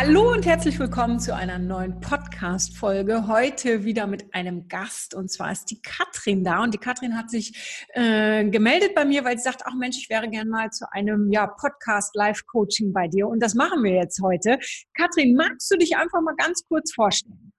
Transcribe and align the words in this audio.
Hallo 0.00 0.30
und 0.30 0.46
herzlich 0.46 0.78
willkommen 0.78 1.18
zu 1.18 1.34
einer 1.34 1.58
neuen 1.58 1.98
Podcast-Folge. 1.98 3.26
Heute 3.26 3.82
wieder 3.82 4.06
mit 4.06 4.32
einem 4.32 4.68
Gast 4.68 5.12
und 5.12 5.28
zwar 5.28 5.50
ist 5.50 5.72
die 5.72 5.82
Katrin 5.82 6.44
da 6.44 6.62
und 6.62 6.72
die 6.72 6.78
Katrin 6.78 7.18
hat 7.18 7.30
sich 7.30 7.84
äh, 7.94 8.48
gemeldet 8.48 8.94
bei 8.94 9.04
mir, 9.04 9.24
weil 9.24 9.36
sie 9.38 9.42
sagt, 9.42 9.62
ach 9.64 9.74
Mensch, 9.74 9.96
ich 9.96 10.08
wäre 10.08 10.28
gern 10.30 10.50
mal 10.50 10.70
zu 10.70 10.86
einem 10.92 11.32
ja, 11.32 11.48
Podcast-Live-Coaching 11.48 12.92
bei 12.92 13.08
dir 13.08 13.26
und 13.26 13.42
das 13.42 13.54
machen 13.54 13.82
wir 13.82 13.90
jetzt 13.90 14.22
heute. 14.22 14.60
Katrin, 14.96 15.34
magst 15.34 15.68
du 15.68 15.76
dich 15.76 15.96
einfach 15.96 16.20
mal 16.20 16.36
ganz 16.36 16.62
kurz 16.68 16.94
vorstellen? 16.94 17.52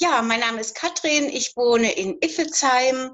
Ja, 0.00 0.22
mein 0.22 0.40
Name 0.40 0.62
ist 0.62 0.74
Katrin, 0.76 1.24
ich 1.24 1.52
wohne 1.56 1.92
in 1.92 2.16
Iffelsheim. 2.22 3.10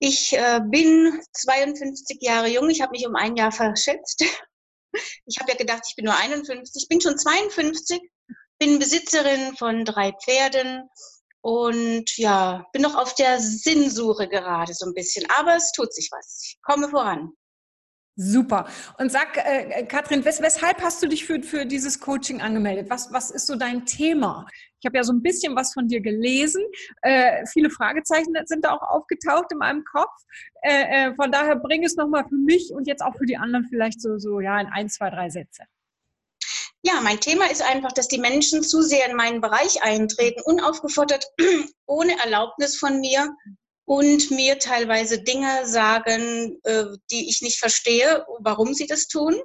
Ich 0.00 0.36
äh, 0.36 0.60
bin 0.66 1.18
52 1.32 2.18
Jahre 2.20 2.48
jung, 2.48 2.68
ich 2.68 2.82
habe 2.82 2.90
mich 2.92 3.06
um 3.06 3.14
ein 3.14 3.36
Jahr 3.36 3.52
verschätzt. 3.52 4.22
Ich 5.26 5.38
habe 5.38 5.52
ja 5.52 5.56
gedacht, 5.56 5.82
ich 5.88 5.96
bin 5.96 6.04
nur 6.04 6.16
51. 6.16 6.82
Ich 6.82 6.88
bin 6.88 7.00
schon 7.00 7.18
52, 7.18 8.00
bin 8.58 8.78
Besitzerin 8.78 9.56
von 9.56 9.84
drei 9.84 10.12
Pferden 10.24 10.88
und 11.40 12.16
ja, 12.16 12.66
bin 12.72 12.82
noch 12.82 12.94
auf 12.94 13.14
der 13.14 13.40
Sinnsuche 13.40 14.28
gerade 14.28 14.74
so 14.74 14.86
ein 14.86 14.94
bisschen. 14.94 15.28
Aber 15.30 15.56
es 15.56 15.72
tut 15.72 15.92
sich 15.92 16.08
was. 16.12 16.42
Ich 16.44 16.62
komme 16.62 16.88
voran. 16.88 17.32
Super. 18.14 18.68
Und 18.98 19.10
sag, 19.10 19.38
äh, 19.38 19.86
Katrin, 19.86 20.22
wes 20.24 20.42
weshalb 20.42 20.82
hast 20.82 21.02
du 21.02 21.08
dich 21.08 21.24
für, 21.24 21.42
für 21.42 21.64
dieses 21.64 21.98
Coaching 21.98 22.42
angemeldet? 22.42 22.90
Was, 22.90 23.10
was 23.10 23.30
ist 23.30 23.46
so 23.46 23.56
dein 23.56 23.86
Thema? 23.86 24.46
Ich 24.80 24.86
habe 24.86 24.98
ja 24.98 25.04
so 25.04 25.14
ein 25.14 25.22
bisschen 25.22 25.56
was 25.56 25.72
von 25.72 25.88
dir 25.88 26.00
gelesen. 26.02 26.62
Äh, 27.00 27.46
viele 27.46 27.70
Fragezeichen 27.70 28.34
sind 28.44 28.64
da 28.66 28.72
auch 28.72 28.82
aufgetaucht 28.82 29.46
in 29.52 29.58
meinem 29.58 29.84
Kopf. 29.84 30.12
Äh, 30.60 31.08
äh, 31.08 31.14
von 31.14 31.32
daher 31.32 31.56
bring 31.56 31.84
es 31.84 31.96
nochmal 31.96 32.24
für 32.28 32.36
mich 32.36 32.70
und 32.74 32.86
jetzt 32.86 33.02
auch 33.02 33.16
für 33.16 33.24
die 33.24 33.38
anderen 33.38 33.66
vielleicht 33.70 34.02
so, 34.02 34.18
so 34.18 34.40
ja, 34.40 34.60
in 34.60 34.66
ein, 34.66 34.90
zwei, 34.90 35.08
drei 35.08 35.30
Sätze. 35.30 35.62
Ja, 36.84 37.00
mein 37.00 37.20
Thema 37.20 37.48
ist 37.50 37.62
einfach, 37.62 37.92
dass 37.92 38.08
die 38.08 38.18
Menschen 38.18 38.62
zu 38.62 38.82
sehr 38.82 39.08
in 39.08 39.16
meinen 39.16 39.40
Bereich 39.40 39.82
eintreten, 39.84 40.40
unaufgefordert, 40.44 41.24
ohne 41.86 42.18
Erlaubnis 42.24 42.76
von 42.76 43.00
mir 43.00 43.34
und 43.84 44.30
mir 44.30 44.58
teilweise 44.58 45.22
Dinge 45.22 45.66
sagen, 45.66 46.58
äh, 46.64 46.84
die 47.10 47.28
ich 47.28 47.42
nicht 47.42 47.58
verstehe, 47.58 48.24
warum 48.40 48.74
sie 48.74 48.86
das 48.86 49.08
tun. 49.08 49.40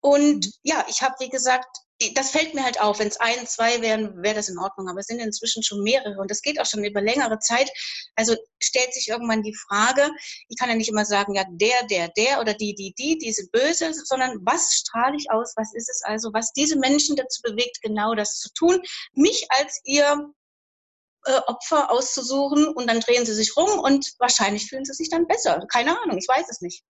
Und 0.00 0.52
ja, 0.62 0.84
ich 0.88 1.02
habe, 1.02 1.16
wie 1.18 1.28
gesagt, 1.28 1.66
das 2.14 2.30
fällt 2.30 2.54
mir 2.54 2.62
halt 2.62 2.80
auf. 2.80 3.00
Wenn 3.00 3.08
es 3.08 3.18
ein, 3.18 3.46
zwei 3.46 3.80
wären, 3.80 4.22
wäre 4.22 4.36
das 4.36 4.48
in 4.48 4.58
Ordnung. 4.58 4.88
Aber 4.88 5.00
es 5.00 5.06
sind 5.06 5.18
inzwischen 5.18 5.64
schon 5.64 5.82
mehrere 5.82 6.20
und 6.20 6.30
das 6.30 6.42
geht 6.42 6.60
auch 6.60 6.66
schon 6.66 6.84
über 6.84 7.00
längere 7.00 7.40
Zeit. 7.40 7.68
Also 8.14 8.36
stellt 8.62 8.94
sich 8.94 9.08
irgendwann 9.08 9.42
die 9.42 9.56
Frage, 9.66 10.08
ich 10.48 10.56
kann 10.56 10.68
ja 10.68 10.76
nicht 10.76 10.88
immer 10.88 11.04
sagen, 11.04 11.34
ja, 11.34 11.44
der, 11.50 11.86
der, 11.90 12.08
der 12.08 12.40
oder 12.40 12.54
die, 12.54 12.74
die, 12.74 12.94
die, 12.96 13.18
die 13.18 13.32
sind 13.32 13.50
böse, 13.50 13.92
sondern 13.92 14.38
was 14.42 14.72
strahle 14.74 15.16
ich 15.16 15.30
aus? 15.30 15.54
Was 15.56 15.74
ist 15.74 15.88
es 15.88 16.02
also, 16.04 16.32
was 16.32 16.52
diese 16.52 16.78
Menschen 16.78 17.16
dazu 17.16 17.42
bewegt, 17.42 17.82
genau 17.82 18.14
das 18.14 18.38
zu 18.38 18.52
tun? 18.54 18.80
Mich 19.14 19.46
als 19.50 19.80
ihr 19.84 20.32
äh, 21.28 21.40
Opfer 21.46 21.90
auszusuchen 21.90 22.68
und 22.68 22.88
dann 22.88 23.00
drehen 23.00 23.26
sie 23.26 23.34
sich 23.34 23.56
rum 23.56 23.78
und 23.78 24.14
wahrscheinlich 24.18 24.68
fühlen 24.68 24.84
sie 24.84 24.94
sich 24.94 25.10
dann 25.10 25.26
besser. 25.26 25.64
Keine 25.70 26.00
Ahnung, 26.02 26.18
ich 26.18 26.28
weiß 26.28 26.46
es 26.50 26.60
nicht. 26.60 26.82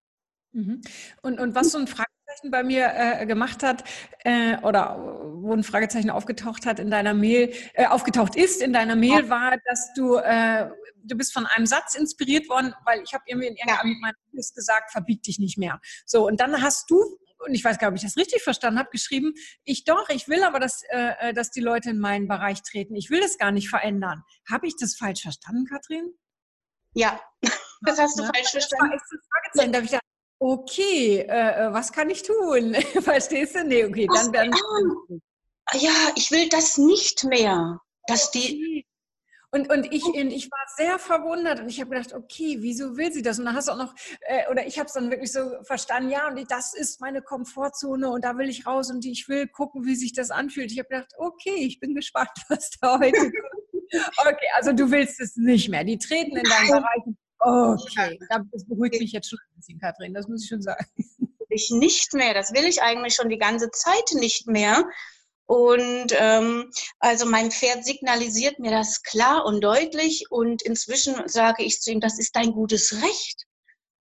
Mhm. 0.52 0.80
Und, 1.22 1.40
und 1.40 1.54
was 1.54 1.72
so 1.72 1.78
ein 1.78 1.86
Fragezeichen 1.86 2.50
bei 2.50 2.62
mir 2.62 2.90
äh, 2.94 3.26
gemacht 3.26 3.62
hat 3.62 3.84
äh, 4.24 4.56
oder 4.58 4.96
wo 5.34 5.52
ein 5.52 5.64
Fragezeichen 5.64 6.10
aufgetaucht 6.10 6.66
hat 6.66 6.78
in 6.78 6.90
deiner 6.90 7.14
Mail, 7.14 7.52
äh, 7.74 7.86
aufgetaucht 7.86 8.36
ist 8.36 8.62
in 8.62 8.72
deiner 8.72 8.96
Mail, 8.96 9.24
ja. 9.24 9.28
war, 9.28 9.56
dass 9.66 9.92
du 9.94 10.16
äh, 10.16 10.70
du 11.04 11.16
bist 11.16 11.32
von 11.32 11.46
einem 11.46 11.66
Satz 11.66 11.94
inspiriert 11.94 12.48
worden, 12.48 12.74
weil 12.84 13.02
ich 13.02 13.14
habe 13.14 13.24
irgendwie 13.26 13.48
in 13.48 13.56
irgendeinem 13.56 13.92
ja. 13.92 13.98
meiner 14.00 14.14
gesagt, 14.32 14.92
verbieg 14.92 15.22
dich 15.22 15.38
nicht 15.38 15.58
mehr. 15.58 15.80
So 16.06 16.26
und 16.26 16.40
dann 16.40 16.62
hast 16.62 16.90
du 16.90 17.18
und 17.38 17.54
ich 17.54 17.64
weiß 17.64 17.78
gar 17.78 17.90
nicht, 17.90 18.00
ob 18.00 18.04
ich 18.04 18.10
das 18.10 18.16
richtig 18.16 18.42
verstanden 18.42 18.78
habe, 18.78 18.90
geschrieben, 18.90 19.34
ich 19.64 19.84
doch, 19.84 20.08
ich 20.08 20.28
will 20.28 20.42
aber, 20.42 20.60
dass, 20.60 20.82
äh, 20.90 21.12
äh, 21.20 21.32
dass 21.32 21.50
die 21.50 21.60
Leute 21.60 21.90
in 21.90 21.98
meinen 21.98 22.28
Bereich 22.28 22.62
treten. 22.62 22.94
Ich 22.94 23.10
will 23.10 23.20
das 23.20 23.38
gar 23.38 23.52
nicht 23.52 23.68
verändern. 23.68 24.22
Habe 24.50 24.66
ich 24.66 24.76
das 24.76 24.96
falsch 24.96 25.22
verstanden, 25.22 25.66
Katrin? 25.66 26.12
Ja, 26.94 27.20
das 27.82 27.98
hast 27.98 28.18
du 28.18 28.24
ja, 28.24 28.30
falsch 28.34 28.50
verstanden. 28.50 28.92
Das 28.92 29.02
war, 29.10 29.18
Fragezeichen. 29.30 29.72
Da 29.72 29.78
ich 29.80 29.86
gedacht, 29.86 30.02
okay, 30.40 31.18
äh, 31.18 31.66
äh, 31.66 31.72
was 31.72 31.92
kann 31.92 32.10
ich 32.10 32.22
tun? 32.22 32.74
Verstehst 33.02 33.54
du? 33.54 33.64
Nee, 33.64 33.84
okay, 33.84 34.08
dann 34.12 34.32
werden. 34.32 34.52
Ja, 35.74 36.12
ich 36.16 36.30
will 36.30 36.48
das 36.48 36.78
nicht 36.78 37.24
mehr. 37.24 37.80
Dass 38.06 38.30
die, 38.30 38.86
und, 39.50 39.70
und 39.70 39.86
ich, 39.92 40.04
ich 40.14 40.50
war 40.50 40.66
sehr 40.76 40.98
verwundert 40.98 41.60
und 41.60 41.68
ich 41.68 41.80
habe 41.80 41.90
gedacht, 41.90 42.12
okay, 42.12 42.58
wieso 42.60 42.98
will 42.98 43.12
sie 43.12 43.22
das? 43.22 43.38
Und 43.38 43.46
dann 43.46 43.54
hast 43.54 43.68
du 43.68 43.72
auch 43.72 43.78
noch, 43.78 43.94
äh, 44.20 44.50
oder 44.50 44.66
ich 44.66 44.78
habe 44.78 44.86
es 44.86 44.92
dann 44.92 45.10
wirklich 45.10 45.32
so 45.32 45.62
verstanden, 45.62 46.10
ja, 46.10 46.28
und 46.28 46.50
das 46.50 46.74
ist 46.74 47.00
meine 47.00 47.22
Komfortzone 47.22 48.10
und 48.10 48.24
da 48.24 48.36
will 48.36 48.50
ich 48.50 48.66
raus 48.66 48.90
und 48.90 49.04
ich 49.06 49.26
will 49.28 49.48
gucken, 49.48 49.86
wie 49.86 49.94
sich 49.94 50.12
das 50.12 50.30
anfühlt. 50.30 50.70
Ich 50.70 50.78
habe 50.78 50.88
gedacht, 50.88 51.12
okay, 51.16 51.54
ich 51.56 51.80
bin 51.80 51.94
gespannt, 51.94 52.30
was 52.48 52.70
da 52.80 52.98
heute 52.98 53.18
kommt. 53.18 53.34
Okay, 54.18 54.46
also 54.54 54.72
du 54.72 54.90
willst 54.90 55.18
es 55.18 55.36
nicht 55.36 55.70
mehr. 55.70 55.82
Die 55.82 55.96
treten 55.96 56.36
in 56.36 56.44
deinen 56.44 56.68
Bereich. 56.68 57.14
Okay, 57.40 58.18
das 58.28 58.66
beruhigt 58.66 59.00
mich 59.00 59.12
jetzt 59.12 59.30
schon 59.30 59.38
ein 59.38 59.56
bisschen, 59.56 59.80
Kathrin, 59.80 60.12
das 60.12 60.28
muss 60.28 60.42
ich 60.42 60.48
schon 60.48 60.60
sagen. 60.60 60.84
Ich 61.48 61.70
nicht 61.70 62.12
mehr, 62.12 62.34
das 62.34 62.52
will 62.52 62.66
ich 62.66 62.82
eigentlich 62.82 63.14
schon 63.14 63.30
die 63.30 63.38
ganze 63.38 63.70
Zeit 63.70 64.10
nicht 64.12 64.46
mehr. 64.46 64.84
Und 65.48 66.08
ähm, 66.10 66.70
also 66.98 67.24
mein 67.24 67.50
Pferd 67.50 67.82
signalisiert 67.82 68.58
mir 68.58 68.70
das 68.70 69.02
klar 69.02 69.46
und 69.46 69.62
deutlich 69.62 70.26
und 70.28 70.60
inzwischen 70.60 71.26
sage 71.26 71.64
ich 71.64 71.80
zu 71.80 71.90
ihm, 71.90 72.00
das 72.00 72.18
ist 72.18 72.36
dein 72.36 72.52
gutes 72.52 73.02
Recht, 73.02 73.46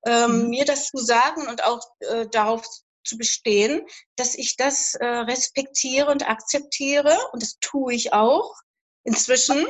ähm, 0.06 0.44
mhm. 0.44 0.50
mir 0.50 0.66
das 0.66 0.88
zu 0.88 0.98
sagen 0.98 1.48
und 1.48 1.64
auch 1.64 1.80
äh, 2.00 2.28
darauf 2.28 2.68
zu 3.06 3.18
bestehen, 3.18 3.88
dass 4.18 4.36
ich 4.36 4.58
das 4.58 4.96
äh, 4.96 5.06
respektiere 5.06 6.12
und 6.12 6.30
akzeptiere 6.30 7.18
und 7.32 7.42
das 7.42 7.58
tue 7.62 7.94
ich 7.94 8.12
auch 8.12 8.54
inzwischen. 9.06 9.66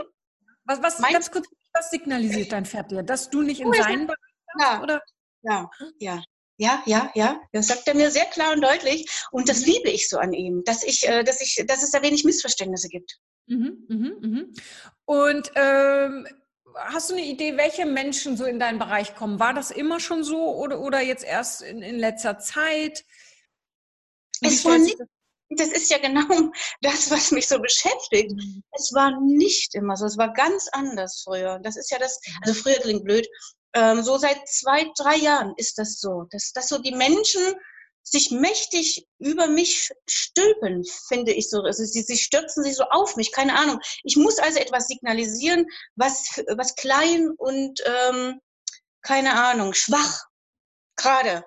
Was, 0.66 0.82
was 0.82 0.98
ganz 0.98 1.30
kurz, 1.30 1.46
was 1.74 1.92
signalisiert 1.92 2.54
dein 2.54 2.66
Pferd 2.66 2.90
dir, 2.90 3.04
dass 3.04 3.30
du 3.30 3.44
nicht 3.44 3.62
in 3.62 3.72
seinen 3.72 4.08
Bereich 4.08 4.18
ja, 4.60 4.82
oder? 4.82 5.04
Ja, 5.44 5.70
ja. 6.00 6.24
Ja, 6.58 6.82
ja, 6.86 7.12
ja. 7.14 7.40
Das 7.54 7.68
sagt 7.68 7.88
er 7.88 7.94
mir 7.94 8.10
sehr 8.10 8.26
klar 8.26 8.54
und 8.54 8.62
deutlich. 8.62 9.08
Und 9.32 9.48
das 9.48 9.62
mhm. 9.62 9.74
liebe 9.74 9.90
ich 9.90 10.10
so 10.10 10.18
an 10.18 10.34
ihm, 10.34 10.64
dass 10.66 10.84
ich, 10.84 11.08
äh, 11.08 11.24
dass 11.24 11.40
ich, 11.42 11.64
dass 11.68 11.84
es 11.84 11.92
da 11.92 12.02
wenig 12.02 12.24
Missverständnisse 12.24 12.90
gibt. 12.90 13.20
Mhm, 13.46 13.86
mhm, 13.88 14.18
mhm. 14.20 14.54
Und 15.06 15.52
ähm, 15.56 16.28
hast 16.76 17.10
du 17.10 17.14
eine 17.14 17.26
Idee, 17.26 17.58
welche 17.58 17.86
Menschen 17.86 18.38
so 18.38 18.46
in 18.46 18.60
deinen 18.60 18.80
Bereich 18.80 19.16
kommen? 19.16 19.40
War 19.40 19.54
das 19.54 19.72
immer 19.72 20.00
schon 20.00 20.24
so 20.24 20.56
oder, 20.56 20.80
oder 20.80 21.02
jetzt 21.02 21.24
erst 21.24 21.62
in, 21.62 21.82
in 21.82 21.98
letzter 21.98 22.40
Zeit? 22.40 23.06
Es 24.42 24.66
war 24.66 24.78
nicht, 24.78 24.98
das 25.50 25.70
ist 25.70 25.90
ja 25.90 25.98
genau 25.98 26.28
das, 26.82 27.10
was 27.12 27.32
mich 27.32 27.48
so 27.48 27.60
beschäftigt. 27.60 28.32
Mhm. 28.32 28.64
Es 28.72 28.92
war 28.94 29.20
nicht 29.22 29.76
immer 29.76 29.96
so, 29.96 30.06
es 30.06 30.18
war 30.18 30.34
ganz 30.34 30.68
anders 30.72 31.22
früher. 31.24 31.60
Das 31.60 31.78
ist 31.78 31.92
ja 31.92 32.00
das, 32.00 32.20
also 32.42 32.54
früher 32.54 32.80
klingt 32.80 33.04
blöd, 33.04 33.28
ähm, 33.78 34.04
so 34.04 34.18
seit 34.18 34.48
zwei, 34.48 34.92
drei 34.98 35.18
Jahren 35.18 35.54
ist 35.58 35.78
das 35.78 36.00
so, 36.00 36.26
dass, 36.32 36.52
dass 36.52 36.68
so 36.68 36.80
die 36.80 36.96
Menschen 36.96 37.42
sich 38.02 38.32
mächtig 38.32 39.06
über 39.20 39.48
mich 39.48 39.92
stülpen, 40.10 40.84
finde 41.08 41.34
ich 41.34 41.50
so. 41.50 41.62
Also 41.62 41.84
sie, 41.84 42.02
sie 42.02 42.18
stürzen 42.18 42.64
sich 42.64 42.76
so 42.76 42.84
auf 42.86 43.18
mich, 43.18 43.32
keine 43.32 43.56
Ahnung. 43.56 43.80
Ich 44.04 44.16
muss 44.16 44.40
also 44.40 44.60
etwas 44.60 44.88
signalisieren, 44.88 45.66
was, 45.96 46.42
was 46.56 46.76
klein 46.76 47.30
und, 47.38 47.82
ähm, 47.86 48.40
keine 49.02 49.34
Ahnung, 49.34 49.74
schwach 49.74 50.24
gerade 50.96 51.44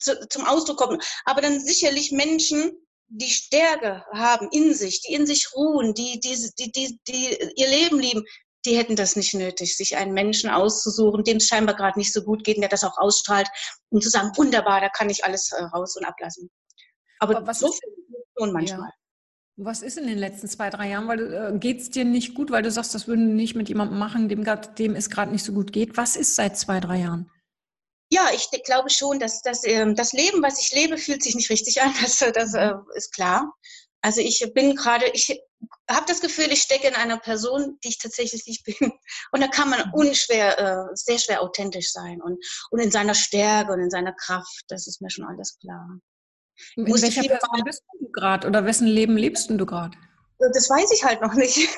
zu, 0.00 0.28
zum 0.28 0.46
Ausdruck 0.46 0.78
kommt. 0.78 1.04
Aber 1.26 1.42
dann 1.42 1.60
sicherlich 1.60 2.10
Menschen, 2.10 2.72
die 3.08 3.30
Stärke 3.30 4.04
haben 4.12 4.48
in 4.50 4.74
sich, 4.74 5.02
die 5.02 5.14
in 5.14 5.26
sich 5.26 5.54
ruhen, 5.54 5.94
die, 5.94 6.20
die, 6.20 6.36
die, 6.58 6.72
die, 6.72 7.00
die 7.06 7.52
ihr 7.56 7.68
Leben 7.68 8.00
lieben, 8.00 8.24
die 8.64 8.76
hätten 8.76 8.96
das 8.96 9.16
nicht 9.16 9.34
nötig, 9.34 9.76
sich 9.76 9.96
einen 9.96 10.12
Menschen 10.12 10.50
auszusuchen, 10.50 11.24
dem 11.24 11.36
es 11.38 11.46
scheinbar 11.46 11.76
gerade 11.76 11.98
nicht 11.98 12.12
so 12.12 12.22
gut 12.22 12.44
geht 12.44 12.56
und 12.56 12.62
der 12.62 12.68
das 12.68 12.84
auch 12.84 12.98
ausstrahlt, 12.98 13.48
um 13.90 14.00
zu 14.00 14.10
sagen, 14.10 14.32
wunderbar, 14.36 14.80
da 14.80 14.88
kann 14.88 15.10
ich 15.10 15.24
alles 15.24 15.52
äh, 15.52 15.62
raus 15.62 15.96
und 15.96 16.04
ablassen. 16.04 16.50
Aber, 17.20 17.36
Aber 17.36 17.46
was 17.46 17.60
so 17.60 17.68
ist 17.68 17.80
schon 18.38 18.52
manchmal. 18.52 18.88
Ja. 18.88 18.94
Was 19.60 19.82
ist 19.82 19.98
in 19.98 20.06
den 20.06 20.18
letzten 20.18 20.46
zwei, 20.46 20.70
drei 20.70 20.90
Jahren? 20.90 21.08
Weil 21.08 21.32
äh, 21.32 21.58
geht 21.58 21.80
es 21.80 21.90
dir 21.90 22.04
nicht 22.04 22.34
gut, 22.34 22.52
weil 22.52 22.62
du 22.62 22.70
sagst, 22.70 22.94
das 22.94 23.08
würden 23.08 23.34
nicht 23.34 23.56
mit 23.56 23.68
jemandem 23.68 23.98
machen, 23.98 24.28
dem, 24.28 24.44
grad, 24.44 24.78
dem 24.78 24.94
es 24.94 25.10
gerade 25.10 25.32
nicht 25.32 25.44
so 25.44 25.52
gut 25.52 25.72
geht. 25.72 25.96
Was 25.96 26.14
ist 26.14 26.36
seit 26.36 26.56
zwei, 26.56 26.78
drei 26.78 26.98
Jahren? 26.98 27.28
Ja, 28.10 28.28
ich 28.32 28.48
glaube 28.64 28.88
schon, 28.88 29.18
dass, 29.18 29.42
dass 29.42 29.64
ähm, 29.64 29.94
das 29.94 30.12
Leben, 30.12 30.42
was 30.42 30.60
ich 30.60 30.72
lebe, 30.72 30.96
fühlt 30.96 31.22
sich 31.22 31.34
nicht 31.34 31.50
richtig 31.50 31.82
an. 31.82 31.92
Das, 32.00 32.18
das 32.18 32.54
äh, 32.54 32.74
ist 32.94 33.12
klar. 33.12 33.52
Also 34.00 34.20
ich 34.20 34.48
bin 34.54 34.76
gerade, 34.76 35.06
ich 35.12 35.40
habe 35.90 36.06
das 36.06 36.20
Gefühl, 36.20 36.52
ich 36.52 36.62
stecke 36.62 36.86
in 36.88 36.94
einer 36.94 37.18
Person, 37.18 37.78
die 37.82 37.88
ich 37.88 37.98
tatsächlich 37.98 38.46
nicht 38.46 38.64
bin. 38.64 38.74
Und 39.32 39.40
da 39.40 39.48
kann 39.48 39.70
man 39.70 39.80
mhm. 39.88 39.94
unschwer, 39.94 40.58
äh, 40.58 40.94
sehr 40.94 41.18
schwer 41.18 41.42
authentisch 41.42 41.92
sein 41.92 42.20
und, 42.22 42.44
und 42.70 42.80
in 42.80 42.90
seiner 42.90 43.14
Stärke 43.14 43.72
und 43.72 43.80
in 43.80 43.90
seiner 43.90 44.12
Kraft. 44.12 44.64
Das 44.68 44.86
ist 44.86 45.00
mir 45.00 45.10
schon 45.10 45.24
alles 45.24 45.58
klar. 45.58 45.98
In 46.76 46.86
welcher 46.86 47.22
Person 47.22 47.62
bist 47.64 47.82
du 48.00 48.10
gerade 48.10 48.46
oder 48.46 48.64
wessen 48.64 48.86
Leben 48.86 49.16
lebst 49.16 49.50
du 49.50 49.66
gerade? 49.66 49.96
Das 50.38 50.68
weiß 50.68 50.90
ich 50.92 51.04
halt 51.04 51.20
noch 51.20 51.34
nicht. 51.34 51.68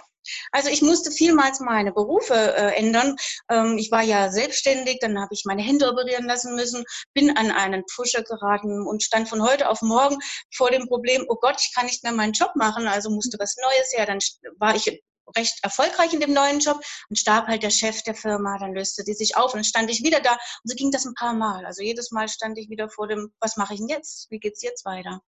Also 0.52 0.68
ich 0.68 0.82
musste 0.82 1.10
vielmals 1.10 1.60
meine 1.60 1.92
Berufe 1.92 2.34
äh, 2.34 2.74
ändern. 2.76 3.16
Ähm, 3.50 3.78
ich 3.78 3.90
war 3.90 4.02
ja 4.02 4.30
selbstständig, 4.30 4.98
dann 5.00 5.18
habe 5.20 5.32
ich 5.32 5.44
meine 5.44 5.62
Hände 5.62 5.88
operieren 5.90 6.26
lassen 6.26 6.54
müssen, 6.54 6.84
bin 7.14 7.36
an 7.36 7.50
einen 7.50 7.84
Pusher 7.94 8.22
geraten 8.22 8.86
und 8.86 9.02
stand 9.02 9.28
von 9.28 9.42
heute 9.42 9.68
auf 9.68 9.82
morgen 9.82 10.18
vor 10.54 10.70
dem 10.70 10.86
Problem, 10.86 11.24
oh 11.28 11.36
Gott, 11.40 11.56
ich 11.60 11.74
kann 11.74 11.86
nicht 11.86 12.02
mehr 12.02 12.12
meinen 12.12 12.32
Job 12.32 12.52
machen, 12.54 12.86
also 12.86 13.10
musste 13.10 13.38
was 13.38 13.56
Neues 13.56 13.92
her. 13.94 14.06
Dann 14.06 14.18
war 14.58 14.74
ich 14.74 15.00
recht 15.36 15.58
erfolgreich 15.62 16.12
in 16.12 16.20
dem 16.20 16.32
neuen 16.32 16.60
Job 16.60 16.80
und 17.08 17.16
starb 17.16 17.46
halt 17.46 17.62
der 17.62 17.70
Chef 17.70 18.02
der 18.02 18.14
Firma, 18.14 18.58
dann 18.58 18.74
löste 18.74 19.04
die 19.04 19.14
sich 19.14 19.36
auf 19.36 19.52
und 19.52 19.58
dann 19.58 19.64
stand 19.64 19.90
ich 19.90 20.02
wieder 20.02 20.20
da 20.20 20.32
und 20.32 20.40
so 20.64 20.74
ging 20.74 20.90
das 20.90 21.04
ein 21.04 21.14
paar 21.14 21.34
Mal. 21.34 21.64
Also 21.66 21.82
jedes 21.82 22.10
Mal 22.10 22.28
stand 22.28 22.58
ich 22.58 22.68
wieder 22.68 22.88
vor 22.88 23.08
dem, 23.08 23.32
was 23.40 23.56
mache 23.56 23.74
ich 23.74 23.80
denn 23.80 23.88
jetzt? 23.88 24.30
Wie 24.30 24.38
geht's 24.38 24.62
jetzt 24.62 24.84
weiter? 24.84 25.22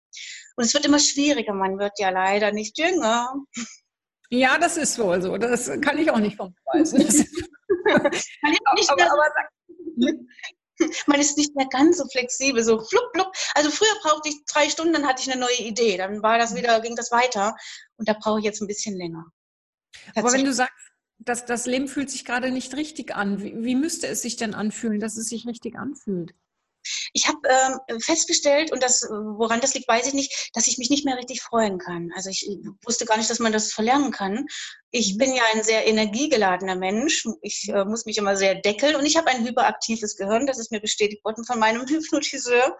Und 0.56 0.64
es 0.64 0.74
wird 0.74 0.84
immer 0.84 0.98
schwieriger, 0.98 1.54
man 1.54 1.78
wird 1.78 1.98
ja 1.98 2.10
leider 2.10 2.52
nicht 2.52 2.78
jünger. 2.78 3.34
Ja, 4.32 4.56
das 4.56 4.78
ist 4.78 4.98
wohl 4.98 5.20
so. 5.20 5.36
Das 5.36 5.70
kann 5.82 5.98
ich 5.98 6.10
auch 6.10 6.18
nicht 6.18 6.36
vom 6.36 6.54
Preis. 6.64 6.92
man, 11.06 11.20
ist 11.20 11.36
nicht 11.36 11.54
mehr 11.54 11.66
ganz 11.70 11.98
so 11.98 12.06
flexibel, 12.10 12.64
so 12.64 12.80
flupp, 12.80 13.10
flupp. 13.14 13.30
Also 13.54 13.70
früher 13.70 13.94
brauchte 14.02 14.30
ich 14.30 14.42
drei 14.46 14.70
Stunden, 14.70 14.94
dann 14.94 15.06
hatte 15.06 15.22
ich 15.22 15.30
eine 15.30 15.38
neue 15.38 15.58
Idee. 15.58 15.98
Dann 15.98 16.22
war 16.22 16.38
das 16.38 16.54
wieder, 16.54 16.80
ging 16.80 16.96
das 16.96 17.12
weiter. 17.12 17.54
Und 17.96 18.08
da 18.08 18.14
brauche 18.14 18.38
ich 18.38 18.46
jetzt 18.46 18.62
ein 18.62 18.68
bisschen 18.68 18.96
länger. 18.96 19.26
Aber 20.14 20.32
wenn 20.32 20.46
du 20.46 20.54
sagst, 20.54 20.72
dass 21.18 21.44
das 21.44 21.66
Leben 21.66 21.86
fühlt 21.86 22.10
sich 22.10 22.24
gerade 22.24 22.50
nicht 22.50 22.74
richtig 22.74 23.14
an, 23.14 23.42
wie, 23.42 23.62
wie 23.62 23.74
müsste 23.74 24.06
es 24.06 24.22
sich 24.22 24.36
denn 24.36 24.54
anfühlen, 24.54 24.98
dass 24.98 25.18
es 25.18 25.28
sich 25.28 25.46
richtig 25.46 25.76
anfühlt? 25.76 26.34
Ich 27.12 27.28
habe 27.28 27.38
ähm, 27.88 28.00
festgestellt, 28.00 28.72
und 28.72 28.82
das, 28.82 29.02
woran 29.02 29.60
das 29.60 29.74
liegt, 29.74 29.88
weiß 29.88 30.06
ich 30.06 30.14
nicht, 30.14 30.50
dass 30.54 30.66
ich 30.66 30.78
mich 30.78 30.90
nicht 30.90 31.04
mehr 31.04 31.16
richtig 31.16 31.42
freuen 31.42 31.78
kann. 31.78 32.10
Also 32.14 32.30
ich 32.30 32.48
wusste 32.84 33.04
gar 33.04 33.16
nicht, 33.16 33.30
dass 33.30 33.38
man 33.38 33.52
das 33.52 33.72
verlernen 33.72 34.10
kann. 34.10 34.46
Ich 34.90 35.14
mhm. 35.14 35.18
bin 35.18 35.34
ja 35.34 35.42
ein 35.54 35.62
sehr 35.62 35.86
energiegeladener 35.86 36.76
Mensch. 36.76 37.26
Ich 37.40 37.68
äh, 37.68 37.84
muss 37.84 38.06
mich 38.06 38.18
immer 38.18 38.36
sehr 38.36 38.54
deckeln 38.54 38.96
und 38.96 39.06
ich 39.06 39.16
habe 39.16 39.28
ein 39.28 39.44
hyperaktives 39.44 40.16
Gehirn. 40.16 40.46
Das 40.46 40.58
ist 40.58 40.70
mir 40.70 40.80
bestätigt 40.80 41.24
worden 41.24 41.44
von 41.44 41.58
meinem 41.58 41.86
Hypnotiseur. 41.88 42.76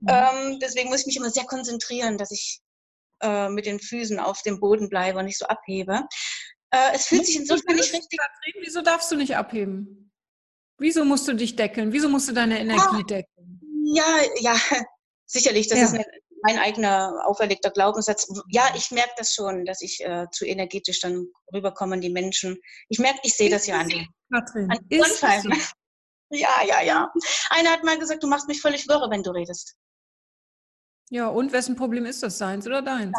Mhm. 0.00 0.08
Ähm, 0.08 0.58
deswegen 0.60 0.90
muss 0.90 1.00
ich 1.00 1.06
mich 1.06 1.16
immer 1.16 1.30
sehr 1.30 1.44
konzentrieren, 1.44 2.18
dass 2.18 2.30
ich 2.30 2.60
äh, 3.20 3.48
mit 3.48 3.66
den 3.66 3.80
Füßen 3.80 4.18
auf 4.18 4.42
dem 4.42 4.60
Boden 4.60 4.88
bleibe 4.88 5.18
und 5.18 5.26
nicht 5.26 5.38
so 5.38 5.46
abhebe. 5.46 6.02
Äh, 6.70 6.94
es 6.94 7.06
fühlt 7.06 7.24
sich 7.24 7.36
insofern 7.36 7.76
nicht 7.76 7.92
richtig. 7.92 8.18
Wieso 8.60 8.82
darfst 8.82 9.10
du 9.10 9.16
nicht 9.16 9.36
abheben? 9.36 10.03
Wieso 10.78 11.04
musst 11.04 11.28
du 11.28 11.34
dich 11.34 11.56
deckeln? 11.56 11.92
Wieso 11.92 12.08
musst 12.08 12.28
du 12.28 12.32
deine 12.32 12.58
Energie 12.58 12.98
ja, 12.98 13.02
decken? 13.02 13.60
Ja, 13.94 14.04
ja, 14.40 14.56
sicherlich. 15.26 15.68
Das 15.68 15.78
ja. 15.78 15.84
ist 15.84 16.06
mein 16.42 16.58
eigener 16.58 17.22
auferlegter 17.26 17.70
Glaubenssatz. 17.70 18.28
Ja, 18.48 18.64
ich 18.76 18.90
merke 18.90 19.12
das 19.16 19.32
schon, 19.34 19.64
dass 19.64 19.80
ich 19.80 20.04
äh, 20.04 20.26
zu 20.30 20.44
energetisch 20.44 21.00
dann 21.00 21.26
rüberkomme, 21.52 21.98
die 22.00 22.10
Menschen. 22.10 22.58
Ich 22.88 22.98
merke, 22.98 23.20
ich 23.22 23.34
sehe 23.34 23.50
das 23.50 23.66
ja 23.66 23.80
an 23.80 23.88
dir. 23.88 24.06
Katrin, 24.32 24.70
an 24.70 25.40
so? 25.42 25.50
Ja, 26.30 26.62
ja, 26.66 26.80
ja. 26.82 27.12
Einer 27.50 27.70
hat 27.70 27.84
mal 27.84 27.98
gesagt, 27.98 28.22
du 28.22 28.26
machst 28.26 28.48
mich 28.48 28.60
völlig 28.60 28.88
wirre, 28.88 29.08
wenn 29.10 29.22
du 29.22 29.30
redest. 29.30 29.76
Ja, 31.10 31.28
und 31.28 31.52
wessen 31.52 31.76
Problem 31.76 32.06
ist 32.06 32.22
das? 32.22 32.38
Seins 32.38 32.66
oder 32.66 32.82
deins? 32.82 33.16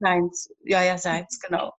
Seins. 0.00 0.50
Ja, 0.64 0.82
ja, 0.82 0.98
seins, 0.98 1.38
genau. 1.40 1.72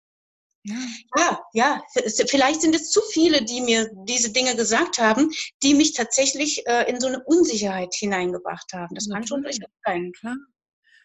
Ja, 0.63 1.39
ja, 1.53 1.81
vielleicht 2.27 2.61
sind 2.61 2.75
es 2.75 2.91
zu 2.91 3.01
viele, 3.11 3.43
die 3.43 3.61
mir 3.61 3.89
diese 4.05 4.31
Dinge 4.31 4.55
gesagt 4.55 4.99
haben, 4.99 5.29
die 5.63 5.73
mich 5.73 5.93
tatsächlich 5.93 6.67
äh, 6.67 6.89
in 6.89 6.99
so 6.99 7.07
eine 7.07 7.23
Unsicherheit 7.23 7.93
hineingebracht 7.95 8.73
haben. 8.73 8.93
Das 8.93 9.09
kann 9.09 9.25
schon 9.25 9.41
durchaus 9.41 9.69
sein. 9.85 10.11
Klar. 10.19 10.35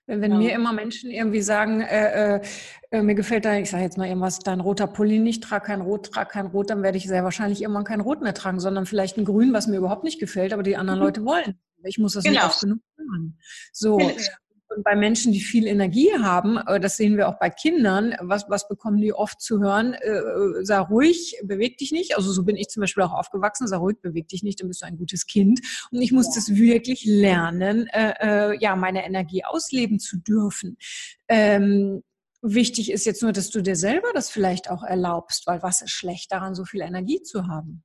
Wenn, 0.06 0.20
wenn 0.20 0.32
ja. 0.32 0.38
mir 0.38 0.52
immer 0.52 0.72
Menschen 0.72 1.10
irgendwie 1.10 1.40
sagen, 1.40 1.80
äh, 1.80 2.42
äh, 2.90 3.02
mir 3.02 3.14
gefällt 3.14 3.46
da, 3.46 3.56
ich 3.56 3.70
sage 3.70 3.84
jetzt 3.84 3.96
mal 3.96 4.06
irgendwas, 4.06 4.38
dein 4.38 4.60
roter 4.60 4.86
Pulli 4.86 5.18
nicht, 5.18 5.42
trag 5.42 5.64
kein 5.64 5.80
Rot, 5.80 6.12
trag 6.12 6.28
kein 6.28 6.46
Rot, 6.46 6.68
dann 6.68 6.82
werde 6.82 6.98
ich 6.98 7.06
sehr 7.06 7.24
wahrscheinlich 7.24 7.62
irgendwann 7.62 7.84
kein 7.84 8.00
Rot 8.00 8.20
mehr 8.20 8.34
tragen, 8.34 8.60
sondern 8.60 8.84
vielleicht 8.84 9.16
ein 9.16 9.24
Grün, 9.24 9.54
was 9.54 9.66
mir 9.66 9.78
überhaupt 9.78 10.04
nicht 10.04 10.20
gefällt, 10.20 10.52
aber 10.52 10.62
die 10.62 10.76
anderen 10.76 11.00
mhm. 11.00 11.06
Leute 11.06 11.24
wollen. 11.24 11.58
Ich 11.84 11.98
muss 11.98 12.14
das 12.14 12.24
genau. 12.24 12.36
nicht 12.36 12.44
oft 12.44 12.60
genug 12.60 12.78
hören. 12.96 13.38
So, 13.72 13.96
genau. 13.96 14.12
Und 14.75 14.85
bei 14.85 14.97
Menschen, 14.97 15.32
die 15.32 15.41
viel 15.41 15.67
Energie 15.67 16.12
haben, 16.12 16.59
äh, 16.59 16.81
das 16.81 16.97
sehen 16.97 17.17
wir 17.17 17.29
auch 17.29 17.38
bei 17.38 17.50
Kindern, 17.50 18.15
was, 18.21 18.47
was 18.49 18.69
bekommen 18.69 18.99
die 18.99 19.12
oft 19.12 19.41
zu 19.41 19.61
hören? 19.61 19.94
Äh, 19.94 20.11
äh, 20.11 20.65
sei 20.65 20.79
ruhig, 20.79 21.37
beweg 21.44 21.79
dich 21.79 21.93
nicht. 21.93 22.17
Also 22.17 22.32
so 22.32 22.44
bin 22.44 22.56
ich 22.56 22.69
zum 22.69 22.81
Beispiel 22.81 23.05
auch 23.05 23.12
aufgewachsen, 23.12 23.67
sei 23.67 23.76
ruhig, 23.76 23.99
beweg 24.00 24.29
dich 24.29 24.43
nicht, 24.43 24.61
dann 24.61 24.69
bist 24.69 24.82
du 24.82 24.87
ein 24.87 24.97
gutes 24.97 25.26
Kind. 25.26 25.61
Und 25.91 26.03
ich 26.03 26.12
muss 26.12 26.26
ja. 26.26 26.32
das 26.37 26.55
wirklich 26.55 27.05
lernen, 27.05 27.87
äh, 27.88 28.15
äh, 28.21 28.59
ja, 28.61 28.76
meine 28.76 29.05
Energie 29.05 29.44
ausleben 29.44 29.99
zu 29.99 30.19
dürfen. 30.19 30.76
Ähm, 31.29 32.03
wichtig 32.43 32.91
ist 32.91 33.06
jetzt 33.06 33.23
nur, 33.23 33.32
dass 33.32 33.50
du 33.50 33.62
dir 33.62 33.76
selber 33.76 34.09
das 34.15 34.31
vielleicht 34.31 34.71
auch 34.71 34.82
erlaubst, 34.82 35.47
weil 35.47 35.62
was 35.62 35.82
ist 35.82 35.91
schlecht 35.91 36.32
daran, 36.32 36.55
so 36.55 36.65
viel 36.65 36.81
Energie 36.81 37.23
zu 37.23 37.47
haben? 37.49 37.85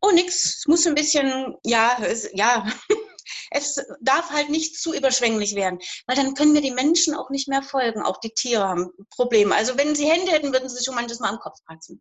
Oh, 0.00 0.10
nix. 0.12 0.58
Es 0.58 0.66
muss 0.66 0.86
ein 0.86 0.94
bisschen, 0.94 1.54
ja, 1.64 1.98
es, 2.02 2.30
ja, 2.34 2.66
es 3.50 3.84
darf 4.00 4.30
halt 4.30 4.50
nicht 4.50 4.80
zu 4.80 4.94
überschwänglich 4.94 5.54
werden, 5.54 5.78
weil 6.06 6.16
dann 6.16 6.34
können 6.34 6.52
mir 6.52 6.60
die 6.60 6.70
Menschen 6.70 7.14
auch 7.14 7.30
nicht 7.30 7.48
mehr 7.48 7.62
folgen. 7.62 8.02
Auch 8.02 8.18
die 8.20 8.30
Tiere 8.30 8.68
haben 8.68 8.90
Probleme. 9.10 9.54
Also 9.54 9.76
wenn 9.76 9.94
sie 9.94 10.10
Hände 10.10 10.32
hätten, 10.32 10.52
würden 10.52 10.68
sie 10.68 10.84
schon 10.84 10.94
manches 10.94 11.20
Mal 11.20 11.30
am 11.30 11.38
Kopf 11.38 11.58
kratzen. 11.66 12.00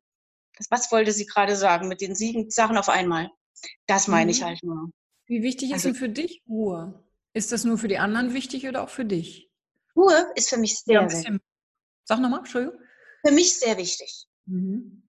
was 0.70 0.92
wollte 0.92 1.12
sie 1.12 1.26
gerade 1.26 1.56
sagen 1.56 1.88
mit 1.88 2.02
den 2.02 2.16
sieben 2.16 2.50
Sachen 2.50 2.78
auf 2.78 2.90
einmal? 2.90 3.30
Das 3.88 4.08
meine 4.08 4.32
ich 4.32 4.42
mhm. 4.42 4.46
halt 4.46 4.64
nur. 4.64 4.90
Wie 5.26 5.42
wichtig 5.42 5.70
ist 5.70 5.86
also, 5.86 5.90
denn 5.90 5.96
für 5.96 6.10
dich 6.10 6.44
Ruhe? 6.48 7.04
Ist 7.34 7.52
das 7.52 7.64
nur 7.66 7.78
für 7.78 7.88
die 7.88 7.98
anderen 7.98 8.34
wichtig 8.34 8.68
oder 8.68 8.84
auch 8.84 8.90
für 8.90 9.06
dich? 9.06 9.50
Ruhe 9.96 10.32
ist 10.36 10.50
für 10.50 10.58
mich 10.58 10.80
sehr, 10.80 11.02
ja, 11.02 11.10
sehr 11.10 11.40
Sag 12.06 12.20
nochmal, 12.20 12.40
Entschuldigung. 12.40 12.80
Für 13.26 13.34
mich 13.34 13.60
sehr 13.60 13.78
wichtig. 13.78 14.26
Mhm. 14.46 15.04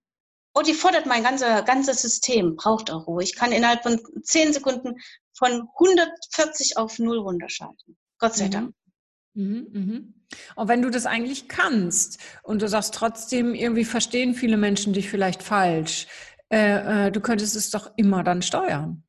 Oh, 0.54 0.62
die 0.62 0.74
fordert 0.74 1.06
mein 1.06 1.22
ganzer, 1.22 1.62
ganzes 1.62 2.02
System, 2.02 2.56
braucht 2.56 2.90
auch 2.90 3.06
Ruhe. 3.06 3.22
Ich 3.22 3.36
kann 3.36 3.52
innerhalb 3.52 3.84
von 3.84 4.00
zehn 4.22 4.52
Sekunden 4.52 4.96
von 5.38 5.68
140 5.78 6.76
auf 6.76 6.98
0 6.98 7.18
runterschalten. 7.18 7.96
Gott 8.18 8.34
sei 8.34 8.46
mhm. 8.46 8.50
Dank. 8.50 8.74
Mhm, 9.34 9.66
mhm. 9.72 10.14
Und 10.56 10.68
wenn 10.68 10.82
du 10.82 10.90
das 10.90 11.06
eigentlich 11.06 11.48
kannst 11.48 12.18
und 12.42 12.60
du 12.60 12.68
sagst 12.68 12.94
trotzdem, 12.94 13.54
irgendwie 13.54 13.84
verstehen 13.84 14.34
viele 14.34 14.56
Menschen 14.56 14.92
dich 14.92 15.08
vielleicht 15.08 15.42
falsch, 15.42 16.06
äh, 16.52 17.06
äh, 17.06 17.12
du 17.12 17.20
könntest 17.20 17.54
es 17.56 17.70
doch 17.70 17.92
immer 17.96 18.24
dann 18.24 18.42
steuern. 18.42 19.04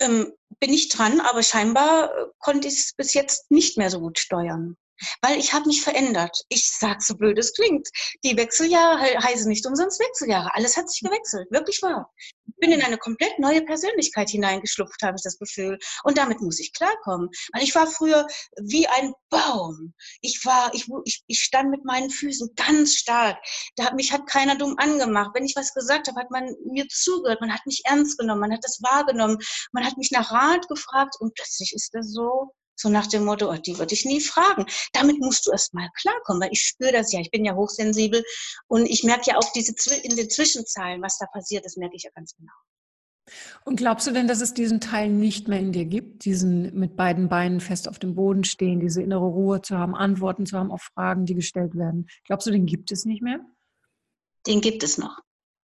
Ähm, 0.00 0.32
bin 0.58 0.72
ich 0.72 0.88
dran, 0.88 1.20
aber 1.20 1.42
scheinbar 1.42 2.10
äh, 2.10 2.24
konnte 2.38 2.68
ich 2.68 2.78
es 2.78 2.94
bis 2.94 3.14
jetzt 3.14 3.50
nicht 3.50 3.78
mehr 3.78 3.90
so 3.90 4.00
gut 4.00 4.18
steuern 4.18 4.76
weil 5.20 5.38
ich 5.38 5.52
habe 5.52 5.66
mich 5.66 5.82
verändert. 5.82 6.44
Ich 6.48 6.70
sag 6.70 7.02
so 7.02 7.16
blöd 7.16 7.38
es 7.38 7.52
klingt. 7.52 7.88
Die 8.24 8.36
Wechseljahre 8.36 9.18
heißen 9.22 9.48
nicht 9.48 9.66
umsonst 9.66 10.00
Wechseljahre. 10.00 10.54
Alles 10.54 10.76
hat 10.76 10.90
sich 10.90 11.00
gewechselt, 11.00 11.50
wirklich 11.50 11.82
wahr. 11.82 12.12
Ich 12.62 12.68
bin 12.68 12.78
in 12.78 12.86
eine 12.86 12.96
komplett 12.96 13.40
neue 13.40 13.60
Persönlichkeit 13.62 14.30
hineingeschlupft, 14.30 15.02
habe 15.02 15.16
ich 15.16 15.22
das 15.24 15.36
Gefühl. 15.36 15.80
Und 16.04 16.16
damit 16.16 16.40
muss 16.40 16.60
ich 16.60 16.72
klarkommen. 16.72 17.28
Ich 17.60 17.74
war 17.74 17.88
früher 17.88 18.24
wie 18.56 18.86
ein 18.86 19.12
Baum. 19.30 19.94
Ich 20.20 20.44
war, 20.44 20.72
ich, 20.72 20.86
ich, 21.04 21.24
ich 21.26 21.40
stand 21.40 21.70
mit 21.70 21.84
meinen 21.84 22.08
Füßen 22.08 22.50
ganz 22.54 22.94
stark. 22.94 23.36
Da 23.74 23.86
hat, 23.86 23.94
mich 23.94 24.12
hat 24.12 24.28
keiner 24.28 24.54
dumm 24.54 24.76
angemacht. 24.78 25.32
Wenn 25.34 25.44
ich 25.44 25.56
was 25.56 25.74
gesagt 25.74 26.06
habe, 26.06 26.20
hat 26.20 26.30
man 26.30 26.54
mir 26.64 26.86
zugehört. 26.86 27.40
Man 27.40 27.52
hat 27.52 27.66
mich 27.66 27.82
ernst 27.84 28.16
genommen. 28.16 28.42
Man 28.42 28.52
hat 28.52 28.62
das 28.62 28.80
wahrgenommen. 28.80 29.38
Man 29.72 29.84
hat 29.84 29.96
mich 29.96 30.12
nach 30.12 30.30
Rat 30.30 30.68
gefragt. 30.68 31.16
Und 31.18 31.34
plötzlich 31.34 31.72
ist 31.72 31.92
das 31.94 32.12
so 32.12 32.54
so 32.82 32.90
nach 32.90 33.06
dem 33.06 33.24
Motto, 33.24 33.50
oh, 33.50 33.56
die 33.56 33.78
würde 33.78 33.94
ich 33.94 34.04
nie 34.04 34.20
fragen. 34.20 34.66
Damit 34.92 35.18
musst 35.20 35.46
du 35.46 35.52
erst 35.52 35.72
mal 35.72 35.88
klarkommen, 36.00 36.42
weil 36.42 36.52
ich 36.52 36.62
spüre 36.62 36.92
das 36.92 37.12
ja. 37.12 37.20
Ich 37.20 37.30
bin 37.30 37.44
ja 37.44 37.54
hochsensibel 37.54 38.22
und 38.66 38.86
ich 38.86 39.04
merke 39.04 39.30
ja 39.30 39.38
auch 39.38 39.52
diese 39.52 39.72
in 40.02 40.16
den 40.16 40.28
Zwischenzeilen, 40.28 41.00
was 41.02 41.18
da 41.18 41.26
passiert, 41.26 41.64
das 41.64 41.76
merke 41.76 41.96
ich 41.96 42.02
ja 42.02 42.10
ganz 42.14 42.34
genau. 42.36 42.52
Und 43.64 43.76
glaubst 43.76 44.06
du 44.06 44.10
denn, 44.10 44.26
dass 44.26 44.40
es 44.40 44.52
diesen 44.52 44.80
Teil 44.80 45.08
nicht 45.08 45.46
mehr 45.46 45.60
in 45.60 45.72
dir 45.72 45.84
gibt, 45.84 46.24
diesen 46.24 46.76
mit 46.78 46.96
beiden 46.96 47.28
Beinen 47.28 47.60
fest 47.60 47.88
auf 47.88 47.98
dem 47.98 48.14
Boden 48.14 48.44
stehen, 48.44 48.80
diese 48.80 49.00
innere 49.00 49.26
Ruhe 49.26 49.62
zu 49.62 49.78
haben, 49.78 49.94
Antworten 49.94 50.44
zu 50.44 50.58
haben 50.58 50.72
auf 50.72 50.82
Fragen, 50.94 51.24
die 51.24 51.34
gestellt 51.34 51.76
werden? 51.76 52.08
Glaubst 52.24 52.46
du, 52.46 52.50
den 52.50 52.66
gibt 52.66 52.90
es 52.90 53.04
nicht 53.04 53.22
mehr? 53.22 53.38
Den 54.46 54.60
gibt 54.60 54.82
es 54.82 54.98
noch. 54.98 55.20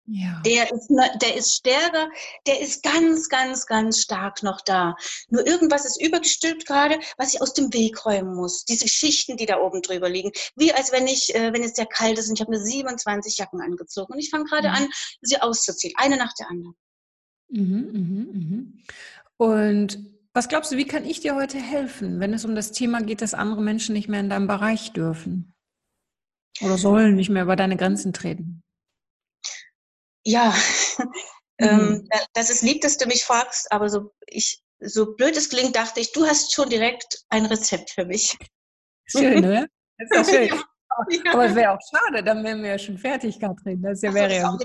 Ja. 0.09 0.41
Der, 0.45 0.71
ist, 0.71 0.87
der 1.21 1.35
ist 1.35 1.55
stärker, 1.55 2.09
der 2.47 2.61
ist 2.61 2.81
ganz, 2.81 3.27
ganz, 3.27 3.65
ganz 3.65 4.01
stark 4.01 4.41
noch 4.41 4.61
da. 4.61 4.95
Nur 5.29 5.45
irgendwas 5.45 5.85
ist 5.85 6.01
übergestülpt 6.01 6.65
gerade, 6.65 6.97
was 7.17 7.33
ich 7.33 7.41
aus 7.41 7.53
dem 7.53 7.73
Weg 7.73 8.05
räumen 8.05 8.33
muss. 8.33 8.63
Diese 8.63 8.87
Schichten, 8.87 9.35
die 9.35 9.45
da 9.45 9.59
oben 9.59 9.81
drüber 9.81 10.09
liegen. 10.09 10.31
Wie 10.55 10.71
als 10.71 10.93
wenn 10.93 11.07
ich, 11.07 11.35
äh, 11.35 11.51
wenn 11.51 11.61
es 11.61 11.73
sehr 11.73 11.85
kalt 11.85 12.17
ist 12.17 12.29
und 12.29 12.35
ich 12.35 12.41
habe 12.41 12.53
eine 12.53 12.63
27 12.63 13.37
Jacken 13.37 13.59
angezogen 13.59 14.13
und 14.13 14.19
ich 14.19 14.29
fange 14.29 14.45
gerade 14.45 14.69
mhm. 14.69 14.75
an, 14.75 14.89
sie 15.21 15.41
auszuziehen, 15.41 15.93
eine 15.97 16.15
nach 16.15 16.33
der 16.39 16.49
anderen. 16.49 16.75
Mhm, 17.49 17.89
mhm, 17.91 18.29
mhm. 18.33 18.83
Und 19.35 19.99
was 20.33 20.47
glaubst 20.47 20.71
du, 20.71 20.77
wie 20.77 20.87
kann 20.87 21.05
ich 21.05 21.19
dir 21.19 21.35
heute 21.35 21.57
helfen, 21.57 22.21
wenn 22.21 22.33
es 22.33 22.45
um 22.45 22.55
das 22.55 22.71
Thema 22.71 23.01
geht, 23.01 23.21
dass 23.21 23.33
andere 23.33 23.61
Menschen 23.61 23.93
nicht 23.93 24.07
mehr 24.07 24.21
in 24.21 24.29
deinem 24.29 24.47
Bereich 24.47 24.93
dürfen? 24.93 25.53
Oder 26.61 26.77
sollen 26.77 27.15
nicht 27.15 27.29
mehr 27.29 27.43
über 27.43 27.57
deine 27.57 27.75
Grenzen 27.75 28.13
treten? 28.13 28.63
Ja, 30.27 30.53
ähm, 31.57 31.89
mhm. 31.89 32.09
das 32.33 32.49
ist 32.49 32.61
lieb, 32.61 32.81
dass 32.81 32.97
du 32.97 33.07
mich 33.07 33.23
fragst, 33.23 33.71
aber 33.71 33.87
so 33.87 34.13
ich 34.25 34.61
so 34.81 35.15
blöd 35.15 35.37
es 35.37 35.49
klingt, 35.49 35.77
dachte 35.77 36.01
ich, 36.01 36.11
du 36.11 36.27
hast 36.27 36.53
schon 36.53 36.69
direkt 36.69 37.23
ein 37.29 37.45
Rezept 37.45 37.91
für 37.91 38.05
mich. 38.05 38.37
Schön, 39.05 39.39
ne? 39.39 39.69
Das 39.97 40.27
ist 40.27 40.31
ja 40.33 40.39
schön. 40.39 40.63
Ja. 41.23 41.33
Aber 41.33 41.45
es 41.45 41.55
wäre 41.55 41.71
auch 41.71 41.79
schade, 41.89 42.23
dann 42.23 42.43
wären 42.43 42.61
wir 42.61 42.71
ja 42.71 42.77
schon 42.77 42.97
fertig, 42.97 43.39
Katrin. 43.39 43.81
Das 43.81 44.01
ja, 44.01 44.13
wäre 44.13 44.35
ja. 44.35 44.57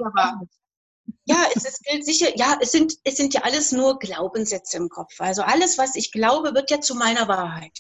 Ja, 1.27 1.47
es 1.55 1.65
ist 1.65 1.85
gilt 1.85 2.05
sicher, 2.05 2.37
ja, 2.37 2.59
es 2.61 2.73
sind, 2.73 2.95
es 3.05 3.17
sind 3.17 3.33
ja 3.33 3.43
alles 3.43 3.71
nur 3.71 4.01
Glaubenssätze 4.01 4.79
im 4.79 4.89
Kopf. 4.89 5.21
Also 5.21 5.43
alles, 5.43 5.79
was 5.79 5.95
ich 5.95 6.11
glaube, 6.11 6.55
wird 6.55 6.71
ja 6.73 6.81
zu 6.81 6.97
meiner 6.97 7.29
Wahrheit. 7.29 7.79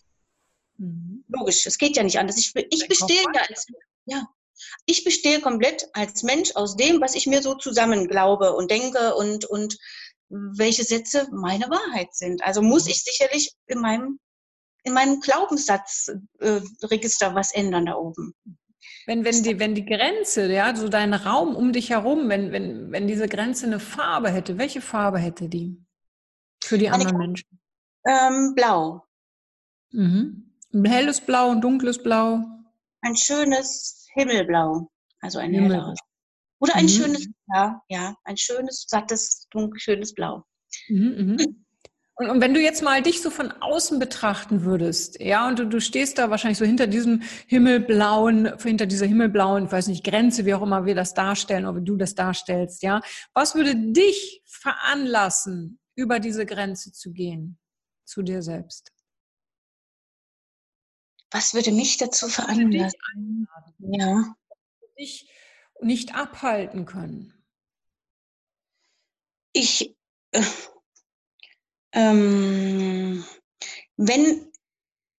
Mhm. 0.76 1.24
Logisch, 1.28 1.66
es 1.66 1.78
geht 1.78 1.96
ja 1.96 2.04
nicht 2.04 2.18
anders. 2.18 2.36
Ich, 2.36 2.54
ich 2.54 2.86
bestehe 2.86 3.22
ja 3.34 3.42
als, 3.48 3.66
ja, 4.04 4.24
ich 4.86 5.04
bestehe 5.04 5.40
komplett 5.40 5.88
als 5.92 6.22
Mensch 6.22 6.52
aus 6.54 6.76
dem, 6.76 7.00
was 7.00 7.14
ich 7.14 7.26
mir 7.26 7.42
so 7.42 7.54
zusammen 7.54 8.08
glaube 8.08 8.54
und 8.54 8.70
denke 8.70 9.14
und, 9.14 9.44
und 9.44 9.76
welche 10.28 10.84
Sätze 10.84 11.28
meine 11.32 11.68
Wahrheit 11.68 12.14
sind. 12.14 12.42
Also 12.42 12.62
muss 12.62 12.86
ich 12.86 13.04
sicherlich 13.04 13.52
in 13.66 13.80
meinem, 13.80 14.18
in 14.82 14.94
meinem 14.94 15.20
Glaubenssatzregister 15.20 17.26
äh, 17.26 17.34
was 17.34 17.52
ändern 17.52 17.86
da 17.86 17.94
oben. 17.94 18.34
Wenn, 19.06 19.24
wenn, 19.24 19.42
die, 19.42 19.58
wenn 19.58 19.74
die 19.74 19.84
Grenze, 19.84 20.46
ja, 20.52 20.76
so 20.76 20.88
dein 20.88 21.12
Raum 21.12 21.56
um 21.56 21.72
dich 21.72 21.90
herum, 21.90 22.28
wenn, 22.28 22.52
wenn, 22.52 22.92
wenn 22.92 23.08
diese 23.08 23.28
Grenze 23.28 23.66
eine 23.66 23.80
Farbe 23.80 24.30
hätte, 24.30 24.58
welche 24.58 24.80
Farbe 24.80 25.18
hätte 25.18 25.48
die 25.48 25.76
für 26.62 26.78
die 26.78 26.88
anderen 26.88 27.18
Menschen? 27.18 27.58
Ähm, 28.06 28.54
blau. 28.54 29.04
Mhm. 29.90 30.52
Ein 30.72 30.84
helles 30.84 31.20
Blau, 31.20 31.50
ein 31.50 31.60
dunkles 31.60 32.02
Blau. 32.02 32.44
Ein 33.02 33.16
schönes 33.16 34.01
Himmelblau, 34.14 34.90
also 35.20 35.38
ein 35.38 35.52
Himmel. 35.52 35.72
helleres. 35.72 35.98
Oder 36.60 36.76
ein 36.76 36.84
mhm. 36.84 36.90
schönes, 36.90 37.28
ja, 37.52 37.82
ja, 37.88 38.14
ein 38.24 38.36
schönes, 38.36 38.86
sattes, 38.88 39.48
schönes 39.76 40.14
Blau. 40.14 40.44
Mhm, 40.88 41.36
mh. 41.36 41.44
Und, 42.14 42.28
und, 42.28 42.40
wenn 42.40 42.54
du 42.54 42.60
jetzt 42.60 42.82
mal 42.82 43.02
dich 43.02 43.22
so 43.22 43.30
von 43.30 43.50
außen 43.50 43.98
betrachten 43.98 44.64
würdest, 44.64 45.18
ja, 45.18 45.48
und 45.48 45.58
du, 45.58 45.66
du 45.66 45.80
stehst 45.80 46.18
da 46.18 46.30
wahrscheinlich 46.30 46.58
so 46.58 46.64
hinter 46.64 46.86
diesem 46.86 47.22
himmelblauen, 47.46 48.52
hinter 48.62 48.86
dieser 48.86 49.06
himmelblauen, 49.06 49.64
ich 49.64 49.72
weiß 49.72 49.88
nicht, 49.88 50.04
Grenze, 50.04 50.44
wie 50.44 50.54
auch 50.54 50.62
immer 50.62 50.84
wir 50.84 50.94
das 50.94 51.14
darstellen, 51.14 51.66
oder 51.66 51.80
du 51.80 51.96
das 51.96 52.14
darstellst, 52.14 52.82
ja, 52.82 53.00
was 53.32 53.54
würde 53.54 53.74
dich 53.74 54.42
veranlassen, 54.44 55.80
über 55.96 56.20
diese 56.20 56.46
Grenze 56.46 56.92
zu 56.92 57.12
gehen, 57.12 57.58
zu 58.04 58.22
dir 58.22 58.42
selbst? 58.42 58.92
Was 61.32 61.54
würde 61.54 61.72
mich 61.72 61.96
dazu 61.96 62.28
veranlassen? 62.28 63.48
Ja. 63.78 64.36
Dich 64.98 65.28
nicht 65.80 66.14
abhalten 66.14 66.84
können. 66.86 67.32
Ich, 69.54 69.96
äh, 70.32 70.42
ähm, 71.92 73.24
wenn, 73.96 74.52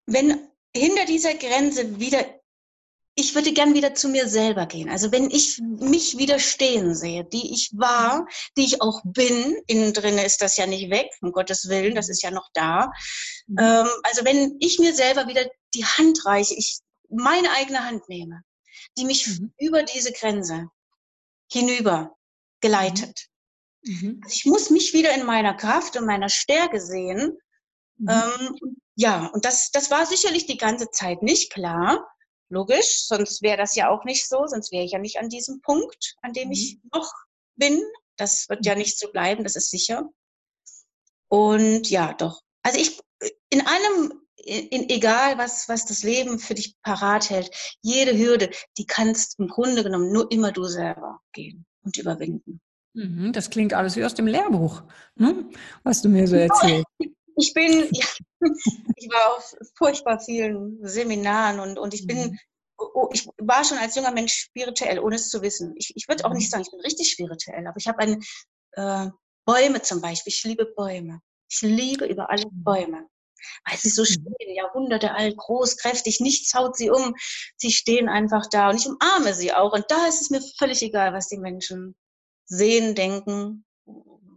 wenn 0.06 0.48
hinter 0.76 1.06
dieser 1.06 1.34
Grenze 1.34 2.00
wieder, 2.00 2.26
ich 3.16 3.36
würde 3.36 3.54
gern 3.54 3.76
wieder 3.76 3.94
zu 3.94 4.10
mir 4.10 4.28
selber 4.28 4.66
gehen. 4.66 4.90
Also 4.90 5.12
wenn 5.12 5.30
ich 5.30 5.60
mich 5.62 6.18
wieder 6.18 6.40
stehen 6.40 6.96
sehe, 6.96 7.24
die 7.26 7.54
ich 7.54 7.72
war, 7.74 8.28
die 8.58 8.66
ich 8.66 8.82
auch 8.82 9.02
bin, 9.04 9.56
innen 9.68 9.94
drin 9.94 10.18
ist 10.18 10.42
das 10.42 10.58
ja 10.58 10.66
nicht 10.66 10.90
weg, 10.90 11.10
um 11.22 11.32
Gottes 11.32 11.70
Willen, 11.70 11.96
das 11.96 12.10
ist 12.10 12.24
ja 12.24 12.32
noch 12.32 12.50
da. 12.54 12.92
Mhm. 13.48 13.58
Ähm, 13.60 13.88
also 14.04 14.26
wenn 14.26 14.58
ich 14.60 14.80
mir 14.80 14.96
selber 14.96 15.28
wieder 15.28 15.46
die 15.74 15.86
Hand 15.86 16.26
reiche, 16.26 16.54
ich 16.56 16.80
meine 17.10 17.52
eigene 17.52 17.86
Hand 17.86 18.08
nehme, 18.10 18.44
die 18.98 19.06
mich 19.06 19.28
mhm. 19.28 19.54
über 19.60 19.84
diese 19.84 20.12
Grenze 20.12 20.70
hinüber 21.52 22.16
geleitet. 22.62 23.28
Mhm. 23.84 24.22
Also 24.24 24.36
ich 24.36 24.46
muss 24.46 24.70
mich 24.70 24.94
wieder 24.94 25.14
in 25.14 25.26
meiner 25.26 25.54
Kraft 25.54 25.98
und 25.98 26.06
meiner 26.06 26.30
Stärke 26.30 26.80
sehen. 26.82 27.38
Mhm. 27.98 28.10
Ähm, 28.10 28.78
ja, 28.96 29.28
und 29.28 29.46
das, 29.46 29.72
das 29.72 29.92
war 29.92 30.06
sicherlich 30.06 30.46
die 30.46 30.58
ganze 30.58 30.90
Zeit 30.90 31.22
nicht 31.22 31.52
klar. 31.52 32.08
Logisch, 32.50 33.06
sonst 33.08 33.42
wäre 33.42 33.58
das 33.58 33.76
ja 33.76 33.90
auch 33.90 34.04
nicht 34.04 34.28
so, 34.28 34.46
sonst 34.46 34.72
wäre 34.72 34.84
ich 34.84 34.92
ja 34.92 35.00
nicht 35.00 35.18
an 35.18 35.30
diesem 35.30 35.62
Punkt, 35.62 36.16
an 36.22 36.34
dem 36.34 36.50
mhm. 36.50 36.54
ich 36.54 36.80
noch 36.94 37.12
bin. 37.56 37.82
Das 38.16 38.48
wird 38.50 38.66
ja 38.66 38.74
mhm. 38.74 38.80
nicht 38.80 39.00
so 39.00 39.12
bleiben, 39.12 39.44
das 39.44 39.56
ist 39.56 39.72
sicher. 39.72 40.10
Und 41.30 41.90
ja, 41.90 42.14
doch. 42.14 42.42
Also 42.62 42.80
ich, 42.80 43.00
in 43.50 43.66
einem, 43.66 44.23
in, 44.46 44.90
egal 44.90 45.38
was, 45.38 45.70
was 45.70 45.86
das 45.86 46.04
Leben 46.04 46.40
für 46.40 46.54
dich 46.54 46.76
parat 46.82 47.30
hält, 47.30 47.50
jede 47.82 48.18
Hürde, 48.18 48.50
die 48.78 48.86
kannst 48.86 49.40
im 49.40 49.48
Grunde 49.48 49.84
genommen 49.84 50.12
nur 50.12 50.32
immer 50.32 50.52
du 50.52 50.66
selber 50.66 51.20
gehen 51.34 51.66
und 51.84 51.98
überwinden. 51.98 52.62
Mhm, 52.94 53.34
das 53.34 53.50
klingt 53.50 53.74
alles 53.74 53.96
wie 53.96 54.06
aus 54.06 54.14
dem 54.14 54.28
Lehrbuch, 54.28 54.84
ne? 55.16 55.50
was 55.84 56.02
du 56.02 56.10
mir 56.10 56.28
so 56.28 56.36
erzählst. 56.36 56.86
Ich 57.36 57.54
bin, 57.54 57.90
ja, 57.92 58.06
ich 58.96 59.10
war 59.10 59.38
auf 59.38 59.56
furchtbar 59.76 60.20
vielen 60.20 60.78
Seminaren 60.86 61.60
und, 61.60 61.80
und 61.80 61.94
ich 61.96 62.06
bin, 62.06 62.18
mhm. 62.18 62.40
oh, 62.78 62.90
oh, 62.94 63.10
ich 63.12 63.28
war 63.40 63.64
schon 63.64 63.80
als 63.80 63.96
junger 63.96 64.12
Mensch 64.12 64.34
spirituell, 64.34 65.00
ohne 65.00 65.16
es 65.16 65.30
zu 65.30 65.42
wissen. 65.42 65.74
Ich, 65.76 65.94
ich 65.96 66.08
würde 66.08 66.26
auch 66.26 66.34
nicht 66.34 66.46
mhm. 66.48 66.50
sagen, 66.50 66.64
ich 66.64 66.72
bin 66.72 66.82
richtig 66.82 67.10
spirituell, 67.10 67.66
aber 67.66 67.78
ich 67.78 67.88
habe 67.88 68.00
ein, 68.00 68.24
äh, 68.74 69.10
Bäume 69.46 69.82
zum 69.82 70.02
Beispiel, 70.02 70.32
ich 70.32 70.44
liebe 70.44 70.66
Bäume. 70.66 71.20
Ich 71.50 71.62
liebe 71.62 72.06
über 72.06 72.30
alle. 72.30 72.44
Bäume. 72.52 73.08
Weil 73.66 73.78
sie 73.78 73.90
so 73.90 74.06
stehen, 74.06 74.56
Jahrhunderte 74.56 75.14
alt, 75.14 75.38
groß, 75.38 75.78
kräftig, 75.78 76.20
nichts 76.20 76.54
haut 76.54 76.76
sie 76.76 76.90
um. 76.90 77.16
Sie 77.58 77.72
stehen 77.72 78.10
einfach 78.10 78.48
da 78.52 78.70
und 78.70 78.78
ich 78.78 78.88
umarme 78.88 79.34
sie 79.34 79.54
auch. 79.54 79.74
Und 79.74 79.86
da 79.90 80.08
ist 80.08 80.22
es 80.22 80.30
mir 80.30 80.42
völlig 80.58 80.82
egal, 80.82 81.14
was 81.14 81.28
die 81.28 81.38
Menschen 81.38 81.96
sehen, 82.46 82.96
denken, 82.96 83.66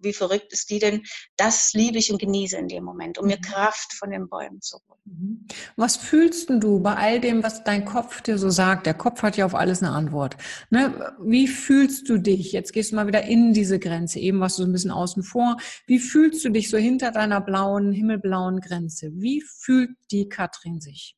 wie 0.02 0.12
verrückt 0.12 0.52
ist 0.52 0.70
die 0.70 0.78
denn? 0.78 1.02
Das 1.36 1.72
liebe 1.72 1.98
ich 1.98 2.10
und 2.10 2.20
genieße 2.20 2.56
in 2.56 2.68
dem 2.68 2.84
Moment, 2.84 3.18
um 3.18 3.26
mir 3.26 3.36
mhm. 3.36 3.42
Kraft 3.42 3.92
von 3.94 4.10
den 4.10 4.28
Bäumen 4.28 4.60
zu 4.60 4.78
holen. 4.88 5.00
Mhm. 5.04 5.46
Was 5.76 5.96
fühlst 5.96 6.50
du 6.50 6.80
bei 6.80 6.94
all 6.94 7.20
dem, 7.20 7.42
was 7.42 7.64
dein 7.64 7.84
Kopf 7.84 8.20
dir 8.22 8.38
so 8.38 8.50
sagt? 8.50 8.86
Der 8.86 8.94
Kopf 8.94 9.22
hat 9.22 9.36
ja 9.36 9.46
auf 9.46 9.54
alles 9.54 9.82
eine 9.82 9.92
Antwort. 9.92 10.36
Ne? 10.70 11.14
Wie 11.22 11.48
fühlst 11.48 12.08
du 12.08 12.18
dich? 12.18 12.52
Jetzt 12.52 12.72
gehst 12.72 12.92
du 12.92 12.96
mal 12.96 13.06
wieder 13.06 13.22
in 13.24 13.52
diese 13.52 13.78
Grenze. 13.78 14.18
Eben 14.18 14.40
warst 14.40 14.58
du 14.58 14.62
so 14.62 14.68
ein 14.68 14.72
bisschen 14.72 14.90
außen 14.90 15.22
vor. 15.22 15.56
Wie 15.86 15.98
fühlst 15.98 16.44
du 16.44 16.50
dich 16.50 16.70
so 16.70 16.76
hinter 16.76 17.10
deiner 17.10 17.40
blauen, 17.40 17.92
himmelblauen 17.92 18.60
Grenze? 18.60 19.10
Wie 19.14 19.42
fühlt 19.42 19.90
die 20.10 20.28
Katrin 20.28 20.80
sich? 20.80 21.16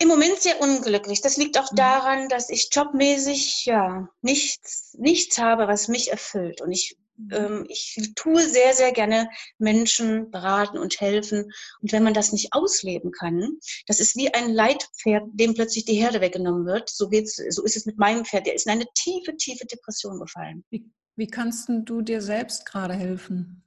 Im 0.00 0.08
Moment 0.08 0.38
sehr 0.38 0.60
unglücklich. 0.60 1.20
Das 1.20 1.36
liegt 1.36 1.58
auch 1.58 1.72
mhm. 1.72 1.76
daran, 1.76 2.28
dass 2.28 2.50
ich 2.50 2.68
jobmäßig 2.72 3.66
ja 3.66 4.08
nichts, 4.22 4.94
nichts 4.98 5.38
habe, 5.38 5.66
was 5.66 5.88
mich 5.88 6.12
erfüllt. 6.12 6.60
Und 6.60 6.70
ich, 6.70 6.96
mhm. 7.16 7.30
ähm, 7.32 7.66
ich 7.68 8.12
tue 8.14 8.42
sehr, 8.48 8.74
sehr 8.74 8.92
gerne 8.92 9.28
Menschen 9.58 10.30
beraten 10.30 10.78
und 10.78 11.00
helfen. 11.00 11.50
Und 11.80 11.92
wenn 11.92 12.04
man 12.04 12.14
das 12.14 12.32
nicht 12.32 12.52
ausleben 12.52 13.10
kann, 13.10 13.58
das 13.88 13.98
ist 13.98 14.14
wie 14.14 14.32
ein 14.32 14.52
Leitpferd, 14.52 15.24
dem 15.32 15.54
plötzlich 15.54 15.84
die 15.84 15.96
Herde 16.00 16.20
weggenommen 16.20 16.64
wird. 16.64 16.88
So 16.88 17.08
geht's, 17.08 17.34
so 17.48 17.64
ist 17.64 17.76
es 17.76 17.84
mit 17.84 17.98
meinem 17.98 18.24
Pferd. 18.24 18.46
Der 18.46 18.54
ist 18.54 18.66
in 18.66 18.72
eine 18.72 18.86
tiefe, 18.94 19.36
tiefe 19.36 19.66
Depression 19.66 20.20
gefallen. 20.20 20.64
Wie, 20.70 20.84
wie 21.16 21.26
kannst 21.26 21.68
du 21.68 22.02
dir 22.02 22.22
selbst 22.22 22.66
gerade 22.66 22.94
helfen? 22.94 23.64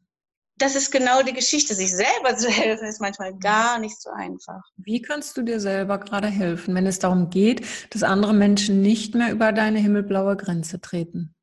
Das 0.62 0.75
ist 0.75 0.91
genau 0.91 1.24
die 1.24 1.34
Geschichte. 1.34 1.75
Sich 1.75 1.91
selber 1.91 2.38
zu 2.38 2.50
helfen 2.50 2.88
ist 2.88 3.01
manchmal 3.01 3.38
gar 3.38 3.80
nicht 3.80 4.00
so 4.00 4.10
einfach. 4.10 4.62
Wie 4.77 5.01
kannst 5.01 5.38
du 5.38 5.41
dir 5.41 5.60
selber 5.60 6.00
gerade 6.00 6.27
helfen, 6.27 6.75
wenn 6.75 6.86
es 6.86 7.00
darum 7.00 7.30
geht, 7.30 7.65
dass 7.89 8.03
andere 8.03 8.34
Menschen 8.34 8.82
nicht 8.82 9.15
mehr 9.15 9.32
über 9.32 9.51
deine 9.51 9.80
himmelblaue 9.80 10.38
Grenze 10.38 10.80
treten? 10.80 11.36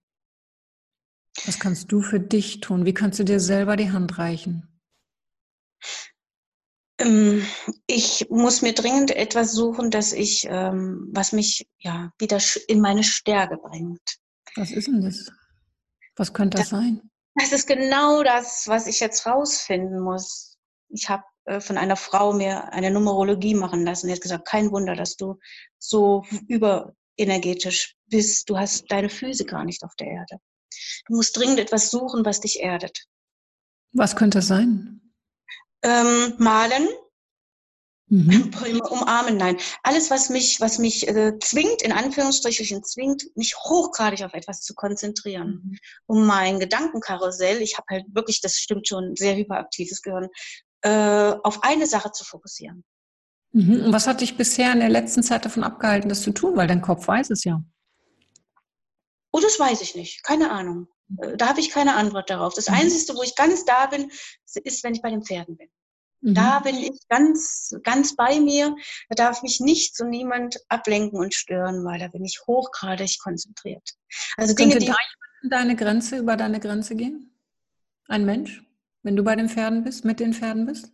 Was 1.46 1.58
kannst 1.58 1.92
du 1.92 2.00
für 2.02 2.20
dich 2.20 2.60
tun? 2.60 2.84
Wie 2.84 2.94
kannst 2.94 3.18
du 3.18 3.24
dir 3.24 3.40
selber 3.40 3.76
die 3.76 3.92
Hand 3.92 4.18
reichen? 4.18 4.66
Ähm, 6.98 7.46
ich 7.86 8.26
muss 8.28 8.62
mir 8.62 8.72
dringend 8.72 9.12
etwas 9.12 9.52
suchen, 9.52 9.90
dass 9.90 10.12
ich, 10.12 10.46
ähm, 10.48 11.08
was 11.12 11.32
mich 11.32 11.68
ja 11.78 12.12
wieder 12.18 12.38
in 12.66 12.80
meine 12.80 13.04
Stärke 13.04 13.56
bringt. 13.56 14.18
Was 14.56 14.72
ist 14.72 14.88
denn 14.88 15.02
das? 15.02 15.30
Was 16.16 16.32
könnte 16.32 16.58
das, 16.58 16.70
das 16.70 16.80
sein? 16.80 17.08
Das 17.38 17.52
ist 17.52 17.66
genau 17.66 18.22
das, 18.22 18.66
was 18.66 18.86
ich 18.86 18.98
jetzt 19.00 19.24
rausfinden 19.24 20.00
muss. 20.00 20.56
Ich 20.88 21.08
habe 21.08 21.22
äh, 21.44 21.60
von 21.60 21.78
einer 21.78 21.96
Frau 21.96 22.32
mir 22.32 22.72
eine 22.72 22.90
Numerologie 22.90 23.54
machen 23.54 23.84
lassen. 23.84 24.08
Die 24.08 24.12
hat 24.12 24.20
gesagt, 24.20 24.48
kein 24.48 24.70
Wunder, 24.72 24.94
dass 24.94 25.16
du 25.16 25.38
so 25.78 26.24
überenergetisch 26.48 27.96
bist. 28.06 28.50
Du 28.50 28.58
hast 28.58 28.90
deine 28.90 29.08
Füße 29.08 29.44
gar 29.44 29.64
nicht 29.64 29.84
auf 29.84 29.94
der 29.96 30.08
Erde. 30.08 30.38
Du 31.06 31.16
musst 31.16 31.36
dringend 31.36 31.60
etwas 31.60 31.90
suchen, 31.90 32.24
was 32.24 32.40
dich 32.40 32.60
erdet. 32.60 33.06
Was 33.92 34.16
könnte 34.16 34.40
es 34.40 34.48
sein? 34.48 35.00
Ähm, 35.82 36.34
malen, 36.38 36.88
Mhm. 38.10 38.50
Umarmen, 38.90 39.36
nein. 39.36 39.58
Alles, 39.82 40.10
was 40.10 40.30
mich, 40.30 40.60
was 40.60 40.78
mich 40.78 41.06
äh, 41.08 41.38
zwingt, 41.40 41.82
in 41.82 41.92
Anführungsstrichen 41.92 42.82
zwingt, 42.82 43.24
mich 43.36 43.54
hochgradig 43.56 44.24
auf 44.24 44.32
etwas 44.32 44.62
zu 44.62 44.74
konzentrieren. 44.74 45.62
Mhm. 45.62 45.78
Um 46.06 46.26
mein 46.26 46.58
Gedankenkarussell, 46.58 47.60
ich 47.60 47.76
habe 47.76 47.86
halt 47.90 48.06
wirklich, 48.14 48.40
das 48.40 48.54
stimmt 48.56 48.88
schon, 48.88 49.14
sehr 49.14 49.36
hyperaktives 49.36 50.00
Gehirn, 50.00 50.28
äh, 50.82 51.34
auf 51.42 51.62
eine 51.62 51.86
Sache 51.86 52.10
zu 52.12 52.24
fokussieren. 52.24 52.82
Mhm. 53.52 53.84
Und 53.86 53.92
was 53.92 54.06
hat 54.06 54.22
dich 54.22 54.36
bisher 54.36 54.72
in 54.72 54.80
der 54.80 54.88
letzten 54.88 55.22
Zeit 55.22 55.44
davon 55.44 55.64
abgehalten, 55.64 56.08
das 56.08 56.22
zu 56.22 56.30
tun? 56.30 56.56
Weil 56.56 56.66
dein 56.66 56.82
Kopf 56.82 57.06
weiß 57.06 57.30
es 57.30 57.44
ja. 57.44 57.62
Oh, 59.32 59.40
das 59.40 59.60
weiß 59.60 59.82
ich 59.82 59.94
nicht. 59.94 60.22
Keine 60.24 60.50
Ahnung. 60.50 60.88
äh, 61.20 61.36
da 61.36 61.48
habe 61.48 61.60
ich 61.60 61.70
keine 61.70 61.94
Antwort 61.94 62.30
darauf. 62.30 62.54
Das 62.54 62.68
mhm. 62.68 62.76
Einzige, 62.76 63.18
wo 63.18 63.22
ich 63.22 63.36
ganz 63.36 63.66
da 63.66 63.86
bin, 63.86 64.10
ist, 64.64 64.82
wenn 64.82 64.94
ich 64.94 65.02
bei 65.02 65.10
den 65.10 65.22
Pferden 65.22 65.58
bin. 65.58 65.68
Mhm. 66.20 66.34
Da 66.34 66.60
bin 66.60 66.76
ich 66.76 66.98
ganz, 67.08 67.74
ganz 67.82 68.16
bei 68.16 68.40
mir. 68.40 68.74
Da 69.08 69.14
darf 69.14 69.42
mich 69.42 69.60
nichts 69.60 70.00
und 70.00 70.10
niemand 70.10 70.58
ablenken 70.68 71.18
und 71.18 71.34
stören, 71.34 71.84
weil 71.84 71.98
da 71.98 72.08
bin 72.08 72.24
ich 72.24 72.40
hochgradig 72.46 73.18
konzentriert. 73.20 73.94
Also 74.36 74.54
Könnte 74.54 74.78
Dinge, 74.78 74.92
die 74.92 75.48
da 75.48 75.48
deine 75.48 75.76
Grenze, 75.76 76.18
über 76.18 76.36
deine 76.36 76.60
Grenze 76.60 76.96
gehen? 76.96 77.32
Ein 78.08 78.24
Mensch? 78.24 78.62
Wenn 79.02 79.16
du 79.16 79.22
bei 79.22 79.36
den 79.36 79.48
Pferden 79.48 79.84
bist, 79.84 80.04
mit 80.04 80.20
den 80.20 80.34
Pferden 80.34 80.66
bist? 80.66 80.92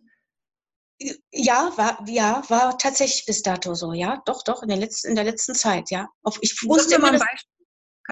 Ja, 1.32 1.72
war, 1.76 2.04
ja, 2.06 2.42
war 2.48 2.78
tatsächlich 2.78 3.26
bis 3.26 3.42
dato 3.42 3.74
so, 3.74 3.92
ja. 3.92 4.22
Doch, 4.26 4.44
doch, 4.44 4.62
in 4.62 4.68
der 4.68 4.78
letzten, 4.78 5.08
in 5.08 5.14
der 5.16 5.24
letzten 5.24 5.54
Zeit, 5.54 5.90
ja. 5.90 6.08
Ich 6.40 6.62
wusste 6.64 6.96
immer, 6.96 7.18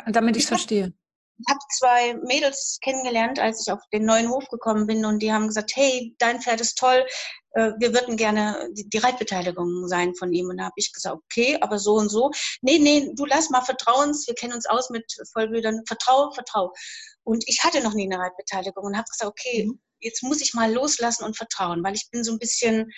damit 0.06 0.36
ich 0.36 0.44
es 0.44 0.48
verstehe. 0.48 0.92
Ich 1.44 1.52
habe 1.52 1.60
zwei 1.76 2.14
Mädels 2.24 2.78
kennengelernt, 2.82 3.38
als 3.38 3.66
ich 3.66 3.72
auf 3.72 3.80
den 3.92 4.04
neuen 4.04 4.28
Hof 4.28 4.46
gekommen 4.48 4.86
bin 4.86 5.04
und 5.04 5.20
die 5.20 5.32
haben 5.32 5.48
gesagt, 5.48 5.72
hey, 5.74 6.14
dein 6.18 6.40
Pferd 6.40 6.60
ist 6.60 6.78
toll, 6.78 7.04
äh, 7.54 7.72
wir 7.78 7.92
würden 7.92 8.16
gerne 8.16 8.68
die, 8.72 8.98
Reitbeteiligung 8.98 9.88
sein 9.88 10.14
von 10.14 10.32
ihm. 10.32 10.48
Und 10.48 10.58
da 10.58 10.64
habe 10.64 10.74
ich 10.76 10.92
gesagt, 10.92 11.16
okay, 11.16 11.58
aber 11.60 11.78
so 11.78 11.94
und 11.94 12.08
so. 12.08 12.30
Nee, 12.60 12.78
nee, 12.78 13.10
du 13.14 13.26
lass 13.26 13.50
mal 13.50 13.62
Vertrauens, 13.62 14.26
wir 14.26 14.34
kennen 14.34 14.54
uns 14.54 14.66
aus 14.66 14.90
mit 14.90 15.04
Vollbildern, 15.32 15.82
vertrau, 15.86 16.30
vertrau. 16.32 16.72
Und 17.24 17.44
ich 17.46 17.62
hatte 17.62 17.82
noch 17.82 17.94
nie 17.94 18.10
eine 18.10 18.22
Reitbeteiligung 18.22 18.84
und 18.84 18.96
habe 18.96 19.08
gesagt, 19.10 19.30
okay, 19.30 19.66
mhm. 19.66 19.80
jetzt 20.00 20.22
muss 20.22 20.40
ich 20.40 20.54
mal 20.54 20.72
loslassen 20.72 21.24
und 21.24 21.36
vertrauen, 21.36 21.82
weil 21.84 21.94
ich 21.94 22.08
bin 22.10 22.24
so 22.24 22.32
ein 22.32 22.38
bisschen 22.38 22.90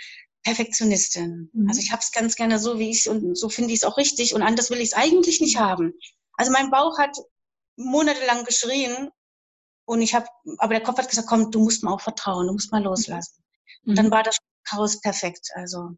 Perfektionistin. 0.45 1.51
Mhm. 1.53 1.69
Also 1.69 1.81
ich 1.81 1.91
habe 1.91 2.01
es 2.01 2.13
ganz 2.13 2.37
gerne 2.37 2.59
so, 2.59 2.79
wie 2.79 2.91
ich 2.91 3.09
und 3.09 3.37
so 3.37 3.49
finde 3.49 3.73
ich 3.73 3.81
es 3.81 3.85
auch 3.85 3.97
richtig 3.97 4.35
und 4.35 4.43
anders 4.43 4.71
will 4.71 4.79
ich 4.79 4.93
es 4.93 4.95
eigentlich 4.95 5.41
nicht 5.41 5.59
haben. 5.59 5.95
Also 6.37 6.53
mein 6.53 6.71
Bauch 6.71 6.99
hat 6.99 7.17
monatelang 7.77 8.45
geschrien 8.45 9.11
und 9.87 10.03
ich 10.03 10.15
habe, 10.15 10.27
aber 10.59 10.75
der 10.75 10.83
Kopf 10.83 10.99
hat 10.99 11.09
gesagt, 11.09 11.29
komm, 11.29 11.51
du 11.51 11.61
musst 11.61 11.83
mal 11.83 11.93
auch 11.93 12.01
vertrauen, 12.01 12.47
du 12.47 12.53
musst 12.53 12.73
mal 12.73 12.83
loslassen. 12.83 13.43
Mhm. 13.83 13.91
Und 13.91 13.99
dann 13.99 14.11
war 14.11 14.23
das 14.23 14.39
Chaos 14.65 15.01
perfekt. 15.01 15.49
Also, 15.55 15.91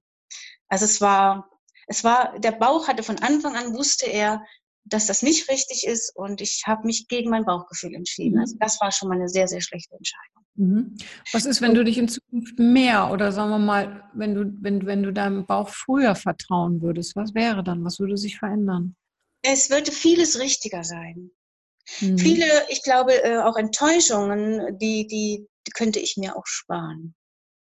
also 0.69 0.85
es 0.85 1.01
war, 1.01 1.49
es 1.87 2.03
war, 2.03 2.39
der 2.39 2.53
Bauch 2.53 2.89
hatte 2.89 3.03
von 3.03 3.19
Anfang 3.19 3.55
an 3.55 3.75
wusste 3.75 4.07
er, 4.07 4.45
dass 4.85 5.07
das 5.07 5.23
nicht 5.23 5.51
richtig 5.51 5.85
ist 5.87 6.15
und 6.15 6.41
ich 6.41 6.63
habe 6.67 6.87
mich 6.87 7.09
gegen 7.09 7.31
mein 7.31 7.45
Bauchgefühl 7.45 7.95
entschieden. 7.95 8.37
Mhm. 8.37 8.41
Also 8.41 8.57
das 8.61 8.81
war 8.81 8.93
schon 8.93 9.09
mal 9.09 9.17
eine 9.17 9.29
sehr, 9.29 9.49
sehr 9.49 9.61
schlechte 9.61 9.95
Entscheidung. 9.97 10.45
Mhm. 10.55 10.97
Was 11.33 11.45
ist, 11.45 11.61
wenn 11.61 11.75
du 11.75 11.85
dich 11.85 11.99
in 11.99 12.09
Zukunft 12.09 12.59
mehr 12.59 13.11
oder 13.11 13.33
sagen 13.33 13.51
wir 13.51 13.59
mal, 13.59 14.09
wenn 14.15 14.35
du, 14.35 14.53
wenn, 14.63 14.87
wenn 14.87 15.03
du 15.03 15.13
deinem 15.13 15.47
Bauch 15.47 15.69
früher 15.69 16.15
vertrauen 16.15 16.81
würdest, 16.83 17.15
was 17.15 17.35
wäre 17.35 17.63
dann? 17.63 17.85
Was 17.85 17.99
würde 17.99 18.17
sich 18.17 18.39
verändern? 18.39 18.97
Es 19.43 19.71
würde 19.71 19.93
vieles 19.93 20.39
richtiger 20.39 20.83
sein. 20.83 21.31
Mhm. 22.01 22.19
Viele, 22.19 22.47
ich 22.69 22.83
glaube, 22.83 23.23
äh, 23.23 23.39
auch 23.39 23.57
Enttäuschungen, 23.57 24.79
die, 24.79 25.07
die, 25.07 25.47
die 25.67 25.71
könnte 25.73 25.99
ich 25.99 26.17
mir 26.17 26.37
auch 26.37 26.47
sparen. 26.47 27.15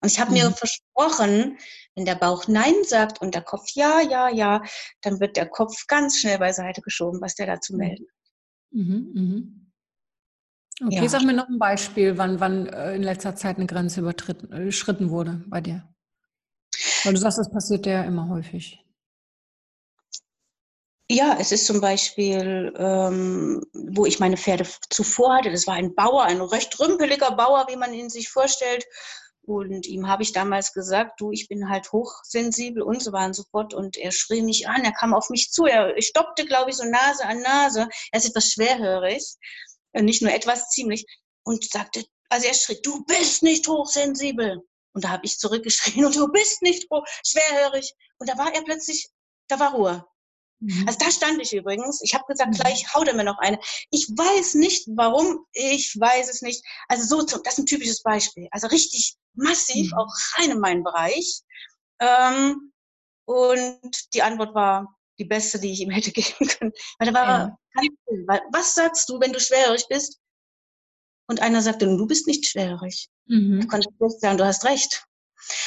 Und 0.02 0.10
ich 0.10 0.18
habe 0.18 0.30
mhm. 0.30 0.36
mir 0.36 0.50
versprochen, 0.52 1.58
wenn 1.94 2.04
der 2.04 2.14
Bauch 2.14 2.48
Nein 2.48 2.74
sagt 2.84 3.20
und 3.20 3.34
der 3.34 3.42
Kopf 3.42 3.66
Ja, 3.74 4.00
ja, 4.00 4.28
ja, 4.28 4.62
dann 5.02 5.20
wird 5.20 5.36
der 5.36 5.46
Kopf 5.46 5.86
ganz 5.86 6.18
schnell 6.18 6.38
beiseite 6.38 6.80
geschoben, 6.80 7.20
was 7.20 7.34
der 7.34 7.46
dazu 7.46 7.74
mhm. 7.74 7.78
melden. 7.78 8.06
Mhm, 8.72 9.10
mhm. 9.14 9.72
Okay, 10.82 11.02
ja. 11.02 11.08
sag 11.08 11.24
mir 11.24 11.34
noch 11.34 11.48
ein 11.48 11.58
Beispiel, 11.58 12.16
wann, 12.16 12.40
wann 12.40 12.66
äh, 12.66 12.94
in 12.94 13.02
letzter 13.02 13.36
Zeit 13.36 13.56
eine 13.56 13.66
Grenze 13.66 14.00
überschritten 14.00 15.10
wurde 15.10 15.44
bei 15.46 15.60
dir. 15.60 15.86
Weil 17.04 17.12
du 17.12 17.20
sagst, 17.20 17.38
das 17.38 17.50
passiert 17.50 17.84
ja 17.84 18.02
immer 18.04 18.28
häufig. 18.28 18.82
Ja, 21.12 21.36
es 21.40 21.50
ist 21.50 21.66
zum 21.66 21.80
Beispiel, 21.80 22.72
ähm, 22.78 23.66
wo 23.72 24.06
ich 24.06 24.20
meine 24.20 24.36
Pferde 24.36 24.64
zuvor 24.90 25.38
hatte. 25.38 25.50
Das 25.50 25.66
war 25.66 25.74
ein 25.74 25.96
Bauer, 25.96 26.22
ein 26.22 26.40
recht 26.40 26.78
rümpeliger 26.78 27.32
Bauer, 27.32 27.66
wie 27.68 27.74
man 27.74 27.92
ihn 27.92 28.08
sich 28.08 28.28
vorstellt. 28.28 28.86
Und 29.42 29.88
ihm 29.88 30.06
habe 30.08 30.22
ich 30.22 30.30
damals 30.30 30.72
gesagt, 30.72 31.20
du, 31.20 31.32
ich 31.32 31.48
bin 31.48 31.68
halt 31.68 31.90
hochsensibel 31.90 32.80
und 32.80 33.02
so 33.02 33.12
weiter 33.12 33.26
und 33.26 33.34
so 33.34 33.42
fort. 33.50 33.74
Und 33.74 33.96
er 33.96 34.12
schrie 34.12 34.42
mich 34.42 34.68
an, 34.68 34.84
er 34.84 34.92
kam 34.92 35.12
auf 35.12 35.30
mich 35.30 35.50
zu, 35.50 35.64
er 35.64 36.00
stoppte, 36.00 36.44
glaube 36.44 36.70
ich, 36.70 36.76
so 36.76 36.84
Nase 36.84 37.26
an 37.26 37.42
Nase. 37.42 37.88
Er 38.12 38.18
ist 38.20 38.28
etwas 38.28 38.52
schwerhörig, 38.52 39.34
äh, 39.94 40.02
nicht 40.02 40.22
nur 40.22 40.32
etwas, 40.32 40.68
ziemlich. 40.68 41.06
Und 41.42 41.68
sagte, 41.68 42.04
also 42.28 42.46
er 42.46 42.54
schrie, 42.54 42.78
du 42.84 43.04
bist 43.06 43.42
nicht 43.42 43.66
hochsensibel. 43.66 44.60
Und 44.94 45.02
da 45.02 45.08
habe 45.08 45.26
ich 45.26 45.38
zurückgeschrien, 45.38 46.04
und 46.04 46.14
du 46.14 46.28
bist 46.28 46.62
nicht 46.62 46.88
hoch, 46.88 47.04
schwerhörig. 47.26 47.94
Und 48.18 48.30
da 48.30 48.38
war 48.38 48.54
er 48.54 48.62
plötzlich, 48.62 49.10
da 49.48 49.58
war 49.58 49.74
Ruhe. 49.74 50.06
Mhm. 50.60 50.84
Also 50.86 50.98
da 50.98 51.10
stand 51.10 51.40
ich 51.40 51.52
übrigens. 51.54 52.00
Ich 52.02 52.14
habe 52.14 52.24
gesagt, 52.28 52.50
mhm. 52.50 52.56
gleich 52.56 52.94
haut 52.94 53.08
er 53.08 53.14
mir 53.14 53.24
noch 53.24 53.38
eine. 53.38 53.58
Ich 53.90 54.08
weiß 54.08 54.54
nicht, 54.54 54.86
warum. 54.94 55.46
Ich 55.52 55.98
weiß 55.98 56.28
es 56.30 56.42
nicht. 56.42 56.64
Also 56.88 57.04
so, 57.04 57.26
das 57.26 57.54
ist 57.54 57.58
ein 57.58 57.66
typisches 57.66 58.02
Beispiel. 58.02 58.48
Also 58.50 58.66
richtig 58.68 59.16
massiv, 59.34 59.90
mhm. 59.90 59.98
auch 59.98 60.14
rein 60.36 60.50
in 60.50 60.60
meinen 60.60 60.84
Bereich. 60.84 61.42
Ähm, 62.00 62.72
und 63.24 64.14
die 64.14 64.22
Antwort 64.22 64.54
war 64.54 64.96
die 65.18 65.24
beste, 65.24 65.58
die 65.58 65.72
ich 65.72 65.80
ihm 65.80 65.90
hätte 65.90 66.12
geben 66.12 66.46
können. 66.46 66.72
Weil 66.98 67.12
da 67.12 67.14
war 67.14 67.26
ja. 67.26 67.56
Weil, 68.26 68.40
was 68.52 68.74
sagst 68.74 69.08
du, 69.08 69.20
wenn 69.20 69.32
du 69.32 69.40
schwerhörig 69.40 69.86
bist? 69.88 70.18
Und 71.28 71.40
einer 71.40 71.62
sagte, 71.62 71.86
du 71.86 72.06
bist 72.06 72.26
nicht 72.26 72.46
schwerhörig. 72.46 73.08
Mhm. 73.26 73.60
Da 73.60 73.66
konnte 73.66 73.88
ich 73.88 74.20
sagen, 74.20 74.36
du 74.36 74.44
hast 74.44 74.64
recht. 74.64 75.06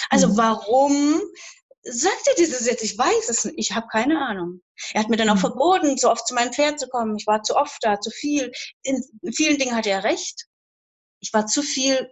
Also 0.10 0.28
mhm. 0.28 0.38
warum 0.38 1.22
sagt 1.84 2.28
er 2.28 2.36
diese 2.36 2.64
Sätze? 2.64 2.86
Ich 2.86 2.98
weiß 2.98 3.30
es 3.30 3.46
nicht. 3.46 3.58
Ich 3.58 3.72
habe 3.74 3.88
keine 3.88 4.20
Ahnung. 4.20 4.62
Er 4.94 5.02
hat 5.02 5.10
mir 5.10 5.18
dann 5.18 5.30
auch 5.30 5.36
mhm. 5.36 5.40
verboten, 5.40 5.98
so 5.98 6.10
oft 6.10 6.28
zu 6.28 6.34
meinem 6.34 6.54
Pferd 6.54 6.80
zu 6.80 6.88
kommen. 6.88 7.16
Ich 7.18 7.28
war 7.28 7.44
zu 7.44 7.56
oft 7.56 7.78
da, 7.82 8.00
zu 8.00 8.10
viel. 8.10 8.52
In 8.84 9.04
vielen 9.34 9.58
Dingen 9.58 9.76
hatte 9.76 9.90
er 9.90 10.04
recht. 10.04 10.48
Ich 11.20 11.34
war 11.34 11.46
zu 11.46 11.62
viel 11.62 12.10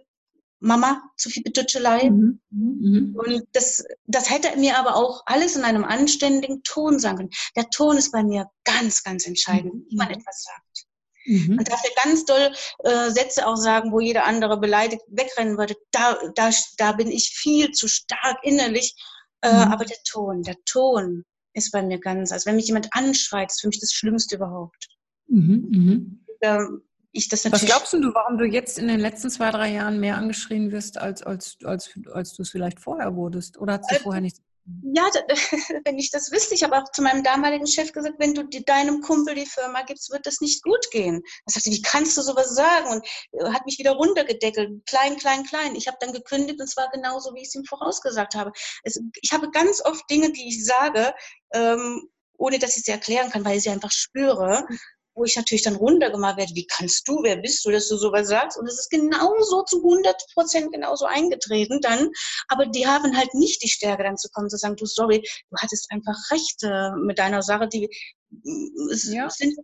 Mama, 0.60 1.02
zu 1.16 1.28
viel 1.28 1.42
Betütschelei. 1.42 2.10
Mhm. 2.10 2.40
Mhm. 2.50 3.16
Und 3.16 3.44
das, 3.52 3.84
das 4.06 4.30
hätte 4.30 4.56
mir 4.58 4.78
aber 4.78 4.96
auch 4.96 5.22
alles 5.26 5.56
in 5.56 5.64
einem 5.64 5.84
anständigen 5.84 6.62
Ton 6.62 6.98
sagen 6.98 7.16
können. 7.16 7.30
Der 7.56 7.68
Ton 7.70 7.96
ist 7.96 8.12
bei 8.12 8.22
mir 8.22 8.48
ganz, 8.64 9.02
ganz 9.02 9.26
entscheidend, 9.26 9.74
mhm. 9.74 9.86
wie 9.88 9.96
man 9.96 10.10
etwas 10.10 10.44
sagt. 10.44 10.86
Mhm. 11.24 11.56
Man 11.56 11.64
darf 11.64 11.82
ja 11.84 11.90
ganz 12.04 12.24
doll 12.24 12.52
äh, 12.84 13.10
Sätze 13.10 13.46
auch 13.46 13.56
sagen, 13.56 13.92
wo 13.92 14.00
jeder 14.00 14.24
andere 14.24 14.58
beleidigt 14.58 15.02
wegrennen 15.08 15.58
würde. 15.58 15.76
Da, 15.90 16.18
da, 16.34 16.50
da 16.78 16.92
bin 16.92 17.10
ich 17.10 17.30
viel 17.30 17.72
zu 17.72 17.88
stark 17.88 18.38
innerlich. 18.42 18.94
Äh, 19.42 19.52
mhm. 19.52 19.72
Aber 19.72 19.84
der 19.84 19.98
Ton, 20.04 20.42
der 20.42 20.56
Ton 20.64 21.24
ist 21.54 21.72
bei 21.72 21.82
mir 21.82 21.98
ganz, 21.98 22.32
also 22.32 22.46
wenn 22.46 22.56
mich 22.56 22.66
jemand 22.66 22.88
anschreit, 22.92 23.50
ist 23.50 23.60
für 23.60 23.68
mich 23.68 23.80
das 23.80 23.92
Schlimmste 23.92 24.36
überhaupt. 24.36 24.88
Mhm, 25.26 25.68
mhm. 25.70 26.26
Ähm, 26.40 26.82
ich 27.12 27.28
das 27.28 27.50
Was 27.52 27.64
glaubst 27.64 27.92
du, 27.92 28.14
warum 28.14 28.38
du 28.38 28.46
jetzt 28.46 28.78
in 28.78 28.88
den 28.88 28.98
letzten 28.98 29.28
zwei, 29.28 29.50
drei 29.50 29.70
Jahren 29.70 30.00
mehr 30.00 30.16
angeschrien 30.16 30.72
wirst, 30.72 30.96
als, 30.96 31.22
als, 31.22 31.58
als, 31.62 31.98
als 32.10 32.34
du 32.34 32.42
es 32.42 32.50
vielleicht 32.50 32.80
vorher 32.80 33.14
wurdest? 33.14 33.58
Oder 33.58 33.74
hat 33.74 33.82
es 33.88 33.98
äh, 33.98 34.00
vorher 34.00 34.22
nichts 34.22 34.40
ja, 34.64 35.04
wenn 35.84 35.98
ich 35.98 36.10
das 36.10 36.30
wüsste, 36.30 36.54
ich 36.54 36.62
habe 36.62 36.76
auch 36.76 36.90
zu 36.92 37.02
meinem 37.02 37.22
damaligen 37.22 37.66
Chef 37.66 37.92
gesagt, 37.92 38.14
wenn 38.18 38.34
du 38.34 38.44
deinem 38.44 39.00
Kumpel 39.00 39.34
die 39.34 39.46
Firma 39.46 39.82
gibst, 39.82 40.10
wird 40.10 40.26
das 40.26 40.40
nicht 40.40 40.62
gut 40.62 40.90
gehen. 40.90 41.22
Er 41.46 41.52
sagte, 41.52 41.70
wie 41.70 41.82
kannst 41.82 42.16
du 42.16 42.22
sowas 42.22 42.54
sagen? 42.54 42.88
Und 42.88 43.06
äh, 43.32 43.52
hat 43.52 43.66
mich 43.66 43.78
wieder 43.78 43.92
runtergedeckelt, 43.92 44.86
klein, 44.86 45.16
klein, 45.16 45.44
klein. 45.44 45.74
Ich 45.74 45.88
habe 45.88 45.98
dann 46.00 46.12
gekündigt 46.12 46.60
und 46.60 46.68
zwar 46.68 46.90
genauso, 46.90 47.34
wie 47.34 47.40
ich 47.40 47.48
es 47.48 47.54
ihm 47.54 47.64
vorausgesagt 47.64 48.34
habe. 48.34 48.52
Es, 48.84 49.00
ich 49.20 49.32
habe 49.32 49.50
ganz 49.50 49.84
oft 49.84 50.08
Dinge, 50.10 50.32
die 50.32 50.48
ich 50.48 50.64
sage, 50.64 51.14
ähm, 51.52 52.08
ohne 52.36 52.58
dass 52.58 52.76
ich 52.76 52.84
sie 52.84 52.92
erklären 52.92 53.30
kann, 53.30 53.44
weil 53.44 53.56
ich 53.56 53.64
sie 53.64 53.70
einfach 53.70 53.92
spüre 53.92 54.66
wo 55.14 55.24
ich 55.24 55.36
natürlich 55.36 55.62
dann 55.62 55.76
runtergemacht 55.76 56.36
werde, 56.36 56.54
wie 56.54 56.66
kannst 56.66 57.06
du, 57.06 57.22
wer 57.22 57.36
bist 57.36 57.64
du, 57.64 57.70
dass 57.70 57.88
du 57.88 57.96
sowas 57.96 58.28
sagst? 58.28 58.58
Und 58.58 58.66
es 58.66 58.78
ist 58.78 58.90
genauso 58.90 59.62
zu 59.64 59.78
100 59.78 60.14
Prozent 60.34 60.72
genauso 60.72 61.06
eingetreten 61.06 61.80
dann. 61.80 62.10
Aber 62.48 62.66
die 62.66 62.86
haben 62.86 63.16
halt 63.16 63.34
nicht 63.34 63.62
die 63.62 63.68
Stärke 63.68 64.04
dann 64.04 64.16
zu 64.16 64.28
kommen, 64.30 64.48
zu 64.48 64.56
sagen, 64.56 64.76
du, 64.76 64.86
sorry, 64.86 65.20
du 65.20 65.56
hattest 65.58 65.90
einfach 65.90 66.16
recht 66.30 66.62
äh, 66.62 66.90
mit 66.96 67.18
deiner 67.18 67.42
Sache. 67.42 67.68
Die 67.68 67.84
äh, 67.84 69.14
ja. 69.14 69.28
sind, 69.30 69.58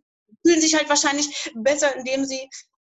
fühlen 0.44 0.60
sich 0.60 0.74
halt 0.74 0.88
wahrscheinlich 0.88 1.52
besser, 1.54 1.96
indem 1.96 2.24
sie 2.24 2.48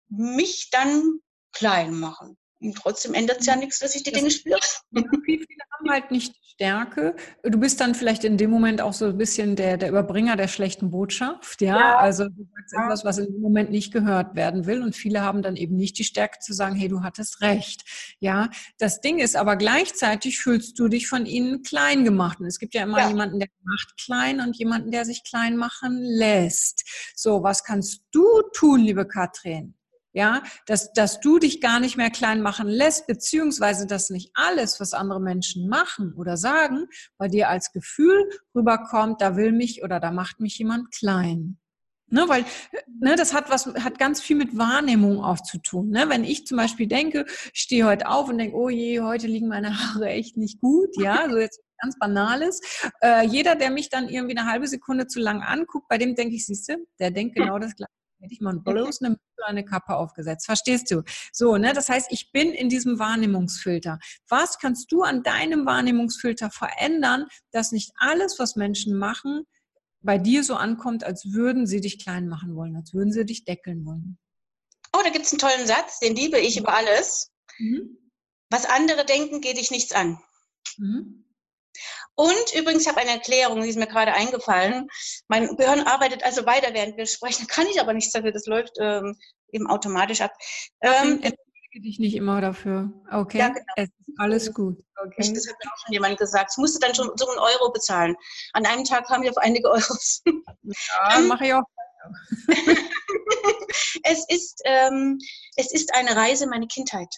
mich 0.09 0.71
dann 0.71 1.21
klein 1.53 1.95
machen. 1.95 2.39
Und 2.61 2.75
trotzdem 2.75 3.13
ändert 3.13 3.41
es 3.41 3.47
ja 3.47 3.57
nichts, 3.57 3.79
dass 3.81 3.95
ich 3.95 4.03
die 4.03 4.11
das 4.11 4.21
Dinge 4.21 4.31
spüre. 4.31 4.59
Viele 5.25 5.47
haben 5.79 5.91
halt 5.91 6.11
nicht 6.11 6.35
die 6.35 6.49
Stärke. 6.55 7.15
Du 7.43 7.59
bist 7.59 7.81
dann 7.81 7.95
vielleicht 7.95 8.25
in 8.25 8.39
dem 8.39 8.51
Moment 8.51 8.81
auch 8.81 8.95
so 8.95 9.07
ein 9.07 9.19
bisschen 9.19 9.57
der, 9.57 9.77
der 9.77 9.91
Überbringer 9.91 10.37
der 10.37 10.49
schlechten 10.49 10.91
Botschaft. 10.91 11.61
Ja, 11.61 11.77
ja. 11.77 11.99
also 11.99 12.25
du 12.25 12.47
sagst 12.55 12.73
ja. 12.73 12.85
etwas, 12.85 13.05
was 13.05 13.19
in 13.19 13.27
dem 13.27 13.43
Moment 13.43 13.71
nicht 13.71 13.93
gehört 13.93 14.37
werden 14.37 14.65
will. 14.65 14.83
Und 14.83 14.97
viele 14.97 15.21
haben 15.21 15.43
dann 15.43 15.57
eben 15.57 15.77
nicht 15.77 15.99
die 15.99 16.05
Stärke 16.05 16.39
zu 16.39 16.55
sagen, 16.55 16.77
hey, 16.77 16.89
du 16.89 17.03
hattest 17.03 17.43
recht. 17.43 17.85
Ja, 18.21 18.49
das 18.79 19.03
Ding 19.03 19.19
ist 19.19 19.37
aber 19.37 19.57
gleichzeitig 19.57 20.39
fühlst 20.39 20.79
du 20.79 20.89
dich 20.89 21.09
von 21.09 21.27
ihnen 21.27 21.63
klein 21.63 22.05
gemacht. 22.05 22.41
Und 22.41 22.47
es 22.47 22.59
gibt 22.59 22.75
ja 22.75 22.85
immer 22.85 23.01
ja. 23.01 23.09
jemanden, 23.09 23.39
der 23.39 23.49
macht 23.65 24.01
klein 24.03 24.41
und 24.41 24.57
jemanden, 24.57 24.91
der 24.91 25.05
sich 25.05 25.25
klein 25.25 25.59
machen 25.59 26.03
lässt. 26.03 26.85
So, 27.15 27.43
was 27.43 27.65
kannst 27.65 28.01
du 28.13 28.25
tun, 28.55 28.81
liebe 28.81 29.07
Katrin? 29.07 29.75
Ja, 30.17 30.43
dass, 30.67 30.95
dass 30.95 31.21
du 31.21 31.39
dich 31.39 31.61
gar 31.61 31.79
nicht 31.79 31.99
mehr 31.99 32.09
klein 32.09 32.41
machen 32.41 32.69
lässt, 32.69 33.07
beziehungsweise 33.07 33.87
dass 33.87 34.09
nicht 34.09 34.31
alles, 34.33 34.81
was 34.81 34.95
andere 34.95 35.21
Menschen 35.21 35.69
machen 35.69 36.15
oder 36.15 36.39
sagen, 36.39 36.87
bei 37.19 37.29
dir 37.29 37.51
als 37.51 37.71
Gefühl 37.71 38.27
rüberkommt, 38.55 39.21
da 39.21 39.37
will 39.37 39.53
mich 39.53 39.85
oder 39.85 40.01
da 40.01 40.11
macht 40.11 40.41
mich 40.41 40.57
jemand 40.57 40.91
klein. 40.91 41.59
Ne, 42.09 42.25
weil 42.29 42.47
ne, 43.01 43.17
das 43.17 43.35
hat 43.35 43.51
was, 43.51 43.67
hat 43.67 43.99
ganz 43.99 44.23
viel 44.23 44.37
mit 44.37 44.57
Wahrnehmung 44.57 45.23
auch 45.23 45.41
zu 45.43 45.59
tun. 45.59 45.91
Ne? 45.91 46.07
Wenn 46.09 46.25
ich 46.25 46.47
zum 46.47 46.57
Beispiel 46.57 46.87
denke, 46.87 47.27
ich 47.53 47.61
stehe 47.61 47.85
heute 47.85 48.09
auf 48.09 48.29
und 48.29 48.39
denke, 48.39 48.57
oh 48.57 48.71
je, 48.71 49.01
heute 49.01 49.27
liegen 49.27 49.49
meine 49.49 49.77
Haare 49.95 50.09
echt 50.09 50.39
nicht 50.39 50.61
gut, 50.61 50.97
ja, 50.99 51.29
so 51.29 51.37
jetzt 51.37 51.61
ganz 51.83 51.99
Banales. 51.99 52.61
Äh, 53.03 53.27
jeder, 53.27 53.55
der 53.55 53.71
mich 53.71 53.91
dann 53.91 54.09
irgendwie 54.09 54.39
eine 54.39 54.49
halbe 54.49 54.67
Sekunde 54.67 55.09
zu 55.09 55.21
lang 55.21 55.43
anguckt, 55.43 55.89
bei 55.89 55.99
dem 55.99 56.15
denke 56.15 56.37
ich, 56.37 56.47
siehst 56.47 56.71
du, 56.71 56.77
der 57.01 57.11
denkt 57.11 57.35
genau 57.35 57.59
das 57.59 57.75
Gleiche. 57.75 57.93
Hätte 58.19 58.33
ich 58.33 58.41
mal 58.41 58.59
bloß 58.59 59.03
eine, 59.03 59.19
eine 59.45 59.65
Kappe 59.65 59.95
aufgesetzt. 59.95 60.47
Verstehst 60.47 60.91
du? 60.91 61.03
So, 61.33 61.57
ne? 61.57 61.73
Das 61.73 61.89
heißt, 61.89 62.09
ich 62.11 62.33
bin 62.33 62.53
in 62.53 62.69
diesem 62.69 62.99
Wahrnehmungsfilter. 62.99 63.99
Was 64.29 64.59
kannst 64.59 64.91
du 64.91 65.03
an 65.03 65.23
deinem 65.23 65.67
Wahrnehmungsfilter 65.67 66.51
verändern, 66.51 67.27
dass 67.51 67.73
nicht 67.73 67.93
alles, 67.99 68.39
was 68.39 68.57
Menschen 68.57 68.97
machen, 68.97 69.47
bei 70.07 70.17
dir 70.17 70.43
so 70.43 70.55
ankommt, 70.55 71.05
als 71.05 71.33
würden 71.33 71.67
sie 71.67 71.83
dich 71.83 72.03
klein 72.03 72.29
machen 72.29 72.55
wollen, 72.57 72.77
als 72.77 72.95
würden 72.95 73.13
sie 73.13 73.27
dich 73.27 73.45
deckeln 73.45 73.85
wollen. 73.85 74.19
Oh, 74.95 75.01
da 75.05 75.11
gibt 75.11 75.27
es 75.27 75.33
einen 75.33 75.41
tollen 75.41 75.67
Satz, 75.67 75.99
den 75.99 76.17
liebe 76.17 76.39
ich 76.39 76.57
über 76.57 76.73
alles. 76.73 77.31
Mhm. 77.59 77.99
Was 78.49 78.65
andere 78.65 79.05
denken, 79.05 79.43
geht 79.43 79.59
dich 79.59 79.71
nichts 79.71 79.93
an. 79.93 80.19
Mhm. 80.79 81.26
Und 82.17 82.55
übrigens, 82.59 82.83
ich 82.83 82.89
habe 82.89 83.01
eine 83.01 83.11
Erklärung, 83.11 83.63
die 83.63 83.69
ist 83.69 83.79
mir 83.79 83.87
gerade 83.87 84.15
eingefallen. 84.15 84.89
Mein 85.29 85.55
Gehirn 85.57 85.81
arbeitet 85.81 86.25
also 86.25 86.47
weiter, 86.47 86.73
während 86.73 86.97
wir 86.97 87.07
sprechen. 87.07 87.47
Da 87.47 87.55
kann 87.55 87.67
ich 87.67 87.81
aber 87.81 87.93
nichts 87.93 88.13
dafür, 88.13 88.33
das 88.33 88.47
läuft 88.47 88.77
ähm, 88.81 89.17
eben 89.53 89.69
automatisch 89.69 90.23
ab. 90.23 90.33
Ähm, 90.81 91.21
Entschuldige 91.23 91.37
dich 91.83 91.99
nicht 91.99 92.17
immer 92.17 92.41
dafür. 92.41 92.91
Okay, 93.13 93.39
ja, 93.39 93.49
genau. 93.49 93.65
es 93.77 93.89
ist 93.89 94.19
alles 94.19 94.55
gut. 94.55 94.83
Okay. 94.97 95.33
Das 95.35 95.47
hat 95.47 95.57
mir 95.63 95.71
auch 95.71 95.85
schon 95.85 95.93
jemand 95.93 96.19
gesagt. 96.19 96.53
Ich 96.53 96.59
musste 96.59 96.79
dann 96.81 96.95
schon 96.95 97.11
so 97.17 97.29
einen 97.29 97.39
Euro 97.39 97.71
bezahlen. 97.71 98.17
An 98.55 98.65
einem 98.65 98.85
Tag 98.85 99.07
kam 99.07 99.23
ich 99.23 99.31
auf 99.31 99.37
einige 99.37 99.69
Euros. 99.69 100.23
Ja, 100.25 101.19
ähm, 101.19 101.29
mache 101.29 101.47
ich 101.47 101.55
auch. 101.55 101.63
es, 104.05 104.25
ist, 104.29 104.63
ähm, 104.65 105.19
es 105.57 105.73
ist 105.73 105.95
eine 105.95 106.17
Reise 106.17 106.45
in 106.45 106.51
meine 106.51 106.67
Kindheit. 106.67 107.15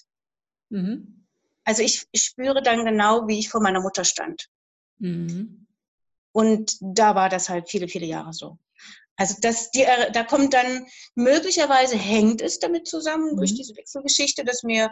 Mhm. 0.70 1.26
Also 1.64 1.82
ich, 1.82 2.06
ich, 2.12 2.22
spüre 2.22 2.62
dann 2.62 2.84
genau, 2.84 3.28
wie 3.28 3.38
ich 3.38 3.50
vor 3.50 3.60
meiner 3.60 3.80
Mutter 3.80 4.04
stand. 4.04 4.48
Mhm. 4.98 5.66
Und 6.32 6.76
da 6.80 7.14
war 7.14 7.28
das 7.28 7.48
halt 7.48 7.68
viele, 7.68 7.88
viele 7.88 8.06
Jahre 8.06 8.32
so. 8.32 8.58
Also 9.16 9.34
das, 9.40 9.72
die, 9.72 9.82
äh, 9.82 10.12
da 10.12 10.22
kommt 10.22 10.54
dann 10.54 10.86
möglicherweise 11.16 11.96
hängt 11.96 12.40
es 12.40 12.60
damit 12.60 12.86
zusammen 12.86 13.32
mhm. 13.32 13.36
durch 13.38 13.52
diese 13.52 13.76
Wechselgeschichte, 13.76 14.44
dass 14.44 14.62
mir, 14.62 14.90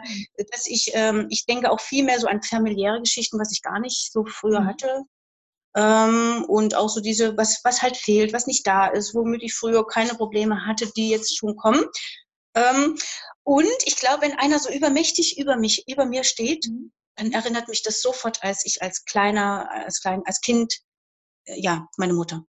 dass 0.51 0.67
ich, 0.67 0.91
ähm, 0.93 1.27
ich 1.29 1.45
denke 1.45 1.71
auch 1.71 1.79
viel 1.79 2.03
mehr 2.03 2.19
so 2.19 2.27
an 2.27 2.43
familiäre 2.43 2.99
Geschichten, 2.99 3.39
was 3.39 3.53
ich 3.53 3.61
gar 3.61 3.79
nicht 3.79 4.11
so 4.11 4.25
früher 4.25 4.61
mhm. 4.61 4.65
hatte. 4.65 5.03
Ähm, 5.77 6.43
und 6.49 6.75
auch 6.75 6.89
so 6.89 6.99
diese, 6.99 7.37
was, 7.37 7.61
was 7.63 7.81
halt 7.81 7.95
fehlt, 7.95 8.33
was 8.33 8.47
nicht 8.47 8.67
da 8.67 8.87
ist, 8.87 9.15
womit 9.15 9.43
ich 9.43 9.53
früher 9.53 9.87
keine 9.87 10.13
Probleme 10.15 10.65
hatte, 10.65 10.91
die 10.97 11.09
jetzt 11.09 11.37
schon 11.37 11.55
kommen. 11.55 11.85
Ähm, 12.53 12.97
und 13.43 13.67
ich 13.85 13.95
glaube, 13.95 14.23
wenn 14.23 14.37
einer 14.37 14.59
so 14.59 14.69
übermächtig 14.69 15.39
über 15.39 15.55
mich, 15.55 15.87
über 15.87 16.05
mir 16.05 16.25
steht, 16.25 16.67
mhm. 16.67 16.91
Dann 17.17 17.31
erinnert 17.31 17.67
mich 17.67 17.83
das 17.83 18.01
sofort, 18.01 18.43
als 18.43 18.65
ich 18.65 18.81
als 18.81 19.03
kleiner, 19.05 19.69
als 19.71 20.01
klein, 20.01 20.21
als 20.25 20.39
Kind, 20.41 20.79
äh, 21.45 21.59
ja, 21.59 21.87
meine 21.97 22.13
Mutter. 22.13 22.45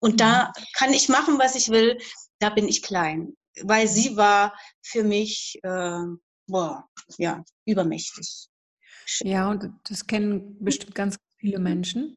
Und 0.00 0.20
da 0.20 0.52
mhm. 0.56 0.64
kann 0.74 0.92
ich 0.92 1.08
machen, 1.08 1.38
was 1.38 1.54
ich 1.54 1.68
will. 1.68 1.98
Da 2.38 2.50
bin 2.50 2.68
ich 2.68 2.82
klein, 2.82 3.34
weil 3.62 3.88
sie 3.88 4.10
mhm. 4.10 4.16
war 4.16 4.58
für 4.82 5.04
mich, 5.04 5.58
äh, 5.62 6.02
boah, 6.46 6.88
ja, 7.18 7.44
übermächtig. 7.66 8.48
Ja, 9.20 9.50
und 9.50 9.70
das 9.88 10.06
kennen 10.06 10.56
bestimmt 10.60 10.94
ganz 10.94 11.18
viele 11.38 11.58
Menschen. 11.58 12.16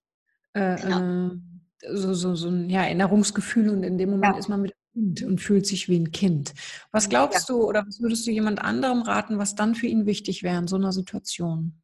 Äh, 0.54 0.80
genau. 0.82 1.34
äh, 1.34 1.96
so, 1.96 2.14
so, 2.14 2.36
so 2.36 2.50
ein 2.50 2.70
ja, 2.70 2.84
Erinnerungsgefühl 2.84 3.70
und 3.70 3.84
in 3.84 3.98
dem 3.98 4.10
Moment 4.10 4.34
ja. 4.34 4.40
ist 4.40 4.50
man 4.50 4.62
mit 4.62 4.74
Kind 4.94 5.22
und 5.24 5.40
fühlt 5.40 5.68
sich 5.68 5.90
wie 5.90 6.00
ein 6.00 6.12
Kind. 6.12 6.54
Was 6.92 7.08
glaubst 7.10 7.48
ja. 7.48 7.56
du 7.56 7.64
oder 7.64 7.86
was 7.86 8.00
würdest 8.02 8.26
du 8.26 8.32
jemand 8.32 8.60
anderem 8.60 9.04
raten, 9.04 9.38
was 9.38 9.54
dann 9.54 9.76
für 9.76 9.88
ihn 9.88 10.06
wichtig 10.06 10.42
wäre 10.42 10.58
in 10.58 10.68
so 10.68 10.76
einer 10.76 10.92
Situation? 10.92 11.80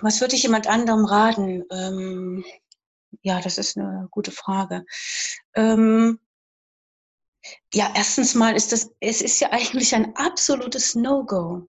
Was 0.00 0.20
würde 0.20 0.36
ich 0.36 0.42
jemand 0.42 0.66
anderem 0.66 1.04
raten? 1.04 1.64
Ähm, 1.70 2.44
ja, 3.22 3.40
das 3.40 3.58
ist 3.58 3.76
eine 3.76 4.08
gute 4.10 4.30
Frage. 4.30 4.84
Ähm, 5.54 6.18
ja, 7.72 7.92
erstens 7.94 8.34
mal 8.34 8.54
ist 8.54 8.72
das, 8.72 8.90
es 9.00 9.22
ist 9.22 9.40
ja 9.40 9.50
eigentlich 9.50 9.94
ein 9.94 10.14
absolutes 10.16 10.94
No-Go. 10.94 11.66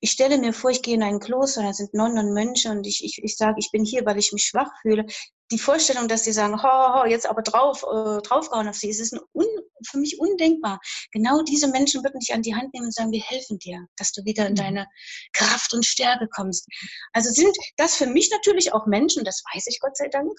Ich 0.00 0.10
stelle 0.10 0.38
mir 0.38 0.52
vor, 0.52 0.70
ich 0.70 0.82
gehe 0.82 0.94
in 0.94 1.02
ein 1.02 1.20
Kloster, 1.20 1.62
da 1.62 1.72
sind 1.72 1.94
Nonnen 1.94 2.26
und 2.26 2.34
Mönche 2.34 2.70
und 2.70 2.86
ich, 2.86 3.04
ich, 3.04 3.22
ich 3.22 3.36
sage, 3.36 3.56
ich 3.58 3.70
bin 3.70 3.84
hier, 3.84 4.04
weil 4.04 4.18
ich 4.18 4.32
mich 4.32 4.44
schwach 4.44 4.70
fühle. 4.82 5.06
Die 5.52 5.58
Vorstellung, 5.58 6.08
dass 6.08 6.24
sie 6.24 6.32
sagen, 6.32 6.60
ho, 6.60 6.94
ho, 6.94 7.06
jetzt 7.06 7.28
aber 7.28 7.42
drauf, 7.42 7.84
äh, 7.84 8.20
draufgehauen 8.22 8.68
auf 8.68 8.76
sie, 8.76 8.90
es 8.90 9.00
ist 9.00 9.16
un, 9.32 9.46
für 9.88 9.98
mich 9.98 10.18
undenkbar. 10.18 10.80
Genau 11.12 11.42
diese 11.42 11.68
Menschen 11.68 12.02
würden 12.02 12.20
dich 12.20 12.34
an 12.34 12.42
die 12.42 12.54
Hand 12.54 12.72
nehmen 12.74 12.86
und 12.86 12.94
sagen, 12.94 13.12
wir 13.12 13.22
helfen 13.22 13.58
dir, 13.58 13.86
dass 13.96 14.12
du 14.12 14.24
wieder 14.24 14.46
in 14.46 14.52
mhm. 14.52 14.56
deine 14.56 14.86
Kraft 15.32 15.72
und 15.74 15.84
Stärke 15.84 16.28
kommst. 16.28 16.66
Also 17.12 17.30
sind 17.30 17.56
das 17.76 17.96
für 17.96 18.06
mich 18.06 18.30
natürlich 18.30 18.72
auch 18.72 18.86
Menschen, 18.86 19.24
das 19.24 19.42
weiß 19.54 19.66
ich 19.68 19.80
Gott 19.80 19.96
sei 19.96 20.08
Dank, 20.08 20.32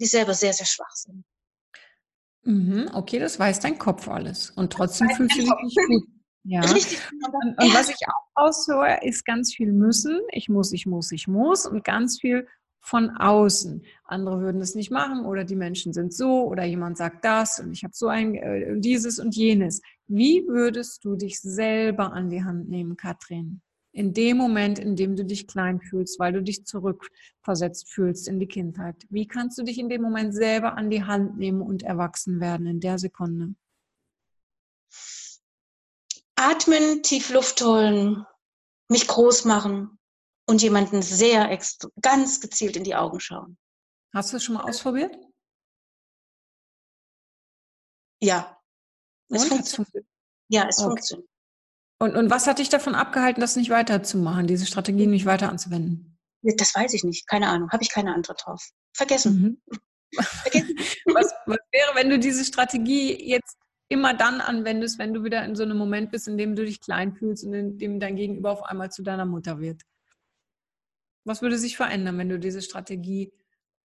die 0.00 0.06
selber 0.06 0.34
sehr, 0.34 0.52
sehr 0.52 0.66
schwach 0.66 0.94
sind. 0.94 1.24
Mhm, 2.42 2.90
okay, 2.94 3.18
das 3.18 3.38
weiß 3.38 3.60
dein 3.60 3.78
Kopf 3.78 4.08
alles. 4.08 4.50
Und 4.50 4.72
trotzdem 4.72 5.10
fühlst 5.10 5.36
du 5.36 5.42
dich 5.42 5.50
nicht 5.50 5.78
gut. 5.88 6.04
Ja. 6.44 6.62
Und, 6.62 6.72
und 6.72 7.74
was 7.74 7.90
ich 7.90 7.98
auch 8.08 8.46
aushöre, 8.46 9.00
ist 9.02 9.26
ganz 9.26 9.54
viel 9.54 9.72
müssen. 9.72 10.18
Ich 10.30 10.48
muss, 10.48 10.72
ich 10.72 10.86
muss, 10.86 11.12
ich 11.12 11.28
muss 11.28 11.66
und 11.66 11.84
ganz 11.84 12.18
viel 12.18 12.48
von 12.80 13.10
außen. 13.10 13.84
Andere 14.04 14.40
würden 14.40 14.60
es 14.60 14.74
nicht 14.74 14.90
machen 14.90 15.24
oder 15.24 15.44
die 15.44 15.56
Menschen 15.56 15.92
sind 15.92 16.12
so 16.12 16.44
oder 16.46 16.64
jemand 16.64 16.96
sagt 16.96 17.24
das 17.24 17.60
und 17.60 17.72
ich 17.72 17.84
habe 17.84 17.94
so 17.94 18.08
ein 18.08 18.34
äh, 18.34 18.78
dieses 18.78 19.18
und 19.18 19.36
jenes. 19.36 19.80
Wie 20.08 20.44
würdest 20.48 21.04
du 21.04 21.16
dich 21.16 21.40
selber 21.40 22.12
an 22.12 22.30
die 22.30 22.42
Hand 22.42 22.68
nehmen, 22.68 22.96
Katrin? 22.96 23.60
in 23.92 24.12
dem 24.12 24.36
Moment, 24.36 24.78
in 24.78 24.94
dem 24.94 25.16
du 25.16 25.24
dich 25.24 25.48
klein 25.48 25.80
fühlst, 25.80 26.18
weil 26.20 26.32
du 26.32 26.42
dich 26.42 26.64
zurückversetzt 26.64 27.88
fühlst 27.88 28.28
in 28.28 28.38
die 28.38 28.46
Kindheit? 28.46 28.94
Wie 29.10 29.26
kannst 29.26 29.58
du 29.58 29.64
dich 29.64 29.78
in 29.78 29.88
dem 29.88 30.02
Moment 30.02 30.34
selber 30.34 30.76
an 30.76 30.90
die 30.90 31.02
Hand 31.02 31.38
nehmen 31.38 31.60
und 31.60 31.82
erwachsen 31.82 32.40
werden 32.40 32.66
in 32.66 32.80
der 32.80 32.98
Sekunde? 32.98 33.54
Atmen, 36.36 37.02
tief 37.02 37.30
Luft 37.30 37.60
holen, 37.62 38.24
mich 38.88 39.06
groß 39.06 39.44
machen 39.44 39.99
und 40.48 40.62
jemanden 40.62 41.02
sehr 41.02 41.56
ganz 42.00 42.40
gezielt 42.40 42.76
in 42.76 42.84
die 42.84 42.94
Augen 42.94 43.20
schauen. 43.20 43.58
Hast 44.14 44.32
du 44.32 44.36
es 44.36 44.44
schon 44.44 44.56
mal 44.56 44.64
ausprobiert? 44.64 45.16
Ja. 48.22 48.60
Es 49.28 49.44
funktioniert. 49.44 50.06
Ja, 50.48 50.66
es 50.68 50.78
okay. 50.78 50.88
funktioniert. 50.88 51.30
Und, 52.00 52.16
und 52.16 52.30
was 52.30 52.46
hat 52.46 52.58
dich 52.58 52.68
davon 52.70 52.94
abgehalten, 52.94 53.40
das 53.40 53.56
nicht 53.56 53.70
weiterzumachen, 53.70 54.46
diese 54.46 54.66
Strategie 54.66 55.06
nicht 55.06 55.26
weiter 55.26 55.48
anzuwenden? 55.48 56.18
Das 56.42 56.74
weiß 56.74 56.94
ich 56.94 57.04
nicht. 57.04 57.28
Keine 57.28 57.48
Ahnung. 57.48 57.70
Habe 57.70 57.82
ich 57.82 57.90
keine 57.90 58.14
Antwort 58.14 58.42
drauf. 58.44 58.70
Vergessen. 58.96 59.60
Mhm. 59.62 60.22
Vergessen. 60.22 60.76
was, 61.14 61.32
was 61.46 61.58
wäre, 61.70 61.94
wenn 61.94 62.08
du 62.08 62.18
diese 62.18 62.44
Strategie 62.44 63.28
jetzt 63.28 63.56
immer 63.88 64.14
dann 64.14 64.40
anwendest, 64.40 64.98
wenn 64.98 65.12
du 65.12 65.24
wieder 65.24 65.44
in 65.44 65.54
so 65.54 65.62
einem 65.62 65.76
Moment 65.76 66.10
bist, 66.10 66.26
in 66.26 66.38
dem 66.38 66.56
du 66.56 66.64
dich 66.64 66.80
klein 66.80 67.14
fühlst 67.14 67.44
und 67.44 67.52
in 67.54 67.78
dem 67.78 68.00
dein 68.00 68.16
Gegenüber 68.16 68.52
auf 68.52 68.62
einmal 68.62 68.90
zu 68.90 69.02
deiner 69.02 69.26
Mutter 69.26 69.60
wird? 69.60 69.82
Was 71.24 71.42
würde 71.42 71.58
sich 71.58 71.76
verändern, 71.76 72.18
wenn 72.18 72.28
du 72.28 72.38
diese 72.38 72.62
Strategie 72.62 73.32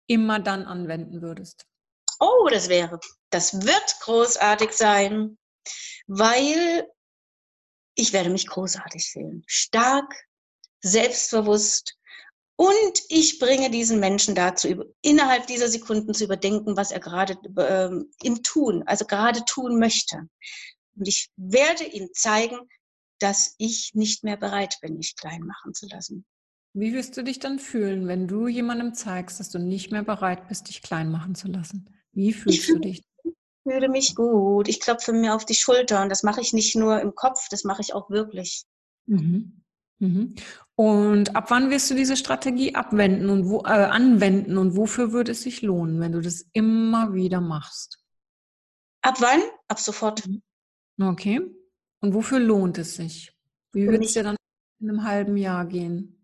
immer 0.07 0.39
dann 0.39 0.65
anwenden 0.65 1.21
würdest? 1.21 1.65
Oh, 2.19 2.47
das 2.49 2.69
wäre, 2.69 2.99
das 3.29 3.65
wird 3.65 3.99
großartig 4.01 4.71
sein, 4.71 5.37
weil 6.07 6.87
ich 7.95 8.13
werde 8.13 8.29
mich 8.29 8.47
großartig 8.47 9.09
fühlen. 9.09 9.43
Stark, 9.47 10.13
selbstbewusst. 10.81 11.97
Und 12.57 13.01
ich 13.09 13.39
bringe 13.39 13.69
diesen 13.69 13.99
Menschen 13.99 14.33
dazu, 14.33 14.85
innerhalb 15.01 15.47
dieser 15.47 15.67
Sekunden 15.67 16.13
zu 16.13 16.23
überdenken, 16.23 16.77
was 16.77 16.91
er 16.91 17.01
gerade 17.01 17.37
ähm, 17.57 18.11
im 18.21 18.43
Tun, 18.43 18.83
also 18.85 19.05
gerade 19.05 19.43
tun 19.43 19.77
möchte. 19.77 20.29
Und 20.95 21.07
ich 21.07 21.31
werde 21.35 21.83
ihm 21.83 22.09
zeigen, 22.13 22.57
dass 23.19 23.55
ich 23.57 23.91
nicht 23.93 24.23
mehr 24.23 24.37
bereit 24.37 24.77
bin, 24.81 24.97
mich 24.97 25.15
klein 25.17 25.41
machen 25.41 25.73
zu 25.73 25.87
lassen. 25.87 26.25
Wie 26.77 26.93
wirst 26.93 27.15
du 27.15 27.23
dich 27.23 27.39
dann 27.39 27.57
fühlen, 27.57 28.07
wenn 28.07 28.27
du 28.27 28.47
jemandem 28.47 28.93
zeigst, 28.93 29.39
dass 29.39 29.49
du 29.49 29.59
nicht 29.59 29.91
mehr 29.91 30.03
bereit 30.03 30.49
bist, 30.49 30.67
dich 30.67 30.81
klein 30.81 31.09
machen 31.09 31.33
zu 31.33 31.47
lassen? 31.47 31.89
Wie 32.11 32.33
fühlst 32.33 32.67
du 32.69 32.79
dich? 32.79 33.01
fühle 33.65 33.89
mich 33.89 34.13
gut. 34.13 34.67
Ich 34.67 34.79
klopfe 34.79 35.11
mir 35.11 35.33
auf 35.33 35.45
die 35.45 35.55
Schulter 35.55 36.03
und 36.03 36.09
das 36.09 36.21
mache 36.21 36.41
ich 36.41 36.53
nicht 36.53 36.75
nur 36.75 37.01
im 37.01 37.15
Kopf, 37.15 37.47
das 37.49 37.63
mache 37.63 37.81
ich 37.81 37.93
auch 37.93 38.09
wirklich. 38.09 38.65
Mhm. 39.07 39.63
Mhm. 39.99 40.35
Und 40.75 41.35
ab 41.35 41.49
wann 41.49 41.69
wirst 41.69 41.89
du 41.89 41.95
diese 41.95 42.17
Strategie 42.17 42.75
abwenden 42.75 43.29
und 43.29 43.49
wo, 43.49 43.61
äh, 43.61 43.85
anwenden 43.85 44.57
und 44.57 44.75
wofür 44.75 45.13
würde 45.13 45.31
es 45.31 45.41
sich 45.41 45.61
lohnen, 45.61 45.99
wenn 45.99 46.11
du 46.11 46.21
das 46.21 46.45
immer 46.51 47.13
wieder 47.13 47.41
machst? 47.41 48.03
Ab 49.01 49.15
wann? 49.19 49.41
Ab 49.67 49.79
sofort. 49.79 50.27
Mhm. 50.27 50.41
Okay. 51.01 51.41
Und 52.01 52.13
wofür 52.13 52.39
lohnt 52.39 52.77
es 52.77 52.95
sich? 52.95 53.33
Wie 53.71 53.87
wird 53.87 54.03
es 54.03 54.13
dir 54.13 54.23
dann 54.23 54.35
in 54.79 54.89
einem 54.89 55.03
halben 55.03 55.37
Jahr 55.37 55.65
gehen? 55.65 56.14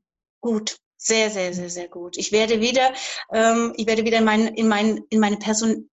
Gut. 0.41 0.77
Sehr, 1.03 1.31
sehr, 1.31 1.51
sehr, 1.51 1.69
sehr 1.69 1.87
gut. 1.87 2.15
Ich 2.17 2.31
werde 2.31 2.61
wieder, 2.61 2.93
ähm, 3.33 3.73
ich 3.75 3.87
werde 3.87 4.05
wieder 4.05 4.19
in, 4.19 4.23
mein, 4.23 4.47
in, 4.49 4.67
mein, 4.67 4.99
in 5.09 5.19
meine 5.19 5.37
Person, 5.37 5.89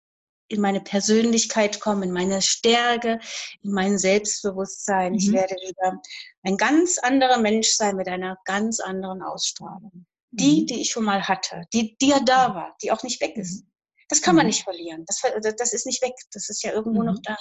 in 0.48 0.62
meine 0.62 0.82
Persönlichkeit 0.82 1.80
kommen, 1.80 2.02
in 2.04 2.12
meine 2.12 2.42
Stärke, 2.42 3.20
in 3.62 3.72
mein 3.72 4.00
Selbstbewusstsein. 4.00 5.12
Mhm. 5.12 5.18
Ich 5.20 5.32
werde 5.32 5.54
wieder 5.56 6.02
ein 6.42 6.58
ganz 6.58 6.98
anderer 6.98 7.38
Mensch 7.38 7.70
sein 7.70 7.98
mit 7.98 8.08
einer 8.08 8.40
ganz 8.46 8.80
anderen 8.80 9.22
Ausstrahlung. 9.22 10.08
Die, 10.32 10.62
mhm. 10.62 10.66
die 10.66 10.82
ich 10.82 10.90
schon 10.90 11.06
mal 11.06 11.28
hatte, 11.28 11.62
die, 11.72 11.96
die 12.02 12.10
ja 12.10 12.20
da 12.20 12.50
mhm. 12.50 12.56
war, 12.56 12.76
die 12.82 12.92
auch 12.92 13.04
nicht 13.04 13.22
weg 13.22 13.38
ist. 13.38 13.64
Mhm. 13.64 13.72
Das 14.10 14.24
kann 14.24 14.36
man 14.36 14.46
mhm. 14.46 14.50
nicht 14.50 14.64
verlieren. 14.64 15.06
Das, 15.06 15.22
das 15.56 15.72
ist 15.72 15.86
nicht 15.86 16.02
weg. 16.02 16.14
Das 16.32 16.50
ist 16.50 16.64
ja 16.64 16.72
irgendwo 16.72 17.04
noch 17.04 17.20
da. 17.22 17.38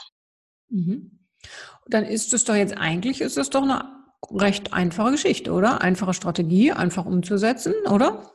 Dann 1.86 2.04
ist 2.04 2.34
es 2.34 2.44
doch 2.44 2.54
jetzt 2.54 2.76
eigentlich, 2.76 3.22
ist 3.22 3.38
es 3.38 3.48
doch 3.48 3.62
eine 3.62 4.03
recht 4.32 4.72
einfache 4.72 5.12
Geschichte, 5.12 5.52
oder? 5.52 5.80
Einfache 5.80 6.14
Strategie, 6.14 6.72
einfach 6.72 7.06
umzusetzen, 7.06 7.74
oder? 7.90 8.34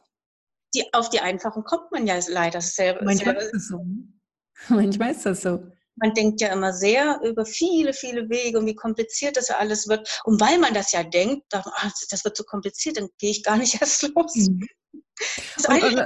Die, 0.76 0.86
auf 0.94 1.10
die 1.10 1.20
einfachen 1.20 1.64
kommt 1.64 1.92
man 1.92 2.06
ja 2.06 2.20
leider 2.28 2.62
sehr. 2.62 3.04
Manchmal 3.04 3.36
ist 3.36 3.52
das 3.54 3.68
so. 3.68 3.86
Manchmal 4.70 5.12
ist 5.12 5.26
das 5.26 5.42
so. 5.42 5.64
Man 5.96 6.14
denkt 6.14 6.40
ja 6.40 6.54
immer 6.54 6.72
sehr 6.72 7.20
über 7.24 7.46
viele, 7.46 7.94
viele 7.94 8.30
Wege 8.30 8.60
und 8.60 8.66
wie 8.66 8.76
kompliziert 8.76 9.36
das 9.36 9.50
ja 9.50 9.58
alles 9.58 9.88
wird. 9.88 10.22
Und 10.24 10.40
weil 10.40 10.58
man 10.58 10.74
das 10.74 10.92
ja 10.92 11.04
denkt, 11.04 11.46
ach, 11.52 11.92
das 12.10 12.24
wird 12.24 12.38
so 12.38 12.44
kompliziert, 12.44 12.98
dann 12.98 13.10
gehe 13.18 13.32
ich 13.32 13.44
gar 13.44 13.58
nicht 13.58 13.74
erst 13.82 14.04
los. 14.16 14.36
Mhm. 14.36 14.68
Also, 15.68 16.02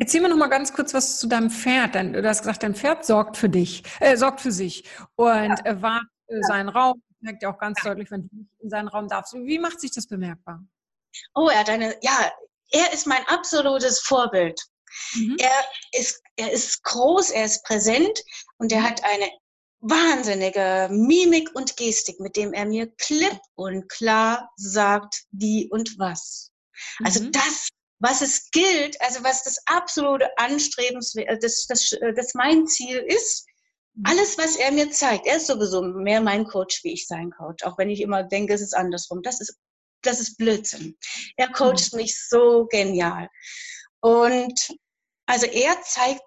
Erzähl 0.00 0.20
mir 0.20 0.28
noch 0.28 0.36
mal 0.36 0.48
ganz 0.48 0.72
kurz 0.72 0.92
was 0.92 1.20
zu 1.20 1.28
deinem 1.28 1.50
Pferd. 1.50 1.94
Du 1.94 2.26
hast 2.26 2.40
gesagt, 2.40 2.64
dein 2.64 2.74
Pferd 2.74 3.04
sorgt 3.04 3.36
für 3.36 3.48
dich, 3.48 3.84
äh, 4.00 4.16
sorgt 4.16 4.40
für 4.40 4.50
sich 4.50 4.84
und 5.14 5.28
ja. 5.28 5.64
äh, 5.64 5.82
wahrt 5.82 6.02
äh, 6.26 6.40
seinen 6.48 6.68
Raum. 6.68 7.00
Merkt 7.24 7.42
ja 7.42 7.50
auch 7.50 7.58
ganz 7.58 7.78
ja. 7.82 7.90
deutlich, 7.90 8.10
wenn 8.10 8.28
du 8.28 8.36
nicht 8.36 8.50
in 8.60 8.68
seinen 8.68 8.88
Raum 8.88 9.08
darfst. 9.08 9.32
Wie 9.32 9.58
macht 9.58 9.80
sich 9.80 9.90
das 9.90 10.06
bemerkbar? 10.06 10.62
Oh, 11.34 11.48
er 11.48 11.60
hat 11.60 11.70
eine, 11.70 11.96
ja, 12.02 12.32
er 12.70 12.92
ist 12.92 13.06
mein 13.06 13.26
absolutes 13.28 14.00
Vorbild. 14.00 14.60
Mhm. 15.14 15.36
Er, 15.40 15.64
ist, 15.98 16.22
er 16.36 16.52
ist 16.52 16.82
groß, 16.84 17.30
er 17.30 17.46
ist 17.46 17.64
präsent 17.64 18.22
und 18.58 18.72
er 18.72 18.82
hat 18.82 19.02
eine 19.04 19.30
wahnsinnige 19.80 20.88
Mimik 20.90 21.50
und 21.54 21.76
Gestik, 21.78 22.20
mit 22.20 22.36
dem 22.36 22.52
er 22.52 22.66
mir 22.66 22.86
klipp 22.96 23.38
und 23.54 23.88
klar 23.88 24.50
sagt, 24.56 25.24
wie 25.30 25.68
und 25.70 25.98
was. 25.98 26.50
Also 27.04 27.22
mhm. 27.22 27.32
das, 27.32 27.68
was 28.00 28.20
es 28.20 28.50
gilt, 28.50 29.00
also 29.00 29.24
was 29.24 29.42
das 29.44 29.58
absolute 29.66 30.28
Anstrebenswert, 30.36 31.42
das, 31.42 31.66
das, 31.66 31.96
das 32.16 32.34
mein 32.34 32.66
Ziel 32.66 32.98
ist, 32.98 33.46
mhm. 33.46 33.53
Alles, 34.02 34.36
was 34.38 34.56
er 34.56 34.72
mir 34.72 34.90
zeigt, 34.90 35.26
er 35.26 35.36
ist 35.36 35.46
sowieso 35.46 35.82
mehr 35.82 36.20
mein 36.20 36.44
Coach, 36.44 36.82
wie 36.82 36.92
ich 36.92 37.06
sein 37.06 37.30
Coach, 37.30 37.64
auch 37.64 37.78
wenn 37.78 37.90
ich 37.90 38.00
immer 38.00 38.24
denke, 38.24 38.52
es 38.52 38.60
ist 38.60 38.74
andersrum. 38.74 39.22
Das 39.22 39.40
ist, 39.40 39.56
das 40.02 40.20
ist 40.20 40.36
Blödsinn. 40.36 40.98
Er 41.36 41.50
coacht 41.52 41.92
mhm. 41.92 41.98
mich 41.98 42.28
so 42.28 42.66
genial. 42.66 43.28
Und 44.00 44.58
also 45.26 45.46
er 45.46 45.80
zeigt, 45.82 46.22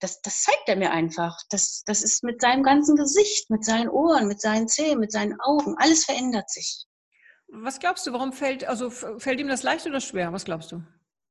das, 0.00 0.20
das 0.22 0.42
zeigt 0.42 0.68
er 0.68 0.76
mir 0.76 0.90
einfach. 0.90 1.36
Das, 1.50 1.82
das 1.86 2.02
ist 2.02 2.24
mit 2.24 2.40
seinem 2.40 2.64
ganzen 2.64 2.96
Gesicht, 2.96 3.48
mit 3.48 3.64
seinen 3.64 3.88
Ohren, 3.88 4.26
mit 4.26 4.40
seinen 4.40 4.66
Zähnen, 4.66 4.98
mit 4.98 5.12
seinen 5.12 5.40
Augen. 5.40 5.76
Alles 5.78 6.04
verändert 6.04 6.50
sich. 6.50 6.84
Was 7.46 7.78
glaubst 7.78 8.06
du, 8.06 8.12
warum 8.12 8.32
fällt, 8.32 8.64
also 8.64 8.90
fällt 8.90 9.40
ihm 9.40 9.48
das 9.48 9.62
leicht 9.62 9.86
oder 9.86 10.00
schwer? 10.00 10.32
Was 10.32 10.44
glaubst 10.44 10.72
du? 10.72 10.82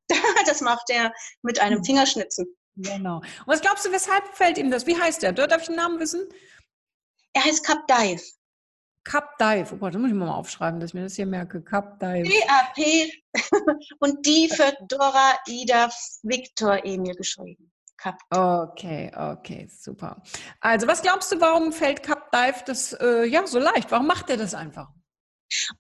das 0.46 0.62
macht 0.62 0.90
er 0.90 1.14
mit 1.44 1.60
einem 1.60 1.80
hm. 1.80 1.84
Fingerschnitzen. 1.84 2.57
Genau. 2.78 3.18
Und 3.18 3.48
was 3.48 3.62
glaubst 3.62 3.86
du, 3.86 3.92
weshalb 3.92 4.24
fällt 4.34 4.58
ihm 4.58 4.72
das? 4.72 4.86
Wie 4.86 5.00
heißt 5.00 5.24
er? 5.24 5.34
Darf 5.34 5.62
ich 5.62 5.68
den 5.68 5.76
Namen 5.76 6.00
wissen? 6.00 6.28
Er 7.34 7.44
heißt 7.44 7.66
Cap 7.66 7.88
Dive. 7.88 8.22
Cup 9.04 9.38
Dive. 9.38 9.74
Oh 9.74 9.78
Gott, 9.78 9.94
das 9.94 10.02
muss 10.02 10.10
ich 10.12 10.16
mal 10.16 10.30
aufschreiben, 10.30 10.80
dass 10.80 10.90
ich 10.90 10.94
mir 10.94 11.04
das 11.04 11.16
hier 11.16 11.26
merke. 11.26 11.62
Cup 11.62 12.00
Dive. 12.00 12.24
D-A-P 12.24 13.12
und 14.00 14.26
die 14.26 14.50
für 14.50 14.74
Dora, 14.90 15.34
Ida, 15.48 15.90
Victor, 16.24 16.84
Emil 16.84 17.16
geschrieben. 17.16 17.72
Cup. 17.98 18.16
Okay, 18.30 19.12
okay, 19.16 19.68
super. 19.72 20.22
Also, 20.60 20.88
was 20.88 21.02
glaubst 21.02 21.32
du, 21.32 21.42
warum 21.42 21.72
fällt 21.72 22.04
Cup 22.04 22.32
Dive 22.32 22.64
das 22.66 22.94
äh, 22.94 23.26
ja 23.26 23.48
so 23.48 23.60
leicht? 23.60 23.90
Warum 23.92 24.08
macht 24.08 24.30
er 24.30 24.38
das 24.38 24.54
einfach? 24.54 24.90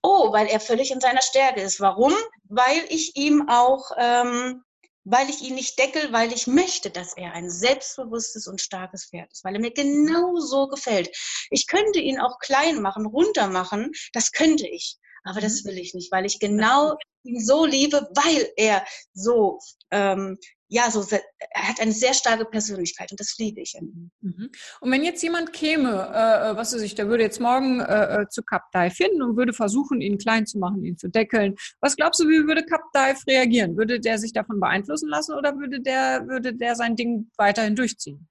Oh, 0.02 0.32
weil 0.32 0.48
er 0.48 0.60
völlig 0.60 0.92
in 0.92 1.02
seiner 1.02 1.22
Stärke 1.22 1.62
ist. 1.62 1.80
Warum? 1.82 2.14
Weil 2.46 2.86
ich 2.90 3.18
ihm 3.18 3.50
auch 3.50 3.92
ähm, 3.98 4.64
weil 5.10 5.30
ich 5.30 5.42
ihn 5.42 5.56
nicht 5.56 5.80
deckel, 5.80 6.12
weil 6.12 6.34
ich 6.34 6.48
möchte, 6.48 6.90
dass 6.90 7.16
er 7.16 7.32
ein 7.32 7.50
selbstbewusstes 7.50 8.48
und 8.48 8.62
starkes 8.62 9.06
Pferd 9.06 9.32
ist, 9.32 9.44
weil 9.44 9.56
er 9.56 9.62
mir 9.62 9.72
genau 9.72 10.38
so 10.38 10.68
gefällt. 10.68 11.10
Ich 11.50 11.68
könnte 11.68 12.00
ihn 12.00 12.20
auch 12.20 12.40
klein 12.40 12.82
machen, 12.82 13.06
runter 13.06 13.48
machen, 13.48 13.92
das 14.14 14.34
könnte 14.34 14.68
ich. 14.68 14.98
Aber 15.24 15.40
das 15.40 15.64
mhm. 15.64 15.70
will 15.70 15.78
ich 15.78 15.94
nicht, 15.94 16.12
weil 16.12 16.26
ich 16.26 16.40
genau 16.40 16.98
ihn 17.24 17.44
so 17.44 17.66
liebe, 17.66 18.10
weil 18.16 18.52
er 18.58 18.86
so 19.14 19.60
ähm, 19.92 20.38
ja, 20.70 20.92
so, 20.92 21.06
er 21.10 21.68
hat 21.68 21.80
eine 21.80 21.94
sehr 21.94 22.14
starke 22.14 22.46
Persönlichkeit 22.46 23.12
und 23.12 23.20
das 23.20 23.38
liebe 23.38 23.62
ich 23.62 23.76
an 23.80 23.88
ihm. 23.88 24.12
Mhm. 24.22 24.50
Und 24.82 24.92
wenn 24.92 25.04
jetzt 25.04 25.24
jemand 25.24 25.54
käme, 25.54 26.12
äh, 26.14 26.52
äh 26.52 26.58
was 26.58 26.74
weiß 26.74 26.82
ich, 26.82 26.96
der 26.96 27.08
würde 27.08 27.24
jetzt 27.24 27.40
morgen 27.40 27.80
äh, 27.80 28.22
äh 28.22 28.30
zu 28.30 28.44
Cup 28.44 28.64
Dive 28.74 28.92
finden 28.92 29.22
und 29.22 29.38
würde 29.38 29.54
versuchen, 29.54 30.02
ihn 30.02 30.18
klein 30.18 30.46
zu 30.46 30.60
machen, 30.60 30.84
ihn 30.84 30.98
zu 30.98 31.08
deckeln. 31.08 31.56
Was 31.80 31.96
glaubst 31.96 32.20
du, 32.20 32.28
wie 32.28 32.46
würde 32.46 32.66
Cup 32.66 32.84
Dive 32.94 33.20
reagieren? 33.28 33.78
Würde 33.78 34.00
der 34.00 34.18
sich 34.18 34.34
davon 34.34 34.60
beeinflussen 34.60 35.08
lassen 35.10 35.36
oder 35.36 35.58
würde 35.58 35.80
der, 35.80 36.28
würde 36.28 36.54
der 36.54 36.76
sein 36.76 36.96
Ding 36.96 37.32
weiterhin 37.38 37.76
durchziehen? 37.76 38.28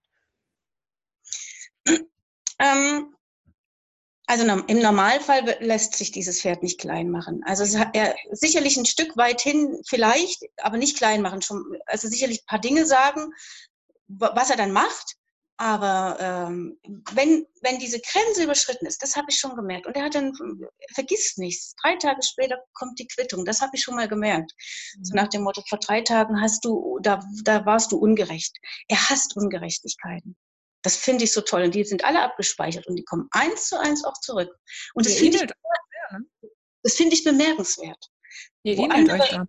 Ähm, 2.58 3.15
also 4.26 4.44
im 4.44 4.80
Normalfall 4.80 5.56
lässt 5.60 5.94
sich 5.94 6.10
dieses 6.10 6.40
Pferd 6.40 6.62
nicht 6.62 6.80
klein 6.80 7.10
machen. 7.10 7.42
Also 7.44 7.78
er 7.92 8.14
sicherlich 8.32 8.76
ein 8.76 8.84
Stück 8.84 9.16
weit 9.16 9.40
hin 9.40 9.80
vielleicht, 9.86 10.42
aber 10.56 10.78
nicht 10.78 10.96
klein 10.96 11.22
machen. 11.22 11.42
Schon, 11.42 11.64
also 11.86 12.08
sicherlich 12.08 12.42
ein 12.42 12.46
paar 12.46 12.58
Dinge 12.58 12.86
sagen, 12.86 13.32
was 14.08 14.50
er 14.50 14.56
dann 14.56 14.72
macht. 14.72 15.16
Aber 15.58 16.18
ähm, 16.20 16.78
wenn, 17.12 17.46
wenn 17.62 17.78
diese 17.78 17.98
Grenze 18.00 18.44
überschritten 18.44 18.84
ist, 18.84 19.02
das 19.02 19.16
habe 19.16 19.28
ich 19.30 19.38
schon 19.38 19.56
gemerkt. 19.56 19.86
Und 19.86 19.96
er 19.96 20.04
hat 20.04 20.14
dann, 20.14 20.32
er 20.34 20.94
vergisst 20.94 21.38
nichts. 21.38 21.74
Drei 21.82 21.96
Tage 21.96 22.22
später 22.22 22.58
kommt 22.74 22.98
die 22.98 23.06
Quittung. 23.06 23.46
Das 23.46 23.62
habe 23.62 23.70
ich 23.74 23.82
schon 23.82 23.94
mal 23.94 24.08
gemerkt. 24.08 24.52
Mhm. 24.98 25.04
So 25.04 25.14
nach 25.14 25.28
dem 25.28 25.42
Motto, 25.42 25.62
vor 25.66 25.78
drei 25.78 26.02
Tagen 26.02 26.42
hast 26.42 26.64
du, 26.64 26.98
da, 27.00 27.24
da 27.42 27.64
warst 27.64 27.92
du 27.92 27.96
ungerecht. 27.96 28.58
Er 28.88 29.08
hasst 29.08 29.34
Ungerechtigkeiten. 29.36 30.36
Das 30.86 30.96
finde 30.96 31.24
ich 31.24 31.32
so 31.32 31.40
toll. 31.40 31.64
Und 31.64 31.74
die 31.74 31.82
sind 31.82 32.04
alle 32.04 32.22
abgespeichert 32.22 32.86
und 32.86 32.94
die 32.94 33.02
kommen 33.02 33.26
eins 33.32 33.70
zu 33.70 33.80
eins 33.80 34.04
auch 34.04 34.20
zurück. 34.20 34.56
Und 34.94 35.04
das 35.04 35.14
finde 35.14 35.38
ich, 35.38 35.42
ne? 35.42 36.24
das 36.84 36.94
finde 36.94 37.16
ich 37.16 37.24
bemerkenswert. 37.24 38.08
Ihr 38.62 38.78
ähnelt 38.78 39.10
euch 39.10 39.30
da. 39.30 39.48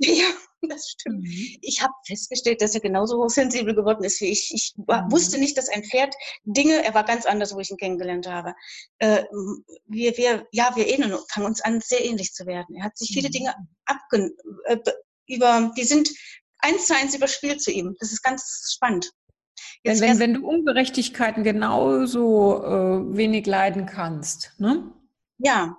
Ja, 0.00 0.26
das 0.68 0.90
stimmt. 0.90 1.22
Mhm. 1.22 1.56
Ich 1.62 1.80
habe 1.80 1.94
festgestellt, 2.06 2.60
dass 2.60 2.74
er 2.74 2.82
genauso 2.82 3.16
hochsensibel 3.16 3.74
geworden 3.74 4.04
ist 4.04 4.20
wie 4.20 4.26
ich. 4.26 4.52
Ich 4.52 4.74
mhm. 4.76 5.10
wusste 5.10 5.38
nicht, 5.38 5.56
dass 5.56 5.70
ein 5.70 5.82
Pferd 5.82 6.14
Dinge, 6.44 6.84
er 6.84 6.92
war 6.92 7.04
ganz 7.04 7.24
anders, 7.24 7.54
wo 7.54 7.60
ich 7.60 7.70
ihn 7.70 7.78
kennengelernt 7.78 8.26
habe. 8.26 8.54
Äh, 8.98 9.24
wir, 9.86 10.14
wir, 10.18 10.46
ja, 10.52 10.76
wir 10.76 10.86
ähneln, 10.88 11.16
fangen 11.30 11.46
uns 11.46 11.62
an, 11.62 11.80
sehr 11.80 12.04
ähnlich 12.04 12.34
zu 12.34 12.44
werden. 12.44 12.76
Er 12.76 12.84
hat 12.84 12.98
sich 12.98 13.08
viele 13.14 13.28
mhm. 13.28 13.32
Dinge 13.32 13.54
abge, 13.86 14.30
äh, 14.66 14.76
über, 15.26 15.72
die 15.74 15.84
sind 15.84 16.10
eins 16.58 16.86
zu 16.86 16.94
eins 16.94 17.14
überspielt 17.14 17.62
zu 17.62 17.70
ihm. 17.70 17.96
Das 17.98 18.12
ist 18.12 18.22
ganz 18.22 18.70
spannend. 18.74 19.10
Wenn, 19.86 20.00
wenn, 20.00 20.18
wenn, 20.18 20.34
du 20.34 20.46
Ungerechtigkeiten 20.46 21.44
genauso 21.44 22.62
äh, 22.64 23.16
wenig 23.16 23.46
leiden 23.46 23.86
kannst, 23.86 24.52
ne? 24.58 24.92
Ja. 25.38 25.78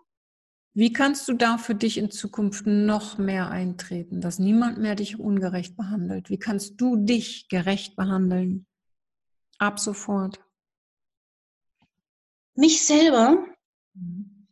Wie 0.73 0.93
kannst 0.93 1.27
du 1.27 1.33
da 1.33 1.57
für 1.57 1.75
dich 1.75 1.97
in 1.97 2.11
Zukunft 2.11 2.67
noch 2.67 3.17
mehr 3.17 3.49
eintreten, 3.49 4.21
dass 4.21 4.37
niemand 4.37 4.77
mehr 4.77 4.95
dich 4.95 5.19
ungerecht 5.19 5.75
behandelt? 5.75 6.29
Wie 6.29 6.37
kannst 6.37 6.79
du 6.79 6.95
dich 6.95 7.49
gerecht 7.49 7.95
behandeln? 7.95 8.67
Ab 9.57 9.79
sofort. 9.79 10.39
Mich 12.53 12.85
selber? 12.85 13.43
Mhm. 13.93 14.47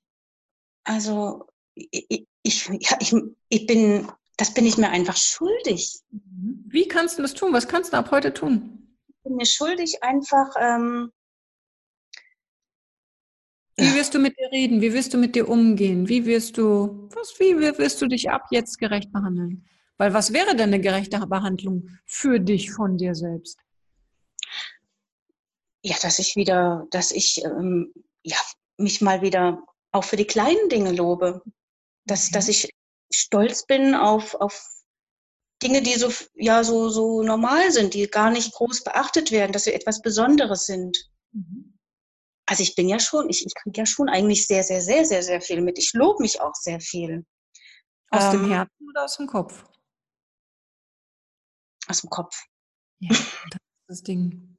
Also, 0.84 1.46
ich, 1.76 2.28
ich, 2.42 2.68
ja, 2.68 2.98
ich, 3.00 3.16
ich 3.50 3.68
bin, 3.68 4.08
das 4.38 4.54
bin 4.54 4.66
ich 4.66 4.78
mir 4.78 4.90
einfach 4.90 5.18
schuldig. 5.18 6.00
Mhm. 6.12 6.66
Wie 6.68 6.88
kannst 6.88 7.18
du 7.18 7.22
das 7.22 7.36
tun? 7.36 7.54
Was 7.54 7.68
kannst 7.68 7.94
du 7.94 7.98
ab 7.98 8.12
heute 8.12 8.34
tun? 8.34 8.85
Bin 9.26 9.36
mir 9.36 9.46
schuldig, 9.46 10.02
einfach. 10.02 10.56
Ähm, 10.58 11.12
wie 13.78 13.94
wirst 13.94 14.14
du 14.14 14.20
mit 14.20 14.38
dir 14.38 14.50
reden? 14.52 14.80
Wie 14.80 14.94
wirst 14.94 15.14
du 15.14 15.18
mit 15.18 15.36
dir 15.36 15.50
umgehen? 15.50 16.08
Wie 16.08 16.26
wirst 16.26 16.58
du, 16.58 17.10
was, 17.14 17.38
wie 17.40 17.60
wirst 17.60 18.02
du 18.02 18.08
dich 18.08 18.30
ab 18.30 18.44
jetzt 18.52 18.78
gerecht 18.78 19.12
behandeln? 19.12 19.68
Weil 19.98 20.14
was 20.14 20.32
wäre 20.32 20.56
denn 20.56 20.74
eine 20.74 20.80
gerechte 20.80 21.20
Behandlung 21.28 21.90
für 22.06 22.40
dich 22.40 22.72
von 22.72 22.98
dir 22.98 23.16
selbst? 23.16 23.60
Ja, 25.84 25.96
dass 26.02 26.20
ich 26.20 26.36
wieder, 26.36 26.88
dass 26.92 27.12
ich 27.12 27.44
ähm, 27.44 27.94
ja, 28.24 28.38
mich 28.78 29.02
mal 29.02 29.22
wieder 29.22 29.62
auch 29.92 30.04
für 30.04 30.16
die 30.16 30.26
kleinen 30.26 30.70
Dinge 30.70 30.94
lobe. 30.94 31.42
Dass, 32.06 32.30
mhm. 32.30 32.34
dass 32.34 32.48
ich 32.48 32.70
stolz 33.12 33.66
bin 33.66 33.94
auf, 33.94 34.36
auf 34.36 34.75
Dinge, 35.66 35.82
die 35.82 35.96
so, 35.96 36.12
ja, 36.36 36.64
so, 36.64 36.90
so 36.90 37.24
normal 37.24 37.72
sind, 37.72 37.94
die 37.94 38.08
gar 38.08 38.30
nicht 38.30 38.54
groß 38.54 38.84
beachtet 38.84 39.32
werden, 39.32 39.52
dass 39.52 39.64
sie 39.64 39.74
etwas 39.74 40.02
Besonderes 40.02 40.66
sind. 40.66 41.10
Mhm. 41.32 41.78
Also 42.48 42.62
ich 42.62 42.76
bin 42.76 42.88
ja 42.88 43.00
schon, 43.00 43.30
ich, 43.30 43.44
ich 43.46 43.56
kriege 43.56 43.80
ja 43.80 43.86
schon 43.86 44.08
eigentlich 44.08 44.46
sehr, 44.46 44.64
sehr, 44.64 44.82
sehr, 44.82 45.06
sehr, 45.06 45.24
sehr 45.24 45.42
viel 45.42 45.62
mit. 45.62 45.80
Ich 45.80 45.94
lobe 45.94 46.22
mich 46.22 46.40
auch 46.40 46.54
sehr 46.54 46.80
viel. 46.80 47.26
Aus 48.12 48.26
ähm, 48.26 48.44
dem 48.44 48.52
Herzen 48.52 48.90
oder 48.90 49.06
aus 49.06 49.18
dem 49.18 49.28
Kopf? 49.28 49.64
Aus 51.88 52.02
dem 52.02 52.10
Kopf. 52.12 52.44
Ja, 53.00 53.10
das 53.10 53.62
ist 53.62 53.88
das 53.88 54.04
Ding. 54.04 54.58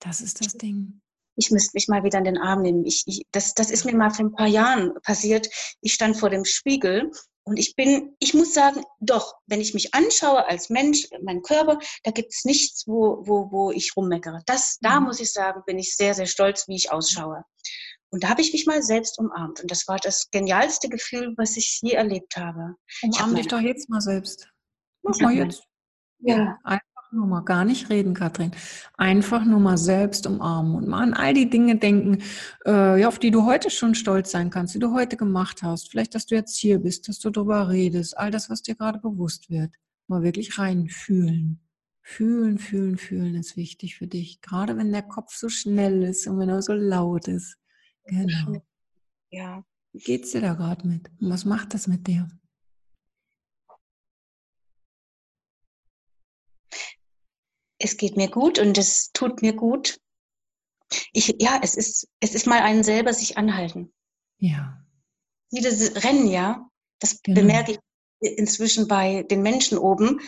Das 0.00 0.20
ist 0.20 0.40
das 0.44 0.52
Ding. 0.54 1.00
Ich 1.34 1.50
müsste 1.50 1.72
mich 1.74 1.88
mal 1.88 2.04
wieder 2.04 2.18
in 2.18 2.24
den 2.24 2.38
Arm 2.38 2.62
nehmen. 2.62 2.84
Ich, 2.84 3.02
ich, 3.06 3.24
das, 3.32 3.54
das 3.54 3.70
ist 3.70 3.84
mir 3.84 3.96
mal 3.96 4.10
vor 4.10 4.26
ein 4.26 4.32
paar 4.32 4.46
Jahren 4.46 4.94
passiert. 5.02 5.48
Ich 5.80 5.94
stand 5.94 6.16
vor 6.16 6.30
dem 6.30 6.44
Spiegel 6.44 7.10
und 7.48 7.58
ich 7.58 7.74
bin, 7.76 8.14
ich 8.18 8.34
muss 8.34 8.52
sagen, 8.52 8.82
doch, 9.00 9.34
wenn 9.46 9.60
ich 9.60 9.72
mich 9.72 9.94
anschaue 9.94 10.46
als 10.46 10.68
Mensch, 10.68 11.08
meinen 11.22 11.42
Körper, 11.42 11.78
da 12.04 12.10
gibt 12.10 12.32
es 12.32 12.44
nichts, 12.44 12.86
wo, 12.86 13.26
wo, 13.26 13.50
wo 13.50 13.70
ich 13.70 13.96
rummeckere. 13.96 14.42
Das, 14.46 14.78
da 14.80 15.00
mhm. 15.00 15.06
muss 15.06 15.20
ich 15.20 15.32
sagen, 15.32 15.62
bin 15.66 15.78
ich 15.78 15.96
sehr, 15.96 16.14
sehr 16.14 16.26
stolz, 16.26 16.68
wie 16.68 16.76
ich 16.76 16.92
ausschaue. 16.92 17.44
Und 18.10 18.24
da 18.24 18.28
habe 18.28 18.42
ich 18.42 18.52
mich 18.52 18.66
mal 18.66 18.82
selbst 18.82 19.18
umarmt. 19.18 19.60
Und 19.60 19.70
das 19.70 19.88
war 19.88 19.96
das 19.96 20.30
genialste 20.30 20.88
Gefühl, 20.88 21.34
was 21.36 21.56
ich 21.56 21.80
je 21.82 21.92
erlebt 21.92 22.36
habe. 22.36 22.74
Umarm 23.02 23.34
dich 23.34 23.48
doch 23.48 23.60
jetzt 23.60 23.88
mal 23.88 24.00
selbst. 24.00 24.48
Mach 25.02 25.18
mal 25.20 25.34
jetzt. 25.34 25.62
Ja. 26.20 26.58
Einfach 26.64 26.82
nur 27.12 27.26
mal 27.26 27.40
gar 27.40 27.64
nicht 27.64 27.90
reden, 27.90 28.14
Katrin. 28.14 28.52
Einfach 28.96 29.44
nur 29.44 29.60
mal 29.60 29.78
selbst 29.78 30.26
umarmen 30.26 30.74
und 30.74 30.88
mal 30.88 31.02
an 31.02 31.14
all 31.14 31.34
die 31.34 31.50
Dinge 31.50 31.76
denken, 31.76 32.22
äh, 32.64 33.04
auf 33.04 33.18
die 33.18 33.30
du 33.30 33.44
heute 33.44 33.70
schon 33.70 33.94
stolz 33.94 34.30
sein 34.30 34.50
kannst, 34.50 34.74
die 34.74 34.78
du 34.78 34.92
heute 34.92 35.16
gemacht 35.16 35.62
hast. 35.62 35.90
Vielleicht, 35.90 36.14
dass 36.14 36.26
du 36.26 36.34
jetzt 36.34 36.56
hier 36.56 36.78
bist, 36.78 37.08
dass 37.08 37.18
du 37.18 37.30
darüber 37.30 37.68
redest, 37.68 38.16
all 38.16 38.30
das, 38.30 38.50
was 38.50 38.62
dir 38.62 38.74
gerade 38.74 38.98
bewusst 38.98 39.50
wird. 39.50 39.74
Mal 40.06 40.22
wirklich 40.22 40.58
reinfühlen. 40.58 41.60
Fühlen, 42.00 42.58
fühlen, 42.58 42.96
fühlen 42.96 43.34
ist 43.34 43.56
wichtig 43.56 43.96
für 43.96 44.06
dich. 44.06 44.40
Gerade 44.40 44.76
wenn 44.78 44.92
der 44.92 45.02
Kopf 45.02 45.36
so 45.36 45.50
schnell 45.50 46.02
ist 46.02 46.26
und 46.26 46.38
wenn 46.38 46.48
er 46.48 46.62
so 46.62 46.72
laut 46.72 47.28
ist. 47.28 47.58
Genau. 48.04 48.62
Ja. 49.30 49.62
Wie 49.92 49.98
geht's 49.98 50.32
dir 50.32 50.40
da 50.40 50.54
gerade 50.54 50.86
mit? 50.86 51.10
Und 51.20 51.30
was 51.30 51.44
macht 51.44 51.74
das 51.74 51.86
mit 51.86 52.06
dir? 52.06 52.28
Es 57.78 57.96
geht 57.96 58.16
mir 58.16 58.28
gut 58.28 58.58
und 58.58 58.76
es 58.78 59.12
tut 59.12 59.42
mir 59.42 59.52
gut. 59.52 60.00
Ich, 61.12 61.34
ja, 61.38 61.60
es 61.62 61.74
ist, 61.74 62.08
es 62.20 62.34
ist 62.34 62.46
mal 62.46 62.60
einen 62.60 62.82
selber 62.82 63.12
sich 63.12 63.36
anhalten. 63.36 63.92
Ja. 64.38 64.82
Wie 65.50 65.60
das 65.60 66.04
Rennen, 66.04 66.28
ja. 66.28 66.68
Das 66.98 67.22
genau. 67.22 67.40
bemerke 67.40 67.72
ich 67.72 67.78
inzwischen 68.20 68.88
bei 68.88 69.22
den 69.24 69.42
Menschen 69.42 69.78
oben. 69.78 70.20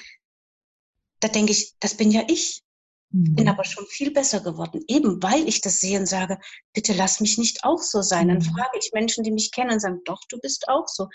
Da 1.21 1.29
denke 1.29 1.53
ich, 1.53 1.75
das 1.81 1.97
bin 1.97 2.11
ja 2.11 2.23
ich. 2.29 2.63
Mhm. 3.13 3.35
Bin 3.35 3.49
aber 3.49 3.65
schon 3.65 3.85
viel 3.87 4.13
besser 4.13 4.41
geworden, 4.41 4.85
eben 4.87 5.21
weil 5.23 5.49
ich 5.49 5.61
das 5.61 5.81
sehe 5.81 5.99
und 5.99 6.07
sage, 6.07 6.39
bitte 6.73 6.93
lass 6.93 7.21
mich 7.21 7.39
nicht 7.39 7.65
auch 7.65 7.83
so 7.83 8.03
sein. 8.03 8.29
Dann 8.29 8.39
mhm. 8.39 8.55
frage 8.55 8.79
ich 8.79 8.93
Menschen, 8.93 9.25
die 9.25 9.33
mich 9.33 9.51
kennen 9.51 9.73
und 9.73 9.81
sagen, 9.81 10.01
doch, 10.05 10.21
du 10.29 10.39
bist 10.39 10.69
auch 10.69 10.87
so. 10.87 11.09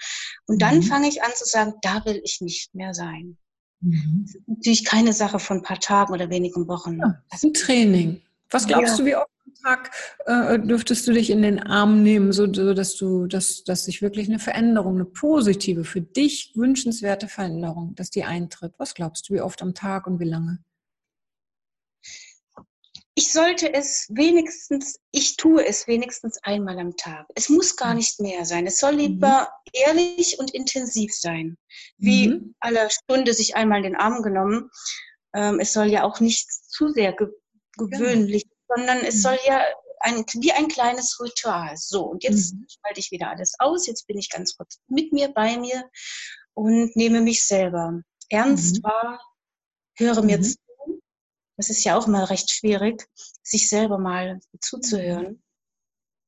Und 0.45 0.61
dann 0.61 0.77
mhm. 0.77 0.83
fange 0.83 1.07
ich 1.07 1.23
an 1.23 1.31
zu 1.35 1.45
sagen, 1.45 1.73
da 1.81 2.03
will 2.05 2.19
ich 2.23 2.41
nicht 2.41 2.75
mehr 2.75 2.93
sein. 2.93 3.37
Mhm. 3.85 4.23
Das 4.25 4.35
ist 4.35 4.47
natürlich 4.47 4.85
keine 4.85 5.13
Sache 5.13 5.39
von 5.39 5.57
ein 5.57 5.63
paar 5.63 5.79
Tagen 5.79 6.13
oder 6.13 6.29
wenigen 6.29 6.67
Wochen. 6.67 6.97
Ja, 6.99 7.21
das 7.29 7.43
ist 7.43 7.49
ein 7.49 7.53
Training. 7.53 8.21
Was 8.49 8.67
glaubst 8.67 8.97
ja. 8.97 8.97
du, 8.97 9.05
wie 9.05 9.15
oft 9.15 9.29
am 9.45 9.53
Tag 9.63 9.91
äh, 10.25 10.59
dürftest 10.59 11.07
du 11.07 11.13
dich 11.13 11.29
in 11.29 11.41
den 11.41 11.59
Arm 11.59 12.03
nehmen, 12.03 12.31
so, 12.31 12.51
so 12.51 12.73
dass 12.73 12.95
du, 12.95 13.27
dass, 13.27 13.63
dass 13.63 13.85
sich 13.85 14.01
wirklich 14.01 14.27
eine 14.27 14.39
Veränderung, 14.39 14.95
eine 14.95 15.05
positive, 15.05 15.83
für 15.83 16.01
dich 16.01 16.51
wünschenswerte 16.55 17.27
Veränderung, 17.27 17.95
dass 17.95 18.09
die 18.09 18.23
eintritt? 18.23 18.73
Was 18.77 18.93
glaubst 18.93 19.29
du, 19.29 19.33
wie 19.33 19.41
oft 19.41 19.61
am 19.61 19.73
Tag 19.73 20.07
und 20.07 20.19
wie 20.19 20.25
lange? 20.25 20.59
Ich 23.17 23.31
sollte 23.31 23.73
es 23.73 24.07
wenigstens, 24.09 24.99
ich 25.11 25.37
tue 25.37 25.65
es 25.65 25.87
wenigstens 25.87 26.37
einmal 26.43 26.77
am 26.79 26.97
Tag. 26.97 27.25
Es 27.33 27.47
muss 27.47 27.77
gar 27.77 27.91
mhm. 27.91 27.97
nicht 27.97 28.19
mehr 28.19 28.45
sein. 28.45 28.67
Es 28.67 28.79
soll 28.79 28.93
mhm. 28.93 28.99
lieber 28.99 29.41
mhm. 29.41 29.71
ehrlich 29.73 30.37
und 30.37 30.53
intensiv 30.53 31.13
sein. 31.15 31.57
Wie 31.97 32.27
mhm. 32.27 32.55
aller 32.59 32.89
Stunde 32.89 33.33
sich 33.33 33.55
einmal 33.55 33.81
den 33.81 33.95
Arm 33.95 34.21
genommen. 34.21 34.69
Ähm, 35.33 35.61
es 35.61 35.71
soll 35.71 35.87
ja 35.87 36.03
auch 36.03 36.19
nicht 36.19 36.51
zu 36.51 36.89
sehr 36.89 37.13
ge 37.13 37.29
gewöhnlich, 37.77 38.43
ja. 38.43 38.75
sondern 38.75 38.99
es 38.99 39.15
mhm. 39.15 39.19
soll 39.19 39.37
ja 39.45 39.65
ein, 39.99 40.25
wie 40.39 40.51
ein 40.51 40.67
kleines 40.67 41.19
Ritual. 41.19 41.75
So, 41.77 42.03
und 42.03 42.23
jetzt 42.23 42.53
mhm. 42.53 42.67
schalte 42.69 42.99
ich 42.99 43.11
wieder 43.11 43.29
alles 43.29 43.53
aus. 43.59 43.87
Jetzt 43.87 44.07
bin 44.07 44.17
ich 44.17 44.29
ganz 44.29 44.57
kurz 44.57 44.79
mit 44.87 45.13
mir, 45.13 45.29
bei 45.29 45.57
mir 45.57 45.89
und 46.53 46.95
nehme 46.95 47.21
mich 47.21 47.45
selber 47.45 48.01
ernst 48.29 48.83
wahr, 48.83 49.21
höre 49.97 50.21
mir 50.21 50.41
zu 50.41 50.55
das 51.57 51.69
ist 51.69 51.83
ja 51.83 51.97
auch 51.97 52.07
mal 52.07 52.25
recht 52.25 52.51
schwierig, 52.51 53.07
sich 53.43 53.69
selber 53.69 53.97
mal 53.97 54.39
zuzuhören, 54.59 55.41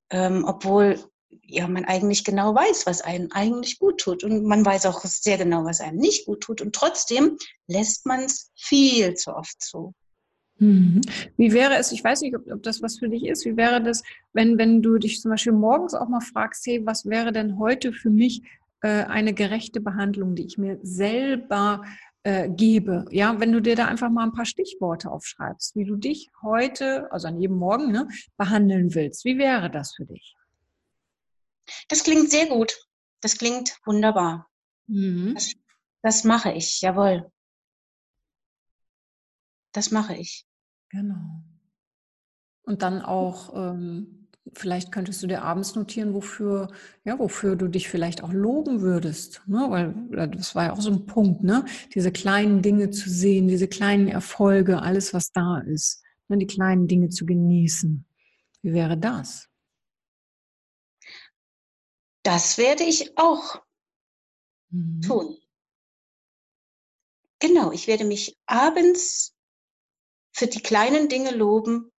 ähm, 0.10 0.46
obwohl 0.48 1.00
ja 1.44 1.68
man 1.68 1.86
eigentlich 1.86 2.24
genau 2.24 2.56
weiß, 2.56 2.86
was 2.86 3.02
einem 3.02 3.32
eigentlich 3.32 3.80
gut 3.80 4.00
tut 4.00 4.24
und 4.24 4.46
man 4.46 4.66
weiß 4.66 4.86
auch 4.86 5.04
sehr 5.04 5.38
genau, 5.38 5.66
was 5.66 5.82
einem 5.82 5.98
nicht 5.98 6.26
gut 6.26 6.42
tut 6.42 6.62
und 6.62 6.74
trotzdem 6.74 7.38
lässt 7.68 8.06
man 8.06 8.22
es 8.22 8.52
viel 8.56 9.16
zu 9.16 9.36
oft 9.36 9.62
zu. 9.62 9.94
Mhm. 10.60 11.02
Wie 11.38 11.54
wäre 11.54 11.76
es, 11.76 11.92
ich 11.92 12.04
weiß 12.04 12.22
nicht, 12.22 12.36
ob, 12.36 12.50
ob, 12.52 12.64
das 12.64 12.82
was 12.82 12.98
für 12.98 13.10
dich 13.10 13.26
ist, 13.26 13.46
wie 13.46 13.58
wäre 13.58 13.82
das, 13.82 14.04
wenn, 14.34 14.58
wenn 14.58 14.82
du 14.82 14.98
dich 14.98 15.22
zum 15.22 15.32
Beispiel 15.32 15.54
morgens 15.54 15.94
auch 15.94 16.08
mal 16.08 16.22
fragst, 16.22 16.66
hey, 16.66 16.86
was 16.86 17.06
wäre 17.06 17.32
denn 17.32 17.60
heute 17.60 17.94
für 17.94 18.10
mich 18.10 18.42
äh, 18.82 19.04
eine 19.04 19.34
gerechte 19.34 19.82
Behandlung, 19.82 20.36
die 20.36 20.46
ich 20.46 20.58
mir 20.58 20.80
selber 20.82 21.84
äh, 21.84 21.90
gebe. 22.50 23.06
Ja, 23.12 23.40
wenn 23.40 23.52
du 23.52 23.62
dir 23.62 23.76
da 23.76 23.86
einfach 23.86 24.10
mal 24.10 24.24
ein 24.24 24.34
paar 24.34 24.46
Stichworte 24.46 25.10
aufschreibst, 25.10 25.76
wie 25.76 25.86
du 25.86 25.96
dich 25.96 26.30
heute, 26.42 27.12
also 27.12 27.28
an 27.28 27.40
jedem 27.40 27.58
Morgen, 27.58 27.92
ne, 27.92 28.08
behandeln 28.38 28.94
willst. 28.94 29.24
Wie 29.24 29.38
wäre 29.38 29.70
das 29.70 29.96
für 29.96 30.06
dich? 30.06 30.36
Das 31.90 32.04
klingt 32.04 32.30
sehr 32.30 32.48
gut. 32.48 32.76
Das 33.22 33.38
klingt 33.38 33.78
wunderbar. 33.86 34.50
Mhm. 34.88 35.36
Das, 35.36 35.54
das 36.02 36.24
mache 36.24 36.52
ich, 36.52 36.82
jawohl. 36.82 37.32
Das 39.72 39.92
mache 39.92 40.16
ich. 40.16 40.46
Genau. 40.90 41.44
Und 42.64 42.82
dann 42.82 43.02
auch 43.02 43.54
ähm, 43.56 44.17
Vielleicht 44.54 44.92
könntest 44.92 45.22
du 45.22 45.28
dir 45.28 45.44
abends 45.44 45.76
notieren, 45.76 46.14
wofür, 46.14 46.70
ja, 47.04 47.18
wofür 47.20 47.56
du 47.56 47.68
dich 47.68 47.90
vielleicht 47.90 48.24
auch 48.24 48.32
loben 48.32 48.82
würdest. 48.82 49.42
Ne? 49.48 49.66
Weil 49.70 50.30
das 50.30 50.56
war 50.56 50.66
ja 50.66 50.74
auch 50.74 50.82
so 50.82 50.92
ein 50.92 51.06
Punkt, 51.06 51.44
ne? 51.44 51.66
Diese 51.94 52.12
kleinen 52.12 52.62
Dinge 52.62 52.90
zu 52.90 53.10
sehen, 53.10 53.48
diese 53.48 53.68
kleinen 53.68 54.08
Erfolge, 54.08 54.82
alles, 54.82 55.14
was 55.14 55.32
da 55.32 55.60
ist, 55.60 56.04
ne? 56.28 56.38
die 56.38 56.48
kleinen 56.48 56.88
Dinge 56.88 57.10
zu 57.10 57.26
genießen. 57.26 58.06
Wie 58.62 58.74
wäre 58.74 58.98
das? 58.98 59.50
Das 62.24 62.58
werde 62.58 62.84
ich 62.84 63.18
auch 63.18 63.62
mhm. 64.70 65.02
tun. 65.02 65.38
Genau, 67.40 67.72
ich 67.72 67.88
werde 67.88 68.04
mich 68.06 68.38
abends 68.46 69.36
für 70.32 70.48
die 70.48 70.62
kleinen 70.62 71.08
Dinge 71.08 71.32
loben, 71.32 71.92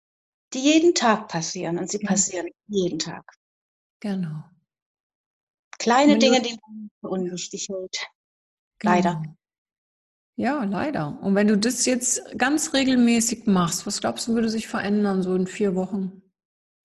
die 0.54 0.60
jeden 0.60 0.94
Tag 0.94 1.28
passieren 1.28 1.78
und 1.78 1.90
sie 1.90 1.98
passieren 1.98 2.48
jeden 2.66 2.98
Tag. 2.98 3.24
Genau. 4.00 4.44
Kleine 5.78 6.12
Wenn 6.12 6.20
Dinge, 6.20 6.42
die 6.42 6.58
man 6.60 6.90
für 7.00 7.08
unwichtig 7.08 7.68
hält. 7.68 7.96
Genau. 8.78 8.94
Leider. 8.94 9.22
Ja, 10.36 10.62
leider. 10.64 11.18
Und 11.20 11.34
wenn 11.34 11.48
du 11.48 11.58
das 11.58 11.84
jetzt 11.84 12.22
ganz 12.38 12.72
regelmäßig 12.72 13.46
machst, 13.46 13.86
was 13.86 14.00
glaubst 14.00 14.28
du, 14.28 14.34
würde 14.34 14.48
sich 14.48 14.68
verändern 14.68 15.22
so 15.22 15.34
in 15.34 15.46
vier 15.46 15.74
Wochen? 15.74 16.22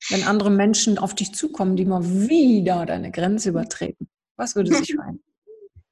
Wenn 0.09 0.23
andere 0.23 0.49
Menschen 0.49 0.97
auf 0.97 1.13
dich 1.13 1.33
zukommen, 1.33 1.75
die 1.75 1.85
mal 1.85 2.03
wieder 2.03 2.85
deine 2.85 3.11
Grenze 3.11 3.49
übertreten, 3.49 4.09
was 4.35 4.55
würde 4.55 4.75
sich 4.75 4.93
verändern? 4.95 5.23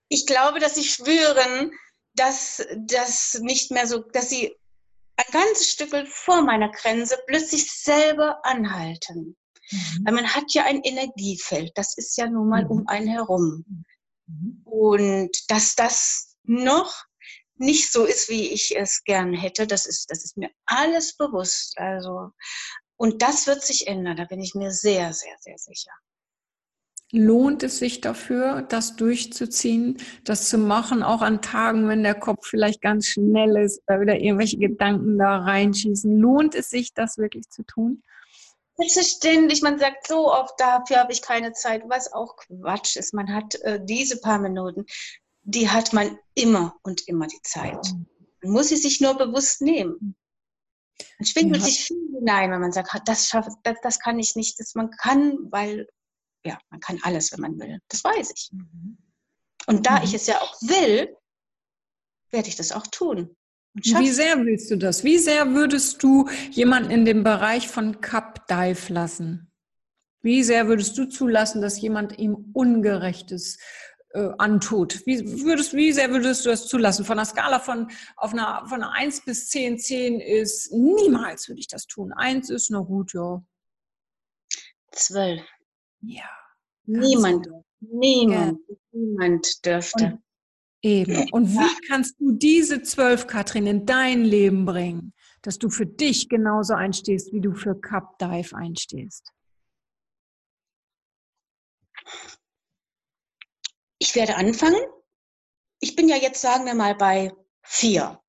Ich 0.09 0.25
glaube, 0.25 0.59
dass 0.59 0.75
sie 0.75 0.83
spüren, 0.83 1.71
dass 2.15 2.65
das 2.77 3.39
nicht 3.41 3.71
mehr 3.71 3.87
so, 3.87 3.99
dass 3.99 4.29
sie 4.29 4.53
ein 5.21 5.31
ganzes 5.31 5.71
Stück 5.71 6.07
vor 6.07 6.41
meiner 6.41 6.69
Grenze 6.69 7.17
plötzlich 7.27 7.71
selber 7.71 8.43
anhalten. 8.43 9.37
Mhm. 9.71 10.05
Weil 10.05 10.13
man 10.13 10.33
hat 10.33 10.53
ja 10.53 10.65
ein 10.65 10.81
Energiefeld, 10.81 11.71
das 11.75 11.97
ist 11.97 12.17
ja 12.17 12.27
nun 12.27 12.49
mal 12.49 12.65
mhm. 12.65 12.71
um 12.71 12.87
einen 12.87 13.07
herum. 13.07 13.85
Mhm. 14.27 14.61
Und 14.65 15.49
dass 15.49 15.75
das 15.75 16.35
noch 16.43 17.05
nicht 17.55 17.91
so 17.91 18.05
ist, 18.05 18.29
wie 18.29 18.49
ich 18.49 18.75
es 18.75 19.03
gern 19.03 19.33
hätte, 19.33 19.67
das 19.67 19.85
ist, 19.85 20.09
das 20.09 20.23
ist 20.23 20.37
mir 20.37 20.49
alles 20.65 21.15
bewusst. 21.15 21.77
Also, 21.77 22.31
und 22.97 23.21
das 23.21 23.47
wird 23.47 23.63
sich 23.63 23.87
ändern, 23.87 24.17
da 24.17 24.25
bin 24.25 24.41
ich 24.41 24.55
mir 24.55 24.71
sehr, 24.71 25.13
sehr, 25.13 25.35
sehr 25.39 25.57
sicher. 25.57 25.91
Lohnt 27.13 27.63
es 27.63 27.79
sich 27.79 27.99
dafür, 27.99 28.61
das 28.61 28.95
durchzuziehen, 28.95 29.97
das 30.23 30.47
zu 30.47 30.57
machen, 30.57 31.03
auch 31.03 31.21
an 31.21 31.41
Tagen, 31.41 31.89
wenn 31.89 32.03
der 32.03 32.15
Kopf 32.15 32.47
vielleicht 32.47 32.81
ganz 32.81 33.07
schnell 33.07 33.57
ist 33.57 33.81
oder 33.87 34.01
wieder 34.01 34.19
irgendwelche 34.19 34.57
Gedanken 34.57 35.17
da 35.17 35.39
reinschießen? 35.39 36.17
Lohnt 36.17 36.55
es 36.55 36.69
sich, 36.69 36.93
das 36.93 37.17
wirklich 37.17 37.49
zu 37.49 37.63
tun? 37.63 38.01
Selbstverständlich, 38.77 39.61
man 39.61 39.77
sagt 39.77 40.07
so 40.07 40.31
oft, 40.31 40.53
dafür 40.57 40.97
habe 40.97 41.11
ich 41.11 41.21
keine 41.21 41.51
Zeit, 41.51 41.83
was 41.87 42.13
auch 42.13 42.37
Quatsch 42.37 42.95
ist. 42.95 43.13
Man 43.13 43.33
hat 43.33 43.55
äh, 43.61 43.79
diese 43.83 44.19
paar 44.19 44.39
Minuten, 44.39 44.85
die 45.43 45.69
hat 45.69 45.93
man 45.93 46.17
immer 46.33 46.75
und 46.81 47.07
immer 47.07 47.27
die 47.27 47.41
Zeit. 47.43 47.93
Man 48.41 48.53
muss 48.53 48.69
sie 48.69 48.77
sich 48.77 49.01
nur 49.01 49.17
bewusst 49.17 49.61
nehmen. 49.61 50.15
Man 51.19 51.25
schwingt 51.25 51.55
ja. 51.55 51.61
sich 51.61 51.85
viel 51.85 52.09
hinein, 52.17 52.51
wenn 52.51 52.61
man 52.61 52.71
sagt, 52.71 52.89
das, 53.05 53.27
schaffe, 53.27 53.51
das, 53.63 53.77
das 53.83 53.99
kann 53.99 54.19
ich 54.19 54.35
nicht, 54.35 54.59
das 54.59 54.75
man 54.75 54.91
kann, 54.91 55.37
weil 55.51 55.87
ja, 56.45 56.57
man 56.69 56.79
kann 56.79 56.99
alles, 57.03 57.31
wenn 57.31 57.41
man 57.41 57.59
will. 57.59 57.79
Das 57.87 58.03
weiß 58.03 58.31
ich. 58.35 58.49
Mhm. 58.51 58.97
Und 59.67 59.85
da 59.85 59.99
mhm. 59.99 60.05
ich 60.05 60.13
es 60.13 60.27
ja 60.27 60.39
auch 60.41 60.61
will, 60.61 61.15
werde 62.31 62.47
ich 62.47 62.55
das 62.55 62.71
auch 62.71 62.87
tun. 62.87 63.35
Wie 63.73 64.09
sehr 64.09 64.37
willst 64.43 64.69
du 64.69 64.77
das? 64.77 65.03
Wie 65.03 65.17
sehr 65.17 65.53
würdest 65.53 66.03
du 66.03 66.27
jemanden 66.49 66.91
in 66.91 67.05
dem 67.05 67.23
Bereich 67.23 67.69
von 67.69 68.01
Cup 68.01 68.47
Dive 68.47 68.91
lassen? 68.91 69.51
Wie 70.21 70.43
sehr 70.43 70.67
würdest 70.67 70.97
du 70.97 71.05
zulassen, 71.05 71.61
dass 71.61 71.79
jemand 71.79 72.19
ihm 72.19 72.51
Ungerechtes 72.53 73.57
äh, 74.09 74.29
antut? 74.37 75.05
Wie, 75.05 75.43
würdest, 75.43 75.73
wie 75.73 75.93
sehr 75.93 76.11
würdest 76.11 76.45
du 76.45 76.49
das 76.49 76.67
zulassen? 76.67 77.05
Von 77.05 77.17
einer 77.17 77.25
Skala 77.25 77.59
von, 77.59 77.89
auf 78.17 78.33
einer, 78.33 78.65
von 78.67 78.83
einer 78.83 78.91
1 78.91 79.23
bis 79.23 79.49
10, 79.49 79.79
10 79.79 80.19
ist 80.19 80.73
niemals 80.73 81.47
würde 81.47 81.59
ich 81.59 81.67
das 81.67 81.87
tun. 81.87 82.11
1 82.13 82.49
ist 82.49 82.71
noch 82.71 82.85
gut, 82.85 83.13
ja. 83.13 83.41
12. 84.91 85.41
Ja. 86.01 86.29
Niemand, 86.85 87.47
niemand, 87.79 88.59
ja. 88.67 88.75
niemand 88.91 89.65
dürfte. 89.65 90.05
Und 90.05 90.23
Eben. 90.83 91.29
Und 91.31 91.49
wie 91.49 91.87
kannst 91.87 92.19
du 92.19 92.31
diese 92.31 92.81
zwölf, 92.81 93.27
Katrin, 93.27 93.67
in 93.67 93.85
dein 93.85 94.23
Leben 94.23 94.65
bringen, 94.65 95.13
dass 95.43 95.59
du 95.59 95.69
für 95.69 95.85
dich 95.85 96.27
genauso 96.27 96.73
einstehst, 96.73 97.31
wie 97.33 97.41
du 97.41 97.53
für 97.53 97.79
Cup 97.79 98.17
Dive 98.17 98.55
einstehst? 98.55 99.31
Ich 103.99 104.15
werde 104.15 104.35
anfangen. 104.35 104.81
Ich 105.79 105.95
bin 105.95 106.09
ja 106.09 106.15
jetzt, 106.15 106.41
sagen 106.41 106.65
wir 106.65 106.73
mal, 106.73 106.95
bei 106.95 107.31
vier. 107.61 108.20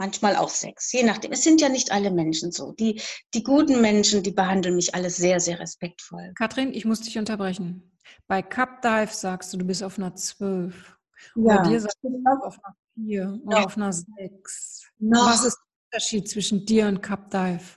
Manchmal 0.00 0.34
auch 0.34 0.48
sechs, 0.48 0.90
je 0.92 1.02
nachdem. 1.02 1.30
Es 1.30 1.44
sind 1.44 1.60
ja 1.60 1.68
nicht 1.68 1.92
alle 1.92 2.10
Menschen 2.10 2.52
so. 2.52 2.72
Die, 2.72 3.02
die 3.34 3.42
guten 3.42 3.82
Menschen, 3.82 4.22
die 4.22 4.30
behandeln 4.30 4.76
mich 4.76 4.94
alle 4.94 5.10
sehr, 5.10 5.40
sehr 5.40 5.60
respektvoll. 5.60 6.32
Katrin, 6.36 6.72
ich 6.72 6.86
muss 6.86 7.02
dich 7.02 7.18
unterbrechen. 7.18 7.92
Bei 8.26 8.40
Cup 8.40 8.80
Dive 8.80 9.12
sagst 9.12 9.52
du, 9.52 9.58
du 9.58 9.66
bist 9.66 9.82
auf 9.82 9.98
einer 9.98 10.14
zwölf. 10.14 10.96
Ja. 11.34 11.58
Bei 11.58 11.68
dir 11.68 11.80
sagst 11.82 11.98
du 12.00 12.08
auf 12.42 12.58
einer 12.64 12.74
4 12.94 13.40
oder 13.44 13.58
ja. 13.58 13.64
auf 13.66 13.76
einer 13.76 13.92
6. 13.92 14.90
Noch. 15.00 15.26
Was 15.26 15.44
ist 15.44 15.58
der 15.58 15.98
Unterschied 15.98 16.30
zwischen 16.30 16.64
dir 16.64 16.86
und 16.86 17.02
Cup 17.02 17.30
Dive? 17.30 17.76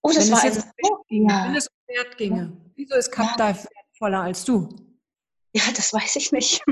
Oh, 0.00 0.12
das 0.14 0.24
wenn 0.24 0.32
war 0.32 0.38
es 0.38 0.44
jetzt 0.44 0.56
also, 0.64 1.04
ja. 1.10 1.44
Wenn 1.44 1.56
es 1.56 1.66
um 1.66 1.94
Wert 1.94 2.16
ginge, 2.16 2.56
wieso 2.74 2.94
ist 2.94 3.12
Cup 3.12 3.36
Dive 3.36 3.68
wertvoller 3.68 4.22
als 4.22 4.46
du? 4.46 4.66
Ja, 5.52 5.62
das 5.74 5.92
weiß 5.92 6.16
ich 6.16 6.32
nicht. 6.32 6.62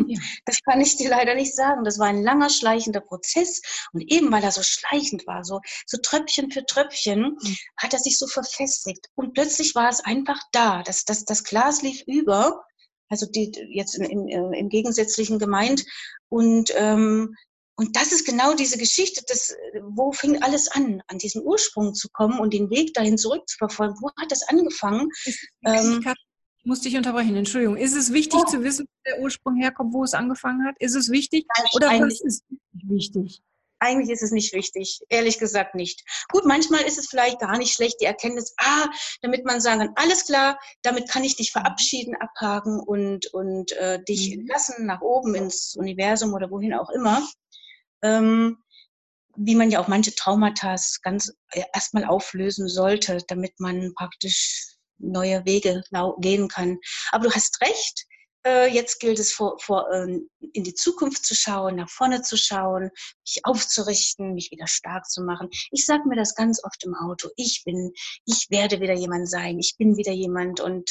Das 0.44 0.62
kann 0.62 0.80
ich 0.80 0.96
dir 0.96 1.10
leider 1.10 1.34
nicht 1.34 1.54
sagen. 1.54 1.84
Das 1.84 1.98
war 1.98 2.06
ein 2.06 2.22
langer, 2.22 2.48
schleichender 2.48 3.00
Prozess. 3.00 3.60
Und 3.92 4.02
eben 4.10 4.30
weil 4.30 4.44
er 4.44 4.52
so 4.52 4.62
schleichend 4.62 5.26
war, 5.26 5.44
so, 5.44 5.60
so 5.86 5.98
Tröpfchen 6.00 6.50
für 6.50 6.64
Tröpfchen, 6.64 7.36
mhm. 7.40 7.56
hat 7.76 7.92
er 7.92 7.98
sich 7.98 8.18
so 8.18 8.26
verfestigt. 8.26 9.08
Und 9.16 9.34
plötzlich 9.34 9.74
war 9.74 9.88
es 9.88 10.00
einfach 10.00 10.40
da. 10.52 10.82
Das, 10.84 11.04
das, 11.04 11.24
das 11.24 11.44
Glas 11.44 11.82
lief 11.82 12.02
über 12.06 12.64
also 13.08 13.26
die 13.26 13.52
jetzt 13.70 13.96
in, 13.96 14.28
äh, 14.28 14.58
im 14.58 14.68
Gegensätzlichen 14.68 15.38
gemeint. 15.38 15.84
Und, 16.28 16.72
ähm, 16.76 17.34
und 17.76 17.96
das 17.96 18.12
ist 18.12 18.26
genau 18.26 18.54
diese 18.54 18.76
Geschichte, 18.76 19.22
das, 19.28 19.54
wo 19.82 20.12
fing 20.12 20.42
alles 20.42 20.68
an, 20.68 21.02
an 21.06 21.18
diesen 21.18 21.42
Ursprung 21.44 21.94
zu 21.94 22.08
kommen 22.10 22.40
und 22.40 22.52
den 22.52 22.70
Weg 22.70 22.92
dahin 22.94 23.18
zurückzuverfolgen. 23.18 23.96
Wo 24.00 24.10
hat 24.20 24.30
das 24.30 24.42
angefangen? 24.42 25.08
Ähm, 25.64 26.04
ich 26.68 26.70
muss 26.70 26.80
dich 26.82 26.98
unterbrechen, 26.98 27.34
Entschuldigung. 27.34 27.78
Ist 27.78 27.96
es 27.96 28.12
wichtig 28.12 28.40
oh. 28.42 28.44
zu 28.44 28.62
wissen, 28.62 28.84
wo 28.84 29.10
der 29.10 29.22
Ursprung 29.22 29.56
herkommt, 29.56 29.94
wo 29.94 30.04
es 30.04 30.12
angefangen 30.12 30.66
hat? 30.66 30.74
Ist 30.80 30.94
es 30.94 31.10
wichtig? 31.10 31.46
Nein, 31.56 31.66
oder 31.72 32.06
was 32.06 32.20
ist 32.20 32.44
wichtig? 32.72 33.40
eigentlich 33.80 34.10
ist 34.10 34.22
es 34.22 34.32
nicht 34.32 34.52
wichtig, 34.52 35.00
ehrlich 35.08 35.38
gesagt 35.38 35.74
nicht. 35.74 36.04
Gut, 36.30 36.44
manchmal 36.44 36.82
ist 36.82 36.98
es 36.98 37.08
vielleicht 37.08 37.38
gar 37.38 37.56
nicht 37.56 37.72
schlecht, 37.72 38.02
die 38.02 38.04
Erkenntnis, 38.04 38.52
ah, 38.58 38.86
damit 39.22 39.46
man 39.46 39.62
sagen 39.62 39.78
kann, 39.78 39.92
alles 39.94 40.26
klar, 40.26 40.58
damit 40.82 41.08
kann 41.08 41.24
ich 41.24 41.36
dich 41.36 41.52
verabschieden, 41.52 42.14
abhaken 42.16 42.80
und, 42.80 43.32
und 43.32 43.72
äh, 43.72 44.02
dich 44.02 44.28
mhm. 44.28 44.40
entlassen 44.40 44.84
nach 44.84 45.00
oben 45.00 45.36
ins 45.36 45.74
Universum 45.74 46.34
oder 46.34 46.50
wohin 46.50 46.74
auch 46.74 46.90
immer. 46.90 47.26
Ähm, 48.02 48.58
wie 49.36 49.54
man 49.54 49.70
ja 49.70 49.80
auch 49.80 49.88
manche 49.88 50.14
Traumata 50.14 50.74
ganz 51.02 51.32
äh, 51.52 51.62
erstmal 51.72 52.04
auflösen 52.04 52.68
sollte, 52.68 53.20
damit 53.28 53.58
man 53.58 53.94
praktisch 53.94 54.77
neue 54.98 55.44
Wege 55.44 55.82
gehen 56.18 56.48
kann. 56.48 56.78
Aber 57.10 57.28
du 57.28 57.34
hast 57.34 57.60
recht, 57.60 58.06
äh, 58.46 58.72
jetzt 58.72 59.00
gilt 59.00 59.18
es 59.18 59.32
vor, 59.32 59.58
vor, 59.60 59.90
ähm, 59.92 60.28
in 60.52 60.64
die 60.64 60.74
Zukunft 60.74 61.26
zu 61.26 61.34
schauen, 61.34 61.76
nach 61.76 61.90
vorne 61.90 62.22
zu 62.22 62.36
schauen, 62.36 62.90
mich 63.24 63.40
aufzurichten, 63.42 64.34
mich 64.34 64.50
wieder 64.50 64.66
stark 64.66 65.06
zu 65.06 65.22
machen. 65.22 65.48
Ich 65.70 65.84
sage 65.84 66.08
mir 66.08 66.16
das 66.16 66.34
ganz 66.34 66.62
oft 66.64 66.84
im 66.84 66.94
Auto. 66.94 67.28
Ich 67.36 67.62
bin, 67.64 67.92
ich 68.24 68.46
werde 68.50 68.80
wieder 68.80 68.94
jemand 68.94 69.28
sein. 69.28 69.58
Ich 69.58 69.76
bin 69.76 69.96
wieder 69.96 70.12
jemand 70.12 70.60
und 70.60 70.90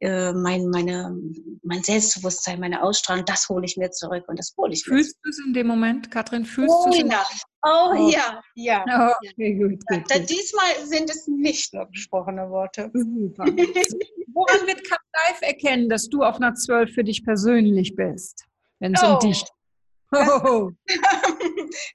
äh, 0.00 0.32
mein, 0.32 0.68
meine, 0.68 1.16
mein 1.62 1.82
Selbstbewusstsein, 1.82 2.60
meine 2.60 2.82
Ausstrahlung, 2.82 3.24
das 3.24 3.48
hole 3.48 3.64
ich 3.64 3.76
mir 3.76 3.90
zurück 3.90 4.24
und 4.28 4.38
das 4.38 4.54
hole 4.56 4.72
ich 4.72 4.86
mir. 4.86 4.96
Fühlst 4.96 5.16
du 5.22 5.30
es 5.30 5.38
in 5.38 5.54
dem 5.54 5.66
Moment, 5.66 6.10
Katrin? 6.10 6.44
Fühlst 6.44 6.74
oh, 6.76 6.90
du 6.90 6.96
es? 6.96 7.42
Oh, 7.62 7.92
oh, 7.92 8.10
ja, 8.10 8.40
ja. 8.54 8.84
Oh, 8.88 9.28
okay, 9.28 9.54
gut, 9.54 9.84
gut, 9.86 10.10
ja, 10.10 10.18
gut. 10.18 10.30
Diesmal 10.30 10.86
sind 10.86 11.10
es 11.10 11.26
nicht 11.26 11.74
nur 11.74 11.86
gesprochene 11.86 12.48
Worte. 12.50 12.90
Super. 12.94 13.44
Woran 13.46 14.66
wird 14.66 14.88
Cup 14.88 15.00
Life 15.26 15.44
erkennen, 15.44 15.88
dass 15.88 16.08
du 16.08 16.22
auf 16.22 16.36
einer 16.36 16.54
12 16.54 16.94
für 16.94 17.02
dich 17.02 17.24
persönlich 17.24 17.96
bist, 17.96 18.44
wenn 18.78 18.94
es 18.94 19.02
oh. 19.02 19.14
um 19.14 19.18
dich 19.20 19.44
Oh. 20.12 20.70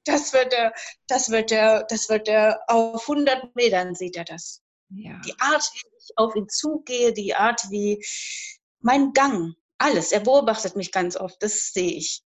Das 0.05 0.33
wird 0.33 0.53
er, 0.53 0.73
das 1.07 1.29
wird 1.29 1.51
er, 1.51 1.83
das 1.89 2.09
wird 2.09 2.27
er 2.27 2.59
auf 2.67 3.09
100 3.09 3.55
Metern 3.55 3.95
sieht 3.95 4.15
er 4.15 4.25
das. 4.25 4.61
Ja. 4.89 5.19
Die 5.25 5.33
Art, 5.39 5.63
wie 5.73 5.97
ich 5.97 6.17
auf 6.17 6.35
ihn 6.35 6.47
zugehe, 6.47 7.13
die 7.13 7.33
Art, 7.33 7.61
wie 7.69 8.03
mein 8.81 9.13
Gang, 9.13 9.55
alles. 9.79 10.11
Er 10.11 10.19
beobachtet 10.19 10.75
mich 10.75 10.91
ganz 10.91 11.15
oft, 11.15 11.41
das 11.41 11.71
sehe 11.73 11.93
ich. 11.93 12.21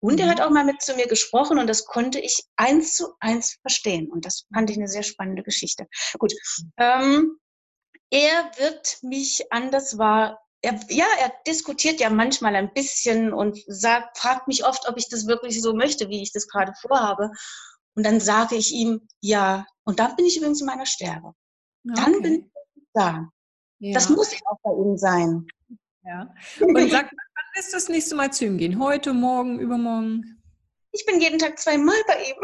Und 0.00 0.20
er 0.20 0.28
hat 0.28 0.38
mhm. 0.38 0.44
auch 0.44 0.50
mal 0.50 0.64
mit 0.64 0.82
zu 0.82 0.94
mir 0.94 1.06
gesprochen 1.06 1.58
und 1.58 1.66
das 1.66 1.84
konnte 1.84 2.20
ich 2.20 2.44
eins 2.56 2.94
zu 2.94 3.14
eins 3.20 3.58
verstehen. 3.60 4.10
Und 4.10 4.24
das 4.24 4.46
fand 4.52 4.70
ich 4.70 4.76
eine 4.76 4.88
sehr 4.88 5.02
spannende 5.02 5.42
Geschichte. 5.42 5.86
Gut. 6.18 6.32
Ähm, 6.76 7.38
er 8.10 8.50
wird 8.58 8.98
mich 9.02 9.44
anders 9.50 9.98
wahr. 9.98 10.40
Er, 10.62 10.78
ja, 10.88 11.06
er 11.20 11.32
diskutiert 11.46 12.00
ja 12.00 12.10
manchmal 12.10 12.54
ein 12.54 12.72
bisschen 12.72 13.32
und 13.32 13.58
sagt, 13.66 14.18
fragt 14.18 14.48
mich 14.48 14.64
oft, 14.64 14.88
ob 14.88 14.96
ich 14.96 15.08
das 15.08 15.26
wirklich 15.26 15.60
so 15.60 15.74
möchte, 15.74 16.08
wie 16.08 16.22
ich 16.22 16.32
das 16.32 16.46
gerade 16.46 16.72
vorhabe. 16.80 17.30
Und 17.96 18.04
dann 18.04 18.20
sage 18.20 18.56
ich 18.56 18.72
ihm, 18.72 19.06
ja. 19.20 19.66
Und 19.84 19.98
dann 19.98 20.16
bin 20.16 20.26
ich 20.26 20.36
übrigens 20.36 20.60
in 20.60 20.66
meiner 20.66 20.86
Stärke. 20.86 21.32
Okay. 21.88 22.02
Dann 22.02 22.22
bin 22.22 22.50
ich 22.76 22.82
da. 22.94 23.28
Ja. 23.78 23.94
Das 23.94 24.08
muss 24.08 24.32
auch 24.46 24.58
bei 24.62 24.70
ihm 24.70 24.96
sein. 24.96 25.46
Ja. 26.04 26.34
Und 26.60 26.90
sag, 26.90 27.10
wann 27.54 27.60
ist 27.60 27.72
das 27.72 27.88
nächste 27.88 28.14
Mal 28.14 28.32
zu 28.32 28.44
ihm 28.44 28.58
gehen? 28.58 28.78
Heute, 28.78 29.12
morgen, 29.12 29.58
übermorgen? 29.58 30.42
Ich 30.92 31.04
bin 31.06 31.20
jeden 31.20 31.38
Tag 31.38 31.58
zweimal 31.58 31.96
bei 32.06 32.14
ihm. 32.14 32.36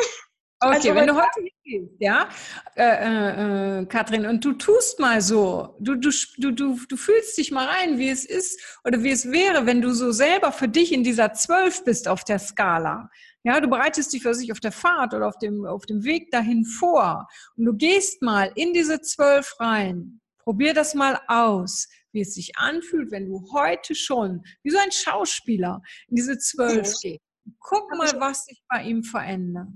Okay, 0.62 0.74
also, 0.74 0.94
wenn 0.94 1.06
du 1.06 1.14
heute 1.14 1.40
hingehst, 1.64 1.94
ja, 2.00 2.28
äh, 2.76 2.82
äh, 2.84 3.80
äh, 3.80 3.86
Katrin, 3.86 4.26
und 4.26 4.44
du 4.44 4.52
tust 4.52 5.00
mal 5.00 5.22
so, 5.22 5.74
du, 5.80 5.94
du, 5.94 6.10
du, 6.36 6.50
du, 6.50 6.78
du 6.86 6.96
fühlst 6.98 7.38
dich 7.38 7.50
mal 7.50 7.66
rein, 7.66 7.98
wie 7.98 8.10
es 8.10 8.26
ist 8.26 8.78
oder 8.84 9.02
wie 9.02 9.10
es 9.10 9.30
wäre, 9.30 9.64
wenn 9.64 9.80
du 9.80 9.92
so 9.92 10.12
selber 10.12 10.52
für 10.52 10.68
dich 10.68 10.92
in 10.92 11.02
dieser 11.02 11.32
Zwölf 11.32 11.82
bist 11.84 12.08
auf 12.08 12.24
der 12.24 12.38
Skala. 12.38 13.08
Ja, 13.42 13.58
du 13.60 13.68
bereitest 13.68 14.12
dich 14.12 14.22
für 14.22 14.34
sich 14.34 14.52
auf 14.52 14.60
der 14.60 14.72
Fahrt 14.72 15.14
oder 15.14 15.28
auf 15.28 15.38
dem, 15.38 15.64
auf 15.64 15.86
dem 15.86 16.04
Weg 16.04 16.30
dahin 16.30 16.66
vor 16.66 17.26
und 17.56 17.64
du 17.64 17.72
gehst 17.72 18.20
mal 18.20 18.52
in 18.54 18.74
diese 18.74 19.00
Zwölf 19.00 19.54
rein. 19.60 20.20
Probier 20.44 20.74
das 20.74 20.94
mal 20.94 21.18
aus 21.26 21.88
wie 22.12 22.22
es 22.22 22.34
sich 22.34 22.56
anfühlt, 22.56 23.10
wenn 23.10 23.26
du 23.26 23.52
heute 23.52 23.94
schon, 23.94 24.44
wie 24.62 24.70
so 24.70 24.78
ein 24.78 24.92
Schauspieler, 24.92 25.80
in 26.08 26.16
diese 26.16 26.38
zwölf 26.38 26.92
gehst. 27.00 27.20
Guck 27.58 27.90
mal, 27.96 28.12
was 28.20 28.44
sich 28.44 28.62
bei 28.68 28.82
ihm 28.82 29.02
verändert. 29.02 29.68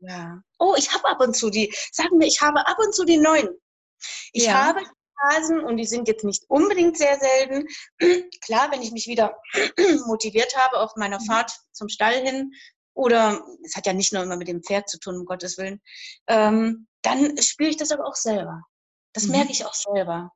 Ja. 0.00 0.42
Oh, 0.58 0.74
ich 0.76 0.92
habe 0.92 1.08
ab 1.08 1.20
und 1.20 1.36
zu 1.36 1.50
die, 1.50 1.72
sagen 1.92 2.18
wir, 2.18 2.26
ich 2.26 2.40
habe 2.40 2.66
ab 2.66 2.76
und 2.78 2.94
zu 2.94 3.04
die 3.04 3.16
neuen. 3.16 3.48
Ich 4.32 4.46
ja. 4.46 4.66
habe 4.66 4.80
Phasen 5.30 5.60
und 5.60 5.76
die 5.76 5.86
sind 5.86 6.08
jetzt 6.08 6.24
nicht 6.24 6.44
unbedingt 6.48 6.98
sehr 6.98 7.18
selten. 7.18 7.66
Klar, 8.44 8.70
wenn 8.72 8.82
ich 8.82 8.92
mich 8.92 9.06
wieder 9.06 9.36
motiviert 10.06 10.54
habe 10.56 10.78
auf 10.78 10.92
meiner 10.96 11.20
mhm. 11.20 11.26
Fahrt 11.26 11.52
zum 11.72 11.88
Stall 11.88 12.14
hin 12.14 12.52
oder 12.94 13.44
es 13.64 13.74
hat 13.76 13.86
ja 13.86 13.92
nicht 13.92 14.12
nur 14.12 14.22
immer 14.22 14.36
mit 14.36 14.48
dem 14.48 14.62
Pferd 14.62 14.88
zu 14.88 14.98
tun, 14.98 15.18
um 15.18 15.24
Gottes 15.24 15.58
Willen, 15.58 15.80
ähm, 16.28 16.86
dann 17.02 17.40
spüre 17.40 17.70
ich 17.70 17.76
das 17.76 17.90
aber 17.90 18.06
auch 18.06 18.14
selber. 18.14 18.62
Das 19.12 19.24
mhm. 19.24 19.32
merke 19.32 19.52
ich 19.52 19.64
auch 19.64 19.74
selber. 19.74 20.30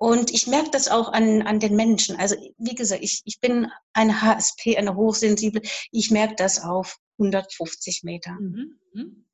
Und 0.00 0.30
ich 0.32 0.46
merke 0.46 0.70
das 0.70 0.88
auch 0.88 1.12
an, 1.12 1.42
an 1.42 1.60
den 1.60 1.76
Menschen. 1.76 2.16
Also 2.16 2.34
wie 2.56 2.74
gesagt, 2.74 3.02
ich, 3.02 3.20
ich 3.26 3.38
bin 3.38 3.70
eine 3.92 4.22
HSP, 4.22 4.78
eine 4.78 4.96
hochsensible. 4.96 5.60
Ich 5.92 6.10
merke 6.10 6.36
das 6.36 6.62
auf 6.62 6.96
150 7.18 8.02
Meter. 8.02 8.32
Mhm. 8.32 8.78
mhm. 8.94 9.26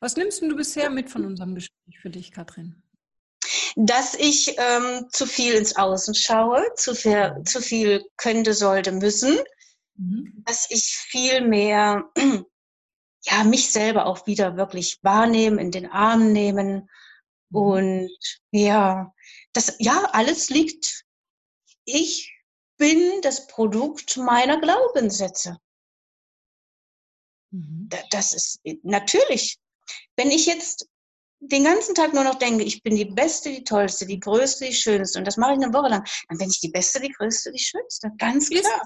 Was 0.00 0.16
nimmst 0.16 0.40
du 0.40 0.56
bisher 0.56 0.88
mit 0.88 1.10
von 1.10 1.26
unserem 1.26 1.54
Gespräch 1.54 1.98
für 2.00 2.08
dich, 2.08 2.32
Katrin? 2.32 2.82
Dass 3.76 4.14
ich 4.14 4.56
ähm, 4.56 5.04
zu 5.10 5.26
viel 5.26 5.52
ins 5.52 5.76
Außen 5.76 6.14
schaue, 6.14 6.64
zu 6.76 6.94
viel, 6.94 7.42
zu 7.44 7.60
viel 7.60 8.02
könnte, 8.16 8.54
sollte, 8.54 8.92
müssen. 8.92 9.36
Mhm. 9.98 10.42
Dass 10.46 10.70
ich 10.70 10.96
viel 10.96 11.42
mehr 11.42 12.04
ja, 13.24 13.44
mich 13.44 13.70
selber 13.70 14.06
auch 14.06 14.26
wieder 14.26 14.56
wirklich 14.56 14.98
wahrnehmen, 15.02 15.58
in 15.58 15.72
den 15.72 15.90
Arm 15.90 16.32
nehmen. 16.32 16.88
Mhm. 17.50 17.58
Und 17.58 18.18
ja, 18.50 19.12
das, 19.52 19.76
ja, 19.78 20.08
alles 20.12 20.50
liegt, 20.50 21.04
ich 21.84 22.32
bin 22.76 23.20
das 23.22 23.46
Produkt 23.46 24.16
meiner 24.16 24.60
Glaubenssätze. 24.60 25.58
Mhm. 27.50 27.88
Das 28.10 28.32
ist 28.32 28.60
natürlich. 28.82 29.58
Wenn 30.16 30.30
ich 30.30 30.46
jetzt 30.46 30.88
den 31.40 31.64
ganzen 31.64 31.94
Tag 31.94 32.12
nur 32.12 32.24
noch 32.24 32.36
denke, 32.36 32.64
ich 32.64 32.82
bin 32.82 32.96
die 32.96 33.04
Beste, 33.04 33.50
die 33.50 33.64
Tollste, 33.64 34.06
die 34.06 34.20
Größte, 34.20 34.66
die 34.66 34.74
Schönste, 34.74 35.18
und 35.18 35.26
das 35.26 35.36
mache 35.36 35.52
ich 35.52 35.62
eine 35.62 35.72
Woche 35.72 35.88
lang, 35.88 36.04
dann 36.28 36.38
bin 36.38 36.48
ich 36.48 36.60
die 36.60 36.70
Beste, 36.70 37.00
die 37.00 37.12
Größte, 37.12 37.52
die 37.52 37.58
Schönste. 37.58 38.10
Ganz 38.18 38.48
klar. 38.50 38.82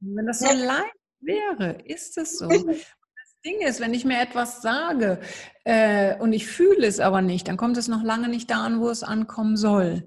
Wenn 0.00 0.26
das 0.26 0.40
so 0.40 0.46
ja. 0.46 0.52
leicht 0.52 0.94
wäre, 1.20 1.80
ist 1.86 2.18
es 2.18 2.38
so. 2.38 2.48
Ding 3.44 3.60
ist, 3.60 3.80
wenn 3.80 3.94
ich 3.94 4.04
mir 4.04 4.20
etwas 4.20 4.62
sage 4.62 5.20
äh, 5.64 6.16
und 6.18 6.32
ich 6.32 6.46
fühle 6.46 6.86
es 6.86 7.00
aber 7.00 7.22
nicht, 7.22 7.48
dann 7.48 7.56
kommt 7.56 7.76
es 7.76 7.88
noch 7.88 8.02
lange 8.02 8.28
nicht 8.28 8.50
da 8.50 8.64
an, 8.64 8.80
wo 8.80 8.88
es 8.88 9.02
ankommen 9.02 9.56
soll. 9.56 10.06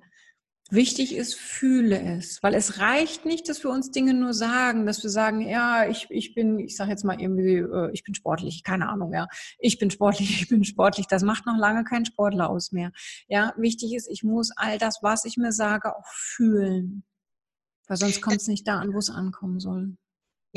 Wichtig 0.71 1.15
ist, 1.15 1.35
fühle 1.35 2.01
es, 2.17 2.41
weil 2.41 2.55
es 2.55 2.79
reicht 2.79 3.25
nicht, 3.25 3.47
dass 3.49 3.63
wir 3.63 3.69
uns 3.69 3.91
Dinge 3.91 4.15
nur 4.15 4.33
sagen, 4.33 4.87
dass 4.87 5.03
wir 5.03 5.11
sagen, 5.11 5.41
ja, 5.41 5.87
ich, 5.87 6.07
ich 6.09 6.33
bin, 6.33 6.57
ich 6.57 6.75
sage 6.75 6.89
jetzt 6.89 7.03
mal 7.03 7.21
irgendwie, 7.21 7.57
äh, 7.57 7.91
ich 7.93 8.03
bin 8.03 8.15
sportlich, 8.15 8.63
keine 8.63 8.89
Ahnung, 8.89 9.13
ja, 9.13 9.27
ich 9.59 9.77
bin 9.77 9.91
sportlich, 9.91 10.29
ich 10.41 10.49
bin 10.49 10.63
sportlich. 10.63 11.05
Das 11.05 11.21
macht 11.21 11.45
noch 11.45 11.57
lange 11.57 11.83
kein 11.83 12.05
Sportler 12.05 12.49
aus 12.49 12.71
mehr. 12.71 12.91
Ja, 13.27 13.53
wichtig 13.57 13.93
ist, 13.93 14.09
ich 14.09 14.23
muss 14.23 14.49
all 14.55 14.79
das, 14.79 15.03
was 15.03 15.25
ich 15.25 15.37
mir 15.37 15.51
sage, 15.51 15.95
auch 15.95 16.07
fühlen, 16.07 17.03
weil 17.87 17.97
sonst 17.97 18.21
kommt 18.23 18.37
es 18.37 18.47
nicht 18.47 18.67
da 18.67 18.79
an, 18.79 18.91
wo 18.93 18.97
es 18.97 19.11
ankommen 19.11 19.59
soll. 19.59 19.97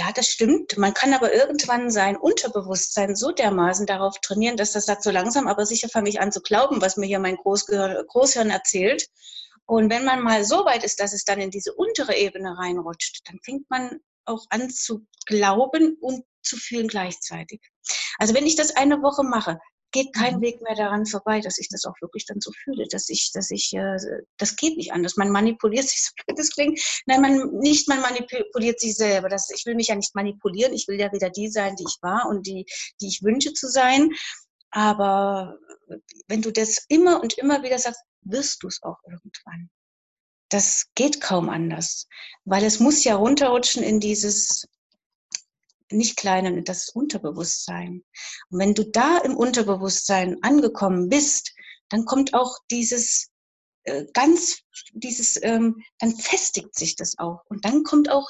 Ja, 0.00 0.12
das 0.12 0.28
stimmt. 0.28 0.78
Man 0.78 0.94
kann 0.94 1.12
aber 1.12 1.34
irgendwann 1.34 1.90
sein 1.90 2.16
Unterbewusstsein 2.16 3.16
so 3.16 3.32
dermaßen 3.32 3.84
darauf 3.84 4.20
trainieren, 4.20 4.56
dass 4.56 4.70
das 4.70 4.86
sagt, 4.86 5.02
so 5.02 5.10
langsam, 5.10 5.48
aber 5.48 5.66
sicher 5.66 5.88
fange 5.88 6.08
ich 6.08 6.20
an 6.20 6.30
zu 6.30 6.40
glauben, 6.40 6.80
was 6.80 6.96
mir 6.96 7.06
hier 7.06 7.18
mein 7.18 7.34
Großgehirn, 7.34 8.06
Großhirn 8.06 8.50
erzählt. 8.50 9.08
Und 9.66 9.90
wenn 9.90 10.04
man 10.04 10.22
mal 10.22 10.44
so 10.44 10.64
weit 10.64 10.84
ist, 10.84 11.00
dass 11.00 11.12
es 11.12 11.24
dann 11.24 11.40
in 11.40 11.50
diese 11.50 11.74
untere 11.74 12.14
Ebene 12.14 12.56
reinrutscht, 12.56 13.22
dann 13.28 13.40
fängt 13.42 13.68
man 13.70 13.98
auch 14.24 14.46
an 14.50 14.70
zu 14.70 15.04
glauben 15.26 15.96
und 16.00 16.24
zu 16.42 16.56
fühlen 16.56 16.86
gleichzeitig. 16.86 17.60
Also 18.18 18.34
wenn 18.34 18.46
ich 18.46 18.54
das 18.54 18.76
eine 18.76 19.02
Woche 19.02 19.24
mache, 19.24 19.58
geht 19.90 20.14
kein 20.14 20.36
mhm. 20.36 20.40
Weg 20.42 20.60
mehr 20.62 20.74
daran 20.74 21.06
vorbei, 21.06 21.40
dass 21.40 21.58
ich 21.58 21.68
das 21.68 21.84
auch 21.84 21.94
wirklich 22.00 22.26
dann 22.26 22.40
so 22.40 22.50
fühle, 22.64 22.86
dass 22.90 23.08
ich, 23.08 23.30
dass 23.32 23.50
ich, 23.50 23.72
äh, 23.74 23.96
das 24.36 24.56
geht 24.56 24.76
nicht 24.76 24.92
anders. 24.92 25.16
Man 25.16 25.30
manipuliert 25.30 25.88
sich, 25.88 26.02
so 26.04 26.12
blöd 26.26 26.38
das 26.38 26.50
klingt. 26.50 26.80
Nein, 27.06 27.20
man, 27.20 27.50
nicht 27.58 27.88
man 27.88 28.00
manipuliert 28.00 28.80
sich 28.80 28.96
selber. 28.96 29.28
Das, 29.28 29.50
ich 29.50 29.64
will 29.66 29.74
mich 29.74 29.88
ja 29.88 29.94
nicht 29.94 30.14
manipulieren. 30.14 30.72
Ich 30.72 30.88
will 30.88 30.98
ja 30.98 31.12
wieder 31.12 31.30
die 31.30 31.48
sein, 31.48 31.76
die 31.76 31.84
ich 31.84 31.98
war 32.02 32.26
und 32.28 32.46
die, 32.46 32.66
die 33.00 33.08
ich 33.08 33.22
wünsche 33.22 33.52
zu 33.52 33.68
sein. 33.68 34.10
Aber 34.70 35.56
wenn 36.26 36.42
du 36.42 36.52
das 36.52 36.84
immer 36.88 37.22
und 37.22 37.38
immer 37.38 37.62
wieder 37.62 37.78
sagst, 37.78 38.02
wirst 38.22 38.62
du 38.62 38.68
es 38.68 38.82
auch 38.82 38.98
irgendwann. 39.06 39.70
Das 40.50 40.86
geht 40.94 41.20
kaum 41.20 41.48
anders, 41.48 42.06
weil 42.44 42.64
es 42.64 42.80
muss 42.80 43.04
ja 43.04 43.16
runterrutschen 43.16 43.82
in 43.82 44.00
dieses 44.00 44.66
nicht 45.90 46.16
kleine, 46.16 46.62
das 46.62 46.88
Unterbewusstsein. 46.88 48.04
Und 48.50 48.58
wenn 48.58 48.74
du 48.74 48.84
da 48.84 49.18
im 49.18 49.36
Unterbewusstsein 49.36 50.42
angekommen 50.42 51.08
bist, 51.08 51.54
dann 51.88 52.04
kommt 52.04 52.34
auch 52.34 52.58
dieses 52.70 53.30
äh, 53.84 54.04
ganz, 54.12 54.60
dieses, 54.92 55.42
ähm, 55.42 55.82
dann 55.98 56.14
festigt 56.16 56.74
sich 56.74 56.96
das 56.96 57.18
auch. 57.18 57.40
Und 57.48 57.64
dann 57.64 57.82
kommt 57.84 58.10
auch 58.10 58.28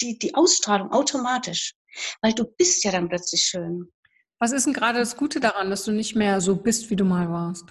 die, 0.00 0.18
die 0.18 0.34
Ausstrahlung 0.34 0.92
automatisch, 0.92 1.74
weil 2.20 2.32
du 2.32 2.44
bist 2.44 2.84
ja 2.84 2.90
dann 2.90 3.08
plötzlich 3.08 3.42
schön. 3.42 3.92
Was 4.38 4.52
ist 4.52 4.66
denn 4.66 4.74
gerade 4.74 4.98
das 4.98 5.16
Gute 5.16 5.40
daran, 5.40 5.70
dass 5.70 5.84
du 5.84 5.92
nicht 5.92 6.14
mehr 6.14 6.40
so 6.40 6.56
bist, 6.56 6.90
wie 6.90 6.96
du 6.96 7.04
mal 7.04 7.30
warst? 7.30 7.64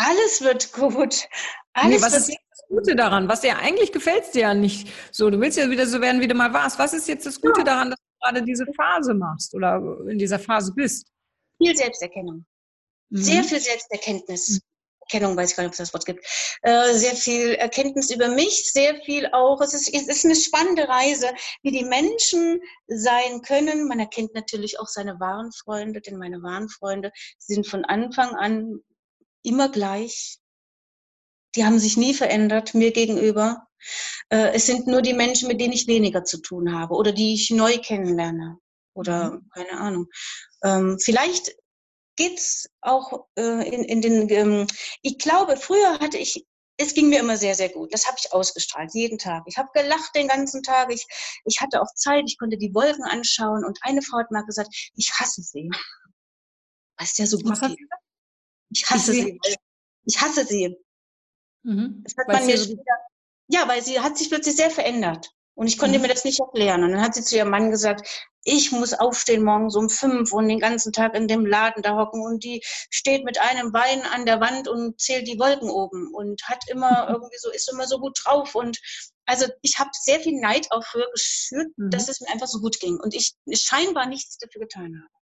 alles 0.00 0.40
wird 0.40 0.72
gut. 0.72 1.28
Alles 1.72 2.00
nee, 2.00 2.02
was 2.02 2.14
ist 2.14 2.36
das 2.60 2.68
Gute 2.68 2.96
daran? 2.96 3.28
Was 3.28 3.40
dir 3.40 3.58
eigentlich 3.58 3.92
gefällt 3.92 4.34
dir 4.34 4.40
ja 4.40 4.54
nicht 4.54 4.88
so. 5.10 5.30
Du 5.30 5.40
willst 5.40 5.58
ja 5.58 5.70
wieder 5.70 5.86
so 5.86 6.00
werden, 6.00 6.20
wie 6.20 6.28
du 6.28 6.34
mal 6.34 6.52
warst. 6.52 6.78
Was 6.78 6.92
ist 6.92 7.08
jetzt 7.08 7.26
das 7.26 7.40
Gute 7.40 7.60
ja. 7.60 7.64
daran, 7.64 7.90
dass 7.90 7.98
du 7.98 8.24
gerade 8.24 8.44
diese 8.44 8.66
Phase 8.76 9.14
machst 9.14 9.54
oder 9.54 9.82
in 10.08 10.18
dieser 10.18 10.38
Phase 10.38 10.72
bist? 10.74 11.08
Viel 11.58 11.76
Selbsterkennung. 11.76 12.44
Mhm. 13.10 13.16
Sehr 13.16 13.44
viel 13.44 13.60
Selbsterkenntnis. 13.60 14.60
Erkennung, 15.10 15.36
weiß 15.36 15.50
ich 15.50 15.56
gar 15.56 15.64
nicht, 15.64 15.70
ob 15.70 15.72
es 15.72 15.78
das 15.78 15.92
Wort 15.92 16.06
gibt. 16.06 16.24
Äh, 16.62 16.94
sehr 16.94 17.14
viel 17.16 17.54
Erkenntnis 17.54 18.10
über 18.10 18.28
mich, 18.28 18.70
sehr 18.72 18.94
viel 19.02 19.28
auch. 19.32 19.60
Es 19.60 19.74
ist, 19.74 19.92
es 19.92 20.06
ist 20.06 20.24
eine 20.24 20.36
spannende 20.36 20.88
Reise, 20.88 21.28
wie 21.62 21.72
die 21.72 21.84
Menschen 21.84 22.60
sein 22.86 23.42
können. 23.42 23.88
Man 23.88 23.98
erkennt 23.98 24.34
natürlich 24.34 24.78
auch 24.78 24.86
seine 24.86 25.18
wahren 25.18 25.50
Freunde, 25.52 26.00
denn 26.00 26.16
meine 26.16 26.42
wahren 26.42 26.68
Freunde 26.68 27.10
sind 27.38 27.66
von 27.66 27.84
Anfang 27.84 28.36
an 28.36 28.80
immer 29.42 29.68
gleich. 29.68 30.39
Die 31.56 31.64
haben 31.64 31.78
sich 31.78 31.96
nie 31.96 32.14
verändert 32.14 32.74
mir 32.74 32.92
gegenüber. 32.92 33.66
Äh, 34.28 34.52
es 34.54 34.66
sind 34.66 34.86
nur 34.86 35.02
die 35.02 35.14
Menschen, 35.14 35.48
mit 35.48 35.60
denen 35.60 35.72
ich 35.72 35.86
weniger 35.86 36.24
zu 36.24 36.38
tun 36.38 36.74
habe 36.78 36.94
oder 36.94 37.12
die 37.12 37.34
ich 37.34 37.50
neu 37.50 37.78
kennenlerne 37.78 38.58
oder 38.94 39.32
mhm. 39.32 39.48
keine 39.52 39.80
Ahnung. 39.80 40.06
Ähm, 40.62 40.98
vielleicht 41.00 41.52
geht's 42.16 42.68
auch 42.80 43.26
äh, 43.36 43.68
in, 43.68 43.84
in 43.84 44.02
den. 44.02 44.28
Ähm, 44.30 44.66
ich 45.02 45.18
glaube, 45.18 45.56
früher 45.56 45.98
hatte 45.98 46.18
ich 46.18 46.44
es 46.80 46.94
ging 46.94 47.10
mir 47.10 47.20
immer 47.20 47.36
sehr, 47.36 47.54
sehr 47.54 47.68
gut. 47.68 47.92
Das 47.92 48.06
habe 48.06 48.16
ich 48.18 48.32
ausgestrahlt, 48.32 48.94
jeden 48.94 49.18
Tag. 49.18 49.42
Ich 49.46 49.58
habe 49.58 49.68
gelacht 49.74 50.14
den 50.14 50.28
ganzen 50.28 50.62
Tag. 50.62 50.90
Ich, 50.90 51.06
ich 51.44 51.60
hatte 51.60 51.82
auch 51.82 51.92
Zeit, 51.94 52.24
ich 52.26 52.38
konnte 52.38 52.56
die 52.56 52.74
Wolken 52.74 53.04
anschauen. 53.04 53.64
Und 53.66 53.78
eine 53.82 54.00
Frau 54.00 54.18
hat 54.18 54.30
mal 54.30 54.44
gesagt, 54.46 54.74
ich 54.96 55.12
hasse 55.12 55.42
sie. 55.42 55.68
Was 56.96 57.18
ja 57.18 57.26
so 57.26 57.36
gut 57.38 57.60
geht. 57.60 57.78
Ich 58.70 58.88
hasse 58.88 59.12
sie. 59.12 59.38
Ich 60.06 60.20
hasse 60.20 60.46
sie. 60.46 60.74
Mhm. 61.62 62.02
Das 62.04 62.14
hat 62.16 62.28
man 62.28 62.46
mir 62.46 62.58
so 62.58 62.74
ja, 63.52 63.66
weil 63.66 63.82
sie 63.82 64.00
hat 64.00 64.16
sich 64.16 64.30
plötzlich 64.30 64.56
sehr 64.56 64.70
verändert. 64.70 65.30
Und 65.54 65.66
ich 65.66 65.76
konnte 65.76 65.98
mhm. 65.98 66.02
mir 66.02 66.08
das 66.08 66.24
nicht 66.24 66.40
erklären. 66.40 66.84
Und 66.84 66.92
dann 66.92 67.02
hat 67.02 67.14
sie 67.14 67.22
zu 67.22 67.36
ihrem 67.36 67.50
Mann 67.50 67.70
gesagt, 67.70 68.08
ich 68.44 68.72
muss 68.72 68.94
aufstehen 68.94 69.42
morgens 69.42 69.76
um 69.76 69.90
fünf 69.90 70.32
und 70.32 70.48
den 70.48 70.60
ganzen 70.60 70.92
Tag 70.92 71.14
in 71.14 71.28
dem 71.28 71.44
Laden 71.44 71.82
da 71.82 71.96
hocken. 71.96 72.22
Und 72.22 72.44
die 72.44 72.62
steht 72.64 73.24
mit 73.24 73.38
einem 73.40 73.72
Bein 73.72 74.02
an 74.02 74.24
der 74.24 74.40
Wand 74.40 74.68
und 74.68 74.98
zählt 75.00 75.26
die 75.26 75.38
Wolken 75.38 75.68
oben 75.68 76.14
und 76.14 76.42
hat 76.44 76.62
immer 76.70 77.08
irgendwie 77.10 77.36
so, 77.38 77.50
ist 77.50 77.70
immer 77.70 77.86
so 77.86 77.98
gut 77.98 78.18
drauf. 78.24 78.54
Und 78.54 78.78
also 79.26 79.46
ich 79.62 79.78
habe 79.78 79.90
sehr 79.92 80.20
viel 80.20 80.40
Neid 80.40 80.68
auch 80.70 80.84
früher 80.84 81.10
geschürt, 81.12 81.68
mhm. 81.76 81.90
dass 81.90 82.08
es 82.08 82.20
mir 82.20 82.30
einfach 82.30 82.46
so 82.46 82.60
gut 82.60 82.78
ging. 82.80 82.98
Und 82.98 83.14
ich 83.14 83.34
scheinbar 83.52 84.06
nichts 84.06 84.38
dafür 84.38 84.60
getan 84.60 85.02
habe. 85.02 85.19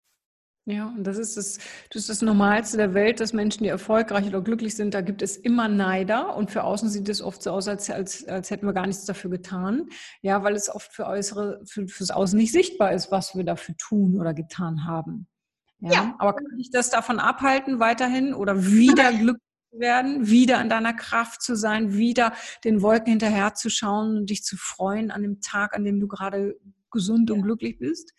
Ja, 0.66 0.88
und 0.88 1.04
das 1.04 1.18
ist 1.18 1.36
das, 1.36 1.58
das 1.90 2.04
ist 2.04 2.10
das 2.10 2.22
Normalste 2.22 2.78
der 2.78 2.94
Welt, 2.94 3.20
dass 3.20 3.34
Menschen, 3.34 3.64
die 3.64 3.70
erfolgreich 3.70 4.26
oder 4.28 4.42
glücklich 4.42 4.76
sind, 4.76 4.94
da 4.94 5.02
gibt 5.02 5.22
es 5.22 5.36
immer 5.36 5.68
Neider 5.68 6.38
und 6.38 6.52
für 6.52 6.64
außen 6.64 6.88
sieht 6.88 7.10
es 7.10 7.22
oft 7.22 7.44
so 7.44 7.52
aus, 7.52 7.68
als, 7.68 7.90
als, 7.90 8.26
als 8.30 8.50
hätten 8.50 8.66
wir 8.66 8.72
gar 8.72 8.88
nichts 8.88 9.04
dafür 9.04 9.30
getan. 9.30 9.90
Ja, 10.22 10.42
weil 10.44 10.56
es 10.56 10.74
oft 10.74 10.94
für 10.94 11.06
äußere, 11.06 11.62
für, 11.66 11.88
fürs 11.90 12.12
Außen 12.12 12.38
nicht 12.38 12.54
sichtbar 12.54 12.94
ist, 12.94 13.12
was 13.12 13.36
wir 13.36 13.44
dafür 13.44 13.76
tun 13.78 14.18
oder 14.18 14.34
getan 14.34 14.86
haben. 14.86 15.28
Ja, 15.80 15.92
ja. 15.92 16.16
aber 16.18 16.34
kann 16.34 16.58
ich 16.58 16.72
das 16.72 16.90
davon 16.90 17.20
abhalten, 17.20 17.82
weiterhin 17.82 18.34
oder 18.34 18.66
wieder 18.66 19.12
glücklich 19.12 19.44
zu 19.70 19.80
werden, 19.80 20.30
wieder 20.30 20.60
an 20.60 20.70
deiner 20.70 20.94
Kraft 20.94 21.42
zu 21.42 21.58
sein, 21.58 21.94
wieder 21.94 22.32
den 22.64 22.82
Wolken 22.82 23.10
hinterher 23.10 23.54
zu 23.54 23.70
schauen 23.70 24.16
und 24.16 24.30
dich 24.30 24.44
zu 24.44 24.56
freuen 24.56 25.12
an 25.12 25.24
dem 25.24 25.42
Tag, 25.42 25.76
an 25.76 25.84
dem 25.84 26.00
du 26.00 26.08
gerade 26.08 26.56
gesund 26.90 27.30
ja. 27.30 27.36
und 27.36 27.42
glücklich 27.42 27.80
bist? 27.80 28.14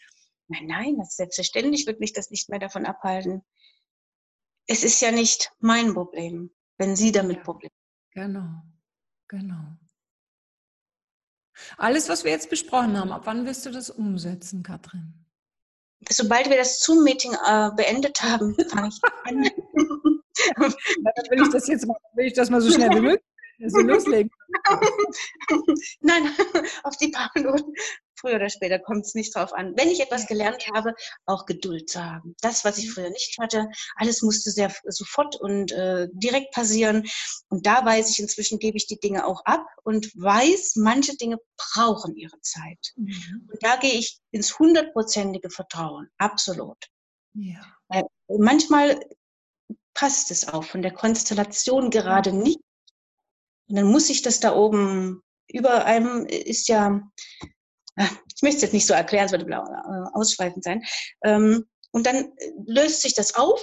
Nein, 0.49 0.67
nein, 0.67 0.97
das 0.99 1.17
selbstverständlich 1.17 1.87
wird 1.87 2.01
mich 2.01 2.13
das 2.13 2.31
nicht 2.31 2.49
mehr 2.49 2.59
davon 2.59 2.85
abhalten. 2.87 3.43
Es 4.67 4.85
ist 4.85 5.01
ja 5.01 5.11
nicht 5.11 5.53
mein 5.61 5.95
Problem, 5.95 6.51
wenn 6.79 6.97
Sie 6.97 7.13
damit 7.13 7.39
ja, 7.39 7.43
Probleme 7.43 7.73
Genau, 8.13 8.63
genau. 9.29 9.77
Alles, 11.77 12.09
was 12.09 12.25
wir 12.25 12.31
jetzt 12.31 12.51
besprochen 12.51 12.99
haben, 12.99 13.13
ab 13.13 13.23
wann 13.25 13.47
wirst 13.47 13.65
du 13.67 13.71
das 13.71 13.91
umsetzen, 13.91 14.63
Katrin? 14.63 15.15
Sobald 16.09 16.51
wir 16.51 16.57
das 16.57 16.81
Zoom-Meeting 16.81 17.33
äh, 17.33 17.71
beendet 17.77 18.23
haben, 18.23 18.55
fange 18.69 18.89
ich 18.89 19.01
an. 19.25 19.43
Dann 20.57 21.31
will 21.31 21.43
ich 21.43 21.51
das 21.51 21.69
jetzt 21.69 21.87
mal, 21.87 21.97
will 22.15 22.27
ich 22.27 22.35
das 22.35 22.51
mal 22.51 22.61
so 22.61 22.71
schnell 22.71 22.91
wie 22.91 23.01
möglich 23.01 23.25
so 23.67 23.79
loslegen. 23.81 24.31
Nein, 26.01 26.29
auf 26.83 26.97
die 26.97 27.09
paar 27.09 27.31
Minuten 27.35 27.73
früher 28.25 28.37
oder 28.37 28.49
später 28.49 28.79
kommt 28.79 29.05
es 29.05 29.15
nicht 29.15 29.35
drauf 29.35 29.53
an. 29.53 29.75
Wenn 29.77 29.91
ich 29.91 30.01
etwas 30.01 30.27
gelernt 30.27 30.65
habe, 30.75 30.95
auch 31.27 31.45
Geduld 31.47 31.91
zu 31.91 32.03
haben. 32.03 32.35
Das, 32.41 32.65
was 32.65 32.79
ich 32.79 32.87
mhm. 32.87 32.91
früher 32.93 33.11
nicht 33.11 33.37
hatte, 33.39 33.67
alles 33.97 34.23
musste 34.23 34.51
sehr 34.51 34.73
sofort 34.87 35.37
und 35.37 35.73
äh, 35.73 36.09
direkt 36.13 36.53
passieren. 36.53 37.05
Und 37.49 37.67
da 37.67 37.85
weiß 37.85 38.11
ich 38.11 38.19
inzwischen, 38.19 38.59
gebe 38.59 38.77
ich 38.77 38.87
die 38.87 38.99
Dinge 38.99 39.27
auch 39.27 39.45
ab 39.45 39.67
und 39.83 40.07
weiß, 40.15 40.77
manche 40.77 41.17
Dinge 41.17 41.39
brauchen 41.57 42.17
ihre 42.17 42.41
Zeit. 42.41 42.93
Mhm. 42.97 43.49
Und 43.51 43.63
da 43.63 43.77
gehe 43.77 43.95
ich 43.95 44.19
ins 44.31 44.59
hundertprozentige 44.59 45.51
Vertrauen. 45.51 46.09
Absolut. 46.19 46.79
Ja. 47.35 47.61
Weil 47.89 48.05
manchmal 48.29 48.99
passt 49.93 50.31
es 50.31 50.49
auch 50.49 50.65
von 50.65 50.83
der 50.83 50.93
Konstellation 50.93 51.91
gerade 51.91 52.33
nicht. 52.33 52.59
Und 53.69 53.77
dann 53.77 53.87
muss 53.87 54.11
ich 54.11 54.23
das 54.23 54.41
da 54.41 54.55
oben 54.55 55.23
über 55.49 55.85
einem 55.85 56.27
ist 56.27 56.69
ja 56.69 57.01
ich 57.97 58.43
möchte 58.43 58.57
es 58.57 58.63
jetzt 58.63 58.73
nicht 58.73 58.87
so 58.87 58.95
erklären, 58.95 59.27
es 59.27 59.33
würde 59.33 59.45
blau, 59.45 59.63
äh, 59.63 60.09
ausschweifend 60.15 60.65
sein. 60.65 60.83
Ähm, 61.25 61.67
und 61.93 62.07
dann 62.07 62.33
löst 62.67 63.03
sich 63.03 63.15
das 63.15 63.35
auf 63.35 63.61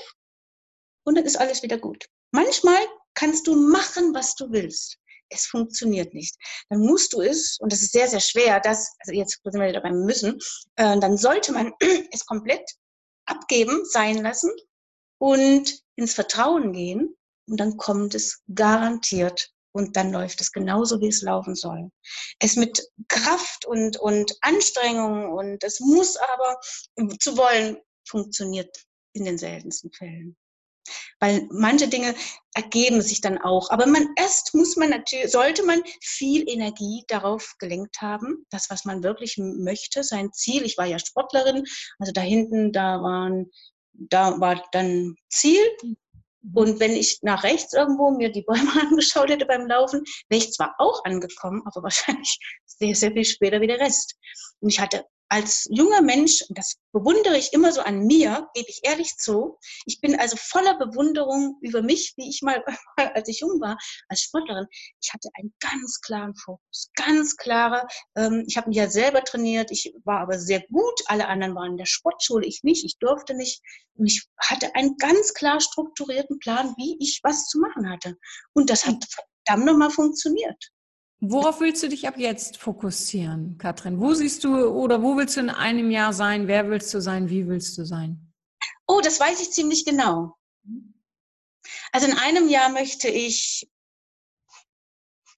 und 1.03 1.15
dann 1.15 1.25
ist 1.25 1.37
alles 1.37 1.63
wieder 1.63 1.77
gut. 1.77 2.07
Manchmal 2.31 2.79
kannst 3.13 3.47
du 3.47 3.55
machen, 3.55 4.13
was 4.13 4.35
du 4.35 4.51
willst. 4.51 4.97
es 5.33 5.45
funktioniert 5.45 6.13
nicht. 6.13 6.35
Dann 6.69 6.81
musst 6.81 7.13
du 7.13 7.21
es, 7.21 7.57
und 7.61 7.71
das 7.71 7.81
ist 7.81 7.93
sehr, 7.93 8.07
sehr 8.07 8.19
schwer, 8.19 8.59
das, 8.59 8.93
also 8.99 9.13
jetzt 9.13 9.39
sind 9.43 9.61
wir 9.61 9.71
dabei 9.71 9.91
müssen, 9.91 10.39
äh, 10.75 10.99
dann 10.99 11.17
sollte 11.17 11.53
man 11.53 11.73
es 12.11 12.25
komplett 12.25 12.69
abgeben, 13.25 13.85
sein 13.85 14.17
lassen 14.17 14.51
und 15.19 15.79
ins 15.95 16.13
Vertrauen 16.13 16.73
gehen 16.73 17.15
und 17.47 17.59
dann 17.59 17.77
kommt 17.77 18.13
es 18.13 18.41
garantiert 18.53 19.53
und 19.73 19.95
dann 19.95 20.11
läuft 20.11 20.41
es 20.41 20.51
genauso, 20.51 20.99
wie 21.01 21.07
es 21.07 21.21
laufen 21.21 21.55
soll. 21.55 21.91
Es 22.39 22.55
mit 22.55 22.81
Kraft 23.07 23.65
und, 23.65 23.97
und 23.97 24.35
Anstrengung 24.41 25.31
und 25.31 25.63
es 25.63 25.79
muss 25.79 26.17
aber 26.17 26.59
zu 27.19 27.37
wollen 27.37 27.77
funktioniert 28.07 28.75
in 29.13 29.25
den 29.25 29.37
seltensten 29.37 29.91
Fällen. 29.91 30.35
Weil 31.19 31.47
manche 31.51 31.87
Dinge 31.87 32.15
ergeben 32.55 33.01
sich 33.01 33.21
dann 33.21 33.37
auch. 33.37 33.69
Aber 33.69 33.85
man 33.85 34.09
erst 34.17 34.55
muss 34.55 34.75
man 34.75 34.89
natürlich, 34.89 35.31
sollte 35.31 35.63
man 35.63 35.81
viel 36.01 36.49
Energie 36.49 37.03
darauf 37.07 37.55
gelenkt 37.59 38.01
haben, 38.01 38.45
das, 38.49 38.69
was 38.69 38.85
man 38.85 39.03
wirklich 39.03 39.37
möchte, 39.37 40.03
sein 40.03 40.33
Ziel. 40.33 40.63
Ich 40.63 40.77
war 40.77 40.87
ja 40.87 40.97
Sportlerin, 40.97 41.63
also 41.99 42.11
da 42.11 42.21
hinten, 42.21 42.71
da 42.71 43.01
waren, 43.01 43.51
da 43.93 44.39
war 44.39 44.63
dann 44.71 45.15
Ziel. 45.29 45.61
Mhm. 46.41 46.57
Und 46.57 46.79
wenn 46.79 46.91
ich 46.91 47.19
nach 47.21 47.43
rechts 47.43 47.73
irgendwo 47.73 48.11
mir 48.11 48.31
die 48.31 48.43
Bäume 48.43 48.71
angeschaut 48.81 49.29
hätte 49.29 49.45
beim 49.45 49.67
Laufen, 49.67 50.03
wäre 50.29 50.43
ich 50.43 50.51
zwar 50.51 50.75
auch 50.77 51.03
angekommen, 51.05 51.61
aber 51.65 51.83
wahrscheinlich 51.83 52.37
sehr, 52.65 52.95
sehr 52.95 53.11
viel 53.11 53.25
später 53.25 53.61
wie 53.61 53.67
der 53.67 53.79
Rest. 53.79 54.15
Und 54.59 54.69
ich 54.69 54.79
hatte 54.79 55.05
als 55.31 55.65
junger 55.71 56.01
Mensch, 56.01 56.43
das 56.49 56.75
bewundere 56.91 57.37
ich 57.37 57.53
immer 57.53 57.71
so 57.71 57.79
an 57.79 58.05
mir, 58.05 58.49
gebe 58.53 58.67
ich 58.67 58.81
ehrlich 58.83 59.15
zu, 59.15 59.57
ich 59.85 60.01
bin 60.01 60.19
also 60.19 60.35
voller 60.35 60.77
Bewunderung 60.77 61.57
über 61.61 61.81
mich, 61.81 62.13
wie 62.17 62.27
ich 62.27 62.41
mal, 62.43 62.61
als 62.97 63.29
ich 63.29 63.39
jung 63.39 63.61
war, 63.61 63.77
als 64.09 64.23
Sportlerin. 64.23 64.67
Ich 65.01 65.13
hatte 65.13 65.29
einen 65.35 65.53
ganz 65.61 66.01
klaren 66.01 66.35
Fokus, 66.35 66.91
ganz 66.95 67.37
klare. 67.37 67.87
Ähm, 68.17 68.43
ich 68.45 68.57
habe 68.57 68.67
mich 68.67 68.77
ja 68.77 68.89
selber 68.89 69.23
trainiert, 69.23 69.71
ich 69.71 69.93
war 70.03 70.19
aber 70.19 70.37
sehr 70.37 70.67
gut. 70.67 71.01
Alle 71.05 71.29
anderen 71.29 71.55
waren 71.55 71.71
in 71.71 71.77
der 71.77 71.85
Sportschule, 71.85 72.45
ich 72.45 72.63
nicht, 72.63 72.83
ich 72.83 72.97
durfte 72.99 73.33
nicht. 73.33 73.61
Und 73.95 74.07
ich 74.07 74.27
hatte 74.37 74.75
einen 74.75 74.97
ganz 74.97 75.33
klar 75.33 75.61
strukturierten 75.61 76.39
Plan, 76.39 76.73
wie 76.75 76.97
ich 76.99 77.21
was 77.23 77.47
zu 77.47 77.59
machen 77.59 77.89
hatte. 77.89 78.17
Und 78.51 78.69
das 78.69 78.85
hat 78.85 79.05
verdammt 79.45 79.65
nochmal 79.65 79.91
funktioniert. 79.91 80.71
Worauf 81.23 81.59
willst 81.59 81.83
du 81.83 81.87
dich 81.87 82.07
ab 82.07 82.15
jetzt 82.17 82.57
fokussieren, 82.57 83.59
Katrin? 83.59 83.99
Wo 83.99 84.15
siehst 84.15 84.43
du 84.43 84.65
oder 84.65 85.03
wo 85.03 85.15
willst 85.17 85.37
du 85.37 85.41
in 85.41 85.51
einem 85.51 85.91
Jahr 85.91 86.13
sein? 86.13 86.47
Wer 86.47 86.67
willst 86.67 86.91
du 86.95 86.99
sein? 86.99 87.29
Wie 87.29 87.47
willst 87.47 87.77
du 87.77 87.85
sein? 87.85 88.33
Oh, 88.87 89.01
das 89.01 89.19
weiß 89.19 89.39
ich 89.39 89.51
ziemlich 89.51 89.85
genau. 89.85 90.35
Also 91.91 92.07
in 92.07 92.17
einem 92.17 92.49
Jahr 92.49 92.69
möchte 92.69 93.07
ich 93.07 93.69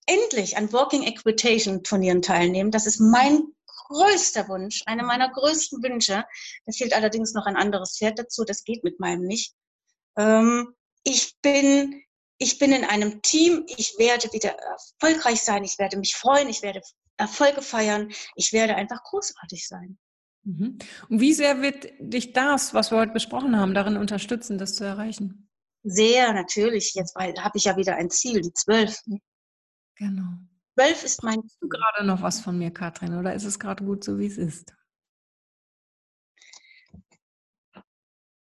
endlich 0.06 0.56
an 0.56 0.72
Walking 0.72 1.04
Equitation 1.04 1.84
Turnieren 1.84 2.22
teilnehmen. 2.22 2.72
Das 2.72 2.86
ist 2.86 3.02
mein 3.02 3.44
größter 3.88 4.48
Wunsch, 4.48 4.84
einer 4.86 5.04
meiner 5.04 5.30
größten 5.30 5.84
Wünsche. 5.84 6.24
Da 6.66 6.72
fehlt 6.72 6.94
allerdings 6.94 7.34
noch 7.34 7.46
ein 7.46 7.58
anderes 7.58 7.98
Pferd 7.98 8.20
dazu. 8.20 8.46
Das 8.46 8.64
geht 8.64 8.86
mit 8.86 9.02
meinem 9.02 9.24
nicht. 9.24 9.54
Ähm, 10.18 10.74
ich 11.04 11.36
bin 11.42 12.03
ich 12.38 12.60
bin 12.60 12.72
in 12.72 12.84
einem 12.84 13.22
Team, 13.22 13.66
ich 13.68 13.96
werde 13.98 14.32
wieder 14.34 14.56
erfolgreich 15.00 15.42
sein, 15.42 15.64
ich 15.64 15.78
werde 15.80 15.98
mich 15.98 16.16
freuen, 16.16 16.50
ich 16.50 16.62
werde 16.62 16.82
Erfolge 17.18 17.62
feiern, 17.62 18.12
ich 18.36 18.54
werde 18.54 18.76
einfach 18.76 19.04
großartig 19.04 19.68
sein. 19.68 19.98
Mhm. 20.44 20.78
Und 21.10 21.20
wie 21.20 21.34
sehr 21.34 21.62
wird 21.62 21.88
dich 22.00 22.34
das, 22.34 22.74
was 22.74 22.92
wir 22.92 22.98
heute 22.98 23.14
besprochen 23.14 23.58
haben, 23.58 23.74
darin 23.74 23.98
unterstützen, 23.98 24.58
das 24.58 24.76
zu 24.76 24.84
erreichen? 24.84 25.50
Sehr, 25.84 26.34
natürlich. 26.34 26.94
Jetzt 26.94 27.16
habe 27.16 27.58
ich 27.58 27.66
ja 27.66 27.78
wieder 27.78 27.96
ein 27.96 28.10
Ziel, 28.10 28.42
die 28.42 28.54
zwölf. 28.54 28.98
Genau. 29.96 30.38
Zwölf 30.76 31.04
ist 31.04 31.24
mein 31.24 31.42
Ziel. 31.42 31.58
du 31.62 31.70
gerade 31.70 32.06
noch 32.06 32.22
was 32.22 32.42
von 32.42 32.58
mir, 32.58 32.72
Katrin, 32.72 33.18
oder 33.18 33.34
ist 33.34 33.44
es 33.44 33.60
gerade 33.60 33.84
gut 33.84 34.04
so, 34.04 34.18
wie 34.18 34.28
es 34.28 34.38
ist? 34.38 34.74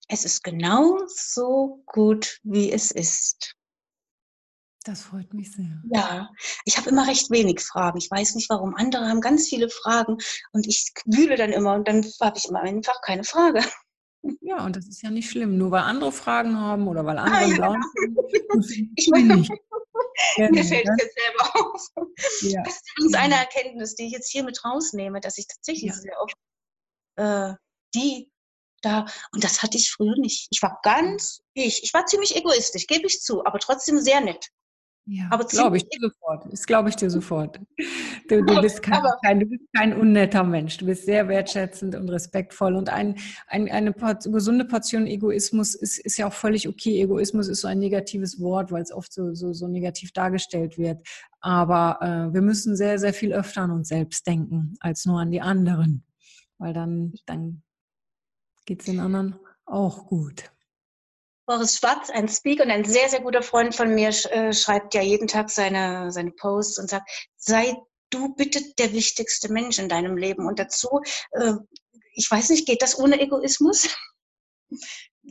Es 0.09 0.25
ist 0.25 0.45
genau 0.45 1.01
so 1.09 1.83
gut, 1.87 2.39
wie 2.45 2.71
es 2.71 2.93
ist. 2.93 3.57
Das 4.87 5.03
freut 5.03 5.35
mich 5.35 5.51
sehr. 5.51 5.83
Ja, 5.91 6.31
ich 6.65 6.77
habe 6.77 6.91
immer 6.91 7.09
recht 7.09 7.29
wenig 7.31 7.61
Fragen. 7.61 7.99
Ich 7.99 8.09
weiß 8.09 8.37
nicht 8.37 8.49
warum. 8.49 8.77
Andere 8.77 9.09
haben 9.09 9.21
ganz 9.21 9.49
viele 9.49 9.69
Fragen 9.69 10.17
und 10.53 10.69
ich 10.69 10.93
wühle 11.07 11.35
dann 11.35 11.51
immer 11.51 11.75
und 11.75 11.89
dann 11.89 12.07
habe 12.21 12.39
ich 12.39 12.49
immer 12.49 12.61
einfach 12.61 13.01
keine 13.03 13.25
Frage. 13.25 13.65
Ja, 14.41 14.65
und 14.65 14.77
das 14.77 14.87
ist 14.87 15.03
ja 15.03 15.11
nicht 15.11 15.29
schlimm. 15.29 15.59
Nur 15.59 15.73
weil 15.73 15.83
andere 15.83 16.13
Fragen 16.13 16.57
haben 16.57 16.87
oder 16.87 17.05
weil 17.05 17.19
andere 17.19 17.37
ah, 17.37 17.47
ja. 17.47 17.57
blauen 17.57 17.83
Ich 18.97 19.09
meine 19.09 19.39
nicht. 19.39 19.51
Mir 20.39 20.49
genau, 20.51 20.63
fällt 20.63 20.89
es 20.89 21.03
jetzt 21.03 21.19
selber 21.19 21.57
auf. 21.57 21.89
Ja. 22.43 22.63
Das 22.65 22.81
ist 23.05 23.17
eine 23.17 23.35
Erkenntnis, 23.35 23.97
die 23.97 24.07
ich 24.07 24.13
jetzt 24.13 24.31
hier 24.31 24.45
mit 24.45 24.65
rausnehme, 24.65 25.21
dass 25.21 25.37
ich 25.37 25.49
tatsächlich 25.49 25.91
ja. 25.91 25.95
sehr 25.95 26.21
oft 26.21 26.35
äh, 27.17 27.55
die 27.93 28.31
da, 28.83 29.07
und 29.33 29.43
das 29.43 29.63
hatte 29.63 29.79
ich 29.79 29.91
früher 29.91 30.17
nicht. 30.17 30.47
Ich 30.51 30.63
war 30.63 30.79
ganz 30.83 31.41
ich. 31.55 31.83
Ich 31.83 31.93
war 31.93 32.07
ziemlich 32.07 32.37
egoistisch, 32.37 32.87
gebe 32.87 33.07
ich 33.07 33.21
zu, 33.21 33.45
aber 33.45 33.59
trotzdem 33.59 33.99
sehr 33.99 34.21
nett. 34.21 34.49
Ja, 35.09 35.29
aber 35.31 35.45
glaube 35.45 35.77
ich 35.77 35.89
dir 35.89 36.01
sofort. 36.01 36.51
Das 36.51 36.67
glaube 36.67 36.89
ich 36.89 36.97
dir 36.97 37.11
sofort. 37.11 37.61
Du, 38.29 38.45
du, 38.45 38.61
bist 38.61 38.83
kein, 38.83 39.01
kein, 39.25 39.39
du 39.39 39.47
bist 39.47 39.63
kein 39.73 39.93
unnetter 39.95 40.43
Mensch. 40.43 40.79
Du 40.79 40.87
bist 40.87 41.07
sehr 41.07 41.29
wertschätzend 41.29 41.95
und 41.95 42.09
respektvoll. 42.09 42.75
Und 42.75 42.89
ein, 42.89 43.15
ein, 43.47 43.71
eine 43.71 43.93
Port 43.93 44.25
gesunde 44.25 44.65
Portion 44.65 45.07
Egoismus 45.07 45.77
ist, 45.77 46.01
ist 46.01 46.17
ja 46.17 46.27
auch 46.27 46.33
völlig 46.33 46.67
okay. 46.67 47.01
Egoismus 47.01 47.47
ist 47.47 47.61
so 47.61 47.69
ein 47.69 47.79
negatives 47.79 48.41
Wort, 48.41 48.73
weil 48.73 48.83
es 48.83 48.91
oft 48.91 49.13
so, 49.13 49.33
so, 49.33 49.53
so 49.53 49.69
negativ 49.69 50.11
dargestellt 50.11 50.77
wird. 50.77 51.07
Aber 51.41 51.99
äh, 52.01 52.35
wir 52.35 52.43
müssen 52.43 52.75
sehr, 52.75 52.99
sehr 52.99 53.15
viel 53.15 53.33
öfter 53.33 53.63
an 53.63 53.71
uns 53.71 53.87
selbst 53.87 54.27
denken, 54.27 54.75
als 54.81 55.07
nur 55.07 55.21
an 55.21 55.31
die 55.31 55.41
anderen. 55.41 56.05
Weil 56.59 56.73
dann, 56.73 57.15
dann 57.27 57.63
geht 58.65 58.81
es 58.81 58.87
den 58.87 58.99
anderen 58.99 59.37
auch 59.67 60.09
gut. 60.09 60.51
Boris 61.47 61.79
Schwarz, 61.79 62.11
ein 62.11 62.29
Speaker 62.29 62.65
und 62.65 62.71
ein 62.71 62.85
sehr, 62.85 63.09
sehr 63.09 63.21
guter 63.21 63.43
Freund 63.43 63.75
von 63.75 63.95
mir, 63.95 64.09
äh, 64.09 64.53
schreibt 64.53 64.95
ja 64.95 65.03
jeden 65.03 65.29
Tag 65.29 65.49
seine, 65.51 66.11
seine 66.11 66.33
Posts 66.33 66.79
und 66.81 66.91
sagt, 66.91 67.09
sei 67.37 67.77
du 68.11 68.35
bitte 68.35 68.61
der 68.79 68.93
wichtigste 68.93 69.53
Mensch 69.53 69.79
in 69.79 69.89
deinem 69.89 70.17
Leben. 70.17 70.47
Und 70.47 70.59
dazu, 70.59 71.01
äh, 71.33 71.53
ich 72.15 72.29
weiß 72.31 72.51
nicht, 72.51 72.67
geht 72.67 72.83
das 72.83 72.99
ohne 72.99 73.21
Egoismus? 73.21 73.89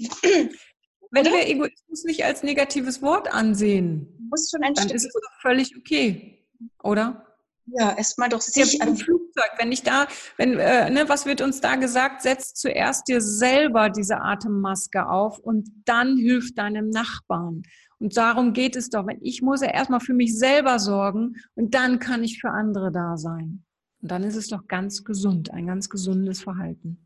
Wenn 1.11 1.25
wir 1.25 1.47
Egoismus 1.47 2.03
nicht 2.05 2.23
als 2.23 2.43
negatives 2.43 3.01
Wort 3.01 3.31
ansehen, 3.31 4.29
dann 4.53 4.89
ist 4.89 5.05
es 5.05 5.13
doch 5.13 5.41
völlig 5.41 5.75
okay, 5.77 6.47
oder? 6.83 7.37
Ja, 7.67 7.95
erstmal 7.97 8.29
doch 8.29 8.41
sich 8.41 8.81
an 8.81 8.97
Flugzeug. 9.35 9.51
Wenn 9.57 9.71
ich 9.71 9.83
da, 9.83 10.07
wenn, 10.37 10.57
äh, 10.59 10.89
ne, 10.89 11.07
was 11.07 11.25
wird 11.25 11.41
uns 11.41 11.61
da 11.61 11.75
gesagt? 11.75 12.21
Setz 12.21 12.53
zuerst 12.53 13.07
dir 13.07 13.21
selber 13.21 13.89
diese 13.89 14.21
Atemmaske 14.21 15.07
auf 15.07 15.39
und 15.39 15.69
dann 15.85 16.17
hilf 16.17 16.53
deinem 16.55 16.89
Nachbarn. 16.89 17.63
Und 17.99 18.17
darum 18.17 18.53
geht 18.53 18.75
es 18.75 18.89
doch. 18.89 19.07
Wenn 19.07 19.19
ich 19.21 19.41
muss 19.41 19.61
ja 19.61 19.69
erstmal 19.69 19.99
für 19.99 20.13
mich 20.13 20.37
selber 20.37 20.79
sorgen 20.79 21.35
und 21.55 21.73
dann 21.73 21.99
kann 21.99 22.23
ich 22.23 22.39
für 22.39 22.49
andere 22.49 22.91
da 22.91 23.17
sein. 23.17 23.63
Und 24.01 24.11
dann 24.11 24.23
ist 24.23 24.35
es 24.35 24.47
doch 24.47 24.67
ganz 24.67 25.03
gesund, 25.03 25.51
ein 25.51 25.67
ganz 25.67 25.89
gesundes 25.89 26.41
Verhalten. 26.41 26.99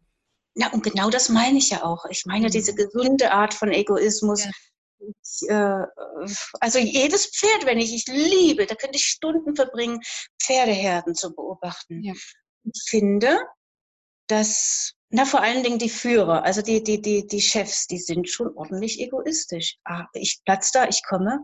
Ja, 0.55 0.71
und 0.71 0.84
genau 0.84 1.09
das 1.09 1.30
meine 1.30 1.57
ich 1.57 1.69
ja 1.69 1.84
auch. 1.84 2.05
Ich 2.09 2.25
meine 2.25 2.49
diese 2.49 2.73
gesunde 2.73 3.32
Art 3.32 3.53
von 3.53 3.71
Egoismus. 3.71 4.45
Ja. 4.45 4.51
Ich, 5.00 5.50
äh, 5.50 5.84
also 6.60 6.80
jedes 6.80 7.28
Pferd, 7.28 7.66
wenn 7.66 7.80
ich, 7.80 7.93
ich 7.93 8.08
liebe, 8.08 8.66
da 8.66 8.76
könnte 8.76 8.97
ich 8.97 9.06
Stunden 9.06 9.56
verbringen, 9.56 10.02
Pferdeherden 10.41 11.16
zu 11.16 11.34
beobachten. 11.34 12.04
Ja. 12.04 12.14
Ich 12.64 12.84
finde, 12.88 13.39
dass, 14.28 14.93
na 15.10 15.26
vor 15.26 15.41
allen 15.41 15.64
Dingen 15.64 15.80
die 15.80 15.89
Führer, 15.89 16.43
also 16.43 16.62
die, 16.62 16.84
die, 16.84 17.02
die, 17.02 17.26
die 17.26 17.41
Chefs, 17.41 17.88
die 17.88 17.97
sind 17.97 18.30
schon 18.30 18.56
ordentlich 18.56 19.00
egoistisch. 19.00 19.78
Ah, 19.86 20.06
ich 20.14 20.41
platz 20.45 20.72
da, 20.72 20.88
ich 20.88 21.04
komme, 21.04 21.39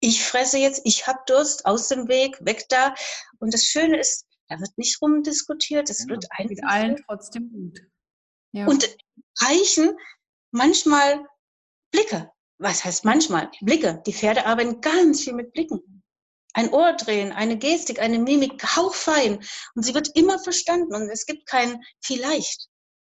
ich 0.00 0.22
fresse 0.22 0.58
jetzt, 0.58 0.82
ich 0.84 1.06
hab 1.06 1.26
Durst, 1.26 1.64
aus 1.66 1.88
dem 1.88 2.08
Weg, 2.08 2.36
weg 2.44 2.66
da. 2.68 2.94
Und 3.38 3.54
das 3.54 3.64
Schöne 3.64 3.98
ist, 3.98 4.26
da 4.48 4.58
wird 4.60 4.76
nicht 4.76 5.00
rumdiskutiert, 5.00 5.88
es 5.88 6.00
ja, 6.00 6.08
wird 6.08 6.26
einfach. 6.30 6.50
Mit 6.50 6.64
allen 6.64 7.04
trotzdem 7.06 7.50
gut. 7.50 7.80
Ja. 8.52 8.66
Und 8.66 8.96
reichen 9.40 9.96
manchmal 10.50 11.26
Blicke 11.90 12.30
was 12.58 12.84
heißt 12.84 13.04
manchmal? 13.04 13.50
Blicke. 13.60 14.02
Die 14.06 14.12
Pferde 14.12 14.46
arbeiten 14.46 14.80
ganz 14.80 15.22
viel 15.22 15.34
mit 15.34 15.52
Blicken. 15.52 16.02
Ein 16.52 16.72
Ohr 16.72 16.92
drehen, 16.92 17.32
eine 17.32 17.58
Gestik, 17.58 18.00
eine 18.00 18.18
Mimik, 18.18 18.62
hauchfein. 18.76 19.40
Und 19.74 19.82
sie 19.82 19.94
wird 19.94 20.10
immer 20.14 20.38
verstanden 20.38 20.94
und 20.94 21.10
es 21.10 21.26
gibt 21.26 21.46
kein 21.46 21.82
vielleicht. 22.00 22.68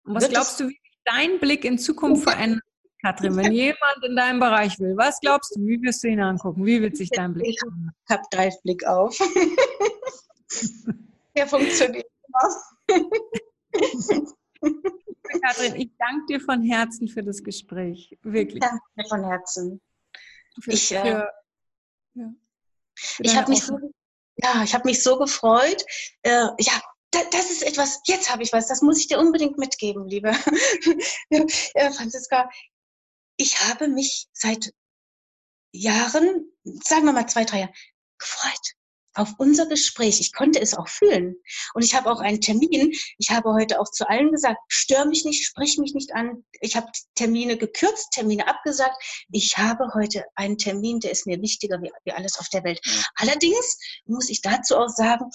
Und 0.05 0.15
was 0.15 0.23
wird 0.23 0.33
glaubst 0.33 0.59
du, 0.59 0.69
wie 0.69 0.79
dein 1.05 1.39
Blick 1.39 1.63
in 1.63 1.77
Zukunft 1.77 2.23
verändert, 2.23 2.63
Katrin? 3.03 3.35
Wenn 3.35 3.51
jemand 3.51 4.03
in 4.03 4.15
deinem 4.15 4.39
Bereich 4.39 4.79
will, 4.79 4.97
was 4.97 5.19
glaubst 5.19 5.55
du, 5.55 5.61
wie 5.61 5.79
wirst 5.83 6.03
du 6.03 6.07
ihn 6.07 6.19
angucken? 6.19 6.65
Wie 6.65 6.81
wird 6.81 6.97
sich 6.97 7.11
dein 7.11 7.33
Blick 7.33 7.59
verändern? 7.59 7.91
Ich 8.07 8.15
habe 8.15 8.23
deinen 8.31 8.53
Blick 8.63 8.87
auf. 8.87 9.19
Der 11.37 11.47
funktioniert 11.47 12.07
immer. 12.27 12.63
Katrin, 15.41 15.75
ich 15.75 15.91
danke 15.97 16.25
dir 16.27 16.39
von 16.39 16.61
Herzen 16.63 17.07
für 17.07 17.23
das 17.23 17.43
Gespräch. 17.43 18.17
Wirklich. 18.21 18.59
Danke 18.59 18.83
dir 18.97 19.07
von 19.07 19.23
Herzen. 19.23 19.81
Für, 20.61 20.71
ich, 20.71 20.91
äh, 20.91 21.23
ja. 22.13 22.33
Ich 23.19 23.35
habe 23.35 23.49
mich 23.49 23.63
so, 23.63 23.77
ja, 24.37 24.63
ich 24.63 24.73
habe 24.73 24.87
mich 24.87 25.03
so 25.03 25.17
gefreut. 25.17 25.85
Äh, 26.23 26.47
ja, 26.59 26.81
da, 27.11 27.19
das 27.31 27.51
ist 27.51 27.63
etwas, 27.63 28.01
jetzt 28.05 28.31
habe 28.31 28.43
ich 28.43 28.53
was, 28.53 28.67
das 28.67 28.81
muss 28.81 28.99
ich 28.99 29.07
dir 29.07 29.19
unbedingt 29.19 29.57
mitgeben, 29.57 30.07
liebe 30.07 30.31
ja, 31.29 31.91
Franziska. 31.91 32.49
Ich 33.37 33.69
habe 33.69 33.87
mich 33.87 34.27
seit 34.33 34.73
Jahren, 35.71 36.51
sagen 36.63 37.05
wir 37.05 37.13
mal 37.13 37.27
zwei, 37.27 37.45
drei 37.45 37.59
Jahre, 37.59 37.73
gefreut 38.17 38.76
auf 39.17 39.33
unser 39.37 39.65
Gespräch. 39.67 40.19
Ich 40.19 40.33
konnte 40.33 40.61
es 40.61 40.73
auch 40.73 40.87
fühlen. 40.87 41.35
Und 41.73 41.83
ich 41.83 41.95
habe 41.95 42.11
auch 42.11 42.19
einen 42.19 42.41
Termin. 42.41 42.93
Ich 43.17 43.29
habe 43.31 43.53
heute 43.53 43.79
auch 43.79 43.89
zu 43.91 44.07
allen 44.07 44.31
gesagt, 44.31 44.57
stör 44.67 45.05
mich 45.05 45.25
nicht, 45.25 45.45
sprich 45.45 45.77
mich 45.77 45.93
nicht 45.93 46.13
an. 46.13 46.43
Ich 46.61 46.75
habe 46.75 46.87
Termine 47.15 47.57
gekürzt, 47.57 48.11
Termine 48.11 48.47
abgesagt. 48.47 48.95
Ich 49.31 49.57
habe 49.57 49.89
heute 49.93 50.23
einen 50.35 50.57
Termin, 50.57 50.99
der 50.99 51.11
ist 51.11 51.25
mir 51.25 51.41
wichtiger 51.41 51.81
wie, 51.81 51.91
wie 52.05 52.11
alles 52.11 52.37
auf 52.39 52.49
der 52.49 52.63
Welt. 52.63 52.79
Allerdings 53.15 53.77
muss 54.05 54.29
ich 54.29 54.41
dazu 54.41 54.77
auch 54.77 54.89
sagen, 54.89 55.25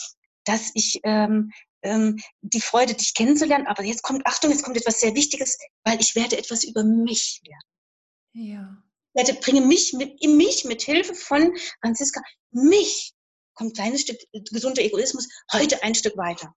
dass 0.45 0.71
ich 0.75 1.01
ähm, 1.05 1.53
ähm, 1.83 2.21
die 2.43 2.61
Freude, 2.61 2.95
dich 2.95 3.15
kennenzulernen, 3.15 3.67
aber 3.67 3.83
jetzt 3.83 4.03
kommt, 4.03 4.27
Achtung, 4.27 4.51
jetzt 4.51 4.63
kommt 4.63 4.77
etwas 4.77 5.01
sehr 5.01 5.15
Wichtiges, 5.15 5.59
weil 5.85 6.01
ich 6.01 6.15
werde 6.15 6.39
etwas 6.39 6.65
über 6.65 6.85
mich 6.85 7.41
lernen. 7.45 8.51
Ja. 8.51 8.83
Ich 9.15 9.27
werde, 9.27 9.41
bringe 9.41 9.61
mich 9.61 9.93
mit, 9.93 10.23
mich 10.23 10.65
mit 10.65 10.83
Hilfe 10.83 11.15
von 11.15 11.55
Franziska, 11.81 12.23
mich 12.51 13.13
kommt 13.55 13.71
ein 13.71 13.75
kleines 13.75 14.03
Stück 14.03 14.19
gesunder 14.51 14.83
Egoismus 14.83 15.29
heute 15.53 15.83
ein 15.83 15.95
Stück 15.95 16.17
weiter. 16.17 16.55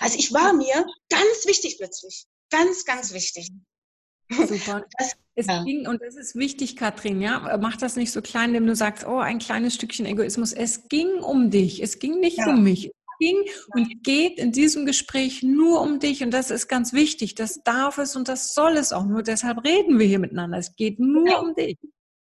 Also 0.00 0.18
ich 0.18 0.32
war 0.32 0.52
mir 0.52 0.86
ganz 1.08 1.46
wichtig 1.46 1.76
plötzlich. 1.78 2.26
Ganz, 2.50 2.84
ganz 2.84 3.12
wichtig. 3.12 3.50
Super. 4.30 4.84
Das, 4.98 5.12
es 5.36 5.46
ja. 5.46 5.64
ging, 5.64 5.88
und 5.88 6.00
das 6.00 6.14
ist 6.14 6.36
wichtig, 6.36 6.76
Katrin, 6.76 7.20
ja. 7.20 7.58
Mach 7.60 7.76
das 7.76 7.96
nicht 7.96 8.12
so 8.12 8.22
klein, 8.22 8.50
indem 8.50 8.68
du 8.68 8.76
sagst, 8.76 9.04
oh, 9.04 9.18
ein 9.18 9.40
kleines 9.40 9.74
Stückchen 9.74 10.06
Egoismus. 10.06 10.52
Es 10.52 10.88
ging 10.88 11.18
um 11.18 11.50
dich. 11.50 11.82
Es 11.82 11.98
ging 11.98 12.20
nicht 12.20 12.38
ja. 12.38 12.50
um 12.50 12.62
mich. 12.62 12.86
Es 12.86 13.18
ging 13.18 13.36
und 13.74 14.04
geht 14.04 14.38
in 14.38 14.52
diesem 14.52 14.86
Gespräch 14.86 15.42
nur 15.42 15.80
um 15.80 15.98
dich. 15.98 16.22
Und 16.22 16.30
das 16.30 16.50
ist 16.50 16.68
ganz 16.68 16.92
wichtig. 16.92 17.34
Das 17.34 17.62
darf 17.64 17.98
es 17.98 18.14
und 18.14 18.28
das 18.28 18.54
soll 18.54 18.76
es 18.76 18.92
auch. 18.92 19.04
Nur 19.04 19.24
deshalb 19.24 19.64
reden 19.64 19.98
wir 19.98 20.06
hier 20.06 20.20
miteinander. 20.20 20.58
Es 20.58 20.76
geht 20.76 21.00
nur 21.00 21.28
ja. 21.28 21.40
um 21.40 21.54
dich. 21.54 21.76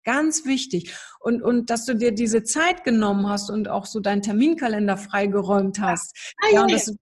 Ganz 0.07 0.45
wichtig. 0.45 0.97
Und, 1.19 1.43
und 1.43 1.69
dass 1.69 1.85
du 1.85 1.95
dir 1.95 2.13
diese 2.13 2.45
Zeit 2.45 2.85
genommen 2.85 3.29
hast 3.29 3.51
und 3.51 3.69
auch 3.69 3.87
so 3.87 3.99
deinen 3.99 4.23
Terminkalender 4.23 4.97
freigeräumt 4.97 5.81
hast. 5.81 6.35
Ah, 6.39 6.47
ja, 6.53 6.61
ja, 6.61 6.67
das 6.69 6.89
ist 6.89 6.97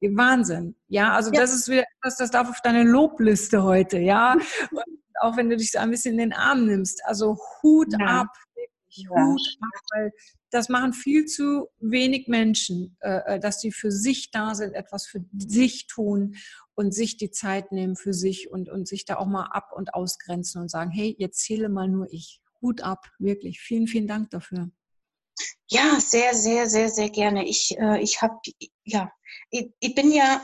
Wahnsinn. 0.00 0.74
Ja, 0.88 1.12
also 1.12 1.30
ja. 1.32 1.40
das 1.42 1.54
ist 1.54 1.68
wieder 1.68 1.84
etwas, 1.98 2.16
das 2.16 2.30
darf 2.30 2.48
auf 2.48 2.62
deine 2.62 2.82
Lobliste 2.82 3.62
heute, 3.62 3.98
ja. 3.98 4.32
Und 4.70 4.82
auch 5.20 5.36
wenn 5.36 5.50
du 5.50 5.56
dich 5.58 5.70
so 5.70 5.78
ein 5.78 5.90
bisschen 5.90 6.12
in 6.12 6.30
den 6.30 6.32
Arm 6.32 6.64
nimmst. 6.64 7.02
Also 7.04 7.38
Hut 7.62 7.92
ja. 7.92 8.22
ab, 8.22 8.28
wirklich 8.54 9.06
Hut 9.10 9.58
ab, 9.60 9.82
weil 9.94 10.12
das 10.50 10.70
machen 10.70 10.94
viel 10.94 11.26
zu 11.26 11.68
wenig 11.78 12.26
Menschen, 12.26 12.96
äh, 13.00 13.34
äh, 13.34 13.38
dass 13.38 13.60
sie 13.60 13.70
für 13.70 13.90
sich 13.90 14.30
da 14.30 14.54
sind, 14.54 14.72
etwas 14.72 15.06
für 15.06 15.22
sich 15.36 15.88
tun 15.88 16.36
und 16.74 16.94
sich 16.94 17.18
die 17.18 17.30
Zeit 17.30 17.70
nehmen 17.70 17.96
für 17.96 18.14
sich 18.14 18.50
und, 18.50 18.70
und 18.70 18.88
sich 18.88 19.04
da 19.04 19.16
auch 19.16 19.26
mal 19.26 19.48
ab 19.50 19.72
und 19.76 19.92
ausgrenzen 19.92 20.62
und 20.62 20.70
sagen, 20.70 20.90
hey, 20.90 21.14
jetzt 21.18 21.40
zähle 21.40 21.68
mal 21.68 21.88
nur 21.88 22.06
ich. 22.10 22.40
Hut 22.66 22.82
ab, 22.82 23.06
wirklich. 23.18 23.60
Vielen, 23.60 23.86
vielen 23.86 24.08
Dank 24.08 24.30
dafür. 24.30 24.70
Ja, 25.68 26.00
sehr, 26.00 26.34
sehr, 26.34 26.68
sehr, 26.68 26.88
sehr 26.88 27.10
gerne. 27.10 27.46
Ich, 27.46 27.76
äh, 27.78 28.00
ich 28.02 28.22
habe, 28.22 28.38
ja, 28.84 29.12
ich, 29.50 29.70
ich, 29.80 29.94
bin 29.94 30.10
ja, 30.10 30.42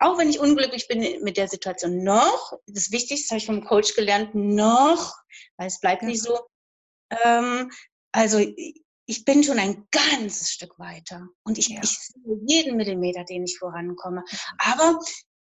auch 0.00 0.18
wenn 0.18 0.28
ich 0.28 0.40
unglücklich 0.40 0.88
bin 0.88 1.22
mit 1.22 1.36
der 1.36 1.48
Situation, 1.48 2.02
noch, 2.02 2.52
das 2.66 2.90
Wichtigste 2.90 3.30
habe 3.30 3.38
ich 3.38 3.46
vom 3.46 3.64
Coach 3.64 3.94
gelernt, 3.94 4.34
noch, 4.34 5.14
weil 5.56 5.68
es 5.68 5.80
bleibt 5.80 6.02
nicht 6.02 6.22
so. 6.22 6.38
Ähm, 7.24 7.70
also 8.12 8.38
ich 9.06 9.24
bin 9.24 9.44
schon 9.44 9.58
ein 9.58 9.86
ganzes 9.90 10.50
Stück 10.50 10.78
weiter 10.78 11.28
und 11.44 11.58
ich, 11.58 11.68
ja. 11.68 11.80
ich 11.82 11.98
sehe 11.98 12.40
jeden 12.46 12.76
Millimeter, 12.76 13.24
den 13.24 13.44
ich 13.44 13.58
vorankomme. 13.58 14.24
Aber 14.58 14.98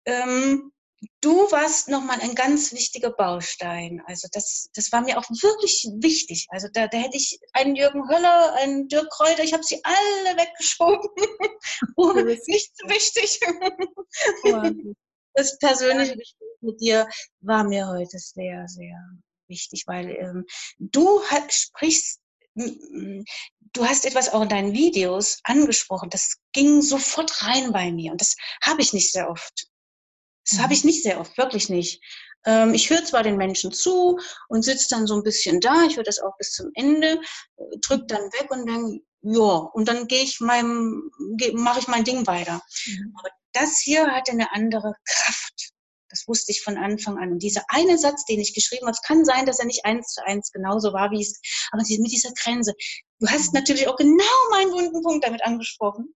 ähm, 0.05 0.72
du 1.22 1.51
warst 1.51 1.89
nochmal 1.89 2.20
ein 2.22 2.36
ganz 2.36 2.72
wichtiger 2.74 3.12
Baustein. 3.12 4.01
Also 4.06 4.28
das, 4.32 4.70
das 4.74 4.91
war 4.91 5.01
mir 5.01 5.18
auch 5.18 5.30
wirklich 5.30 5.88
wichtig. 5.95 6.47
Also 6.49 6.68
da, 6.72 6.88
da 6.88 6.97
hätte 6.97 7.18
ich 7.18 7.39
einen 7.54 7.76
Jürgen 7.76 8.08
Höller, 8.10 8.54
einen 8.56 8.88
Dirk 8.88 9.10
Kräuter, 9.10 9.43
ich 9.43 9.54
habe 9.54 9.64
sie 9.64 9.82
alle 9.84 10.38
weggeschoben. 10.38 11.10
oh, 11.95 12.14
nicht 12.14 12.72
so 12.78 12.88
wichtig. 12.88 13.39
das 15.34 15.58
persönliche 15.58 16.18
Gespräch 16.18 16.58
mit 16.62 16.80
dir 16.82 17.08
war 17.41 17.64
mir 17.64 17.88
heute 17.88 18.18
sehr, 18.20 18.68
sehr 18.68 18.99
wichtig, 19.47 19.84
weil 19.88 20.10
ähm, 20.12 20.45
du 20.80 21.22
sprichst 21.49 22.20
du 22.56 23.86
hast 23.86 24.06
etwas 24.06 24.32
auch 24.32 24.43
in 24.43 24.49
deinen 24.49 24.74
Videos 24.74 25.39
angesprochen, 25.43 26.12
das 26.12 26.38
ging 26.51 26.82
sofort 26.84 27.41
rein 27.43 27.72
bei 27.72 27.91
mir 27.91 28.12
und 28.12 28.22
das 28.22 28.36
habe 28.62 28.82
ich 28.82 28.93
nicht 28.93 29.12
sehr 29.12 29.30
oft. 29.30 29.68
Das 30.50 30.60
habe 30.60 30.74
ich 30.74 30.84
mhm. 30.84 30.89
nicht 30.89 31.04
sehr 31.04 31.20
oft, 31.20 31.38
wirklich 31.38 31.70
nicht. 31.70 32.02
Ähm, 32.46 32.74
ich 32.74 32.89
höre 32.89 33.04
zwar 33.04 33.24
den 33.24 33.38
Menschen 33.38 33.72
zu 33.72 34.20
und 34.50 34.64
sitze 34.64 34.88
dann 34.89 35.08
so 35.08 35.16
ein 35.16 35.24
bisschen 35.24 35.60
da, 35.60 35.84
ich 35.84 35.96
höre 35.96 36.04
das 36.04 36.20
auch 36.20 36.36
bis 36.38 36.52
zum 36.52 36.70
Ende, 36.76 37.22
äh, 37.58 37.78
drück 37.82 38.08
dann 38.08 38.24
weg 38.34 38.50
und 38.50 38.68
dann, 38.68 39.00
ja, 39.22 39.70
und 39.74 39.88
dann 39.88 40.08
gehe 40.08 40.24
ich 40.24 40.39
meinem, 40.39 41.10
mache 41.54 41.80
ich 41.80 41.88
mein 41.88 42.04
Ding 42.04 42.28
weiter. 42.28 42.62
Mhm. 42.86 43.16
Aber 43.18 43.30
das 43.54 43.80
hier 43.80 44.08
hatte 44.08 44.32
eine 44.32 44.52
andere 44.54 44.96
Kraft. 45.06 45.72
Das 46.10 46.28
wusste 46.28 46.52
ich 46.52 46.62
von 46.62 46.78
Anfang 46.78 47.18
an. 47.18 47.32
Und 47.32 47.39
dieser 47.39 47.64
eine 47.70 47.98
Satz, 47.98 48.26
den 48.26 48.39
ich 48.39 48.54
geschrieben 48.54 48.86
habe, 48.86 48.91
es 48.91 49.02
kann 49.02 49.26
sein, 49.26 49.48
dass 49.48 49.60
er 49.60 49.66
nicht 49.66 49.84
eins 49.84 50.14
zu 50.14 50.24
eins 50.24 50.52
genauso 50.52 50.94
war, 50.94 51.10
wie 51.10 51.22
es, 51.22 51.39
aber 51.72 51.82
mit 51.82 52.12
dieser 52.12 52.32
Grenze. 52.34 52.74
Du 53.20 53.28
hast 53.28 53.54
mhm. 53.54 53.60
natürlich 53.60 53.88
auch 53.88 53.96
genau 53.96 54.24
meinen 54.52 54.72
wunden 54.72 55.02
Punkt 55.02 55.26
damit 55.26 55.44
angesprochen. 55.44 56.14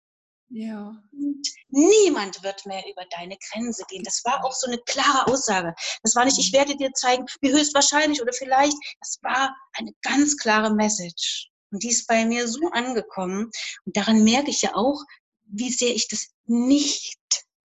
Ja. 0.49 0.95
Und 1.11 1.47
niemand 1.69 2.41
wird 2.43 2.65
mehr 2.65 2.83
über 2.89 3.03
deine 3.11 3.37
Grenze 3.51 3.83
gehen. 3.89 4.03
Das 4.03 4.23
war 4.23 4.43
auch 4.45 4.53
so 4.53 4.67
eine 4.67 4.77
klare 4.79 5.27
Aussage. 5.27 5.73
Das 6.03 6.15
war 6.15 6.25
nicht, 6.25 6.39
ich 6.39 6.53
werde 6.53 6.75
dir 6.77 6.91
zeigen, 6.93 7.25
wie 7.41 7.51
höchstwahrscheinlich 7.51 8.21
oder 8.21 8.33
vielleicht. 8.33 8.77
Das 8.99 9.19
war 9.21 9.55
eine 9.73 9.91
ganz 10.01 10.37
klare 10.37 10.73
Message. 10.73 11.49
Und 11.71 11.83
die 11.83 11.89
ist 11.89 12.07
bei 12.07 12.25
mir 12.25 12.47
so 12.47 12.69
angekommen. 12.71 13.51
Und 13.85 13.97
daran 13.97 14.23
merke 14.23 14.49
ich 14.49 14.61
ja 14.61 14.73
auch, 14.73 15.03
wie 15.43 15.71
sehr 15.71 15.93
ich 15.93 16.07
das 16.07 16.29
nicht 16.45 17.17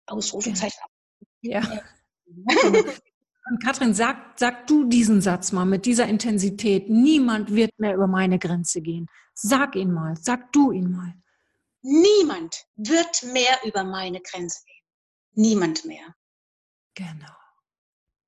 Ausrufezeichen 0.06 0.80
ja. 1.42 1.60
ja. 1.60 1.82
Und 3.50 3.64
Katrin, 3.64 3.94
sag, 3.94 4.38
sag 4.38 4.66
du 4.66 4.84
diesen 4.84 5.22
Satz 5.22 5.52
mal 5.52 5.64
mit 5.64 5.86
dieser 5.86 6.06
Intensität. 6.06 6.90
Niemand 6.90 7.54
wird 7.54 7.70
mehr 7.78 7.94
über 7.94 8.06
meine 8.06 8.38
Grenze 8.38 8.82
gehen. 8.82 9.06
Sag 9.32 9.74
ihn 9.74 9.90
mal, 9.90 10.16
sag 10.20 10.52
du 10.52 10.70
ihn 10.70 10.90
mal. 10.90 11.14
Niemand 11.82 12.66
wird 12.76 13.22
mehr 13.22 13.58
über 13.64 13.84
meine 13.84 14.20
Grenze 14.20 14.64
gehen. 14.64 14.84
Niemand 15.32 15.84
mehr. 15.84 16.14
Genau. 16.94 17.36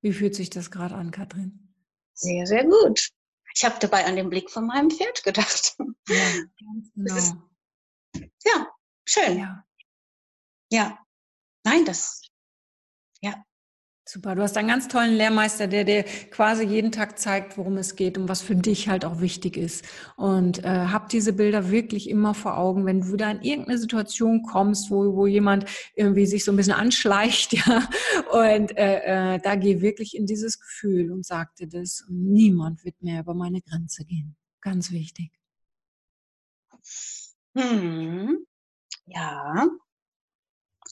Wie 0.01 0.13
fühlt 0.13 0.35
sich 0.35 0.49
das 0.49 0.71
gerade 0.71 0.95
an, 0.95 1.11
Katrin? 1.11 1.73
Sehr, 2.13 2.45
sehr 2.47 2.65
gut. 2.65 3.09
Ich 3.53 3.65
habe 3.65 3.77
dabei 3.79 4.05
an 4.05 4.15
den 4.15 4.29
Blick 4.29 4.49
von 4.49 4.65
meinem 4.65 4.89
Pferd 4.89 5.23
gedacht. 5.23 5.75
Ja, 6.07 6.15
ganz 6.65 6.93
genau. 6.95 7.15
Ist, 7.15 7.35
ja, 8.45 8.67
schön. 9.05 9.37
Ja. 9.39 9.65
ja. 10.69 11.05
Nein, 11.63 11.85
das, 11.85 12.20
Super, 14.13 14.35
du 14.35 14.41
hast 14.41 14.57
einen 14.57 14.67
ganz 14.67 14.89
tollen 14.89 15.15
Lehrmeister, 15.15 15.67
der 15.67 15.85
dir 15.85 16.03
quasi 16.31 16.65
jeden 16.65 16.91
Tag 16.91 17.17
zeigt, 17.17 17.57
worum 17.57 17.77
es 17.77 17.95
geht 17.95 18.17
und 18.17 18.27
was 18.27 18.41
für 18.41 18.57
dich 18.57 18.89
halt 18.89 19.05
auch 19.05 19.21
wichtig 19.21 19.55
ist. 19.55 19.85
Und 20.17 20.65
äh, 20.65 20.67
hab 20.67 21.07
diese 21.07 21.31
Bilder 21.31 21.71
wirklich 21.71 22.09
immer 22.09 22.33
vor 22.33 22.57
Augen, 22.57 22.85
wenn 22.85 22.99
du 22.99 23.15
da 23.15 23.31
in 23.31 23.41
irgendeine 23.41 23.77
Situation 23.77 24.43
kommst, 24.43 24.91
wo, 24.91 25.15
wo 25.15 25.27
jemand 25.27 25.63
irgendwie 25.95 26.25
sich 26.25 26.43
so 26.43 26.51
ein 26.51 26.57
bisschen 26.57 26.73
anschleicht, 26.73 27.53
ja, 27.65 27.87
und 28.33 28.77
äh, 28.77 29.35
äh, 29.35 29.39
da 29.39 29.55
geh 29.55 29.79
wirklich 29.79 30.17
in 30.17 30.25
dieses 30.25 30.59
Gefühl 30.59 31.09
und 31.13 31.25
sag 31.25 31.55
dir 31.55 31.69
das. 31.69 32.03
Niemand 32.09 32.83
wird 32.83 33.01
mehr 33.01 33.21
über 33.21 33.33
meine 33.33 33.61
Grenze 33.61 34.03
gehen. 34.03 34.35
Ganz 34.59 34.91
wichtig. 34.91 35.31
Hm. 37.55 38.45
Ja. 39.05 39.67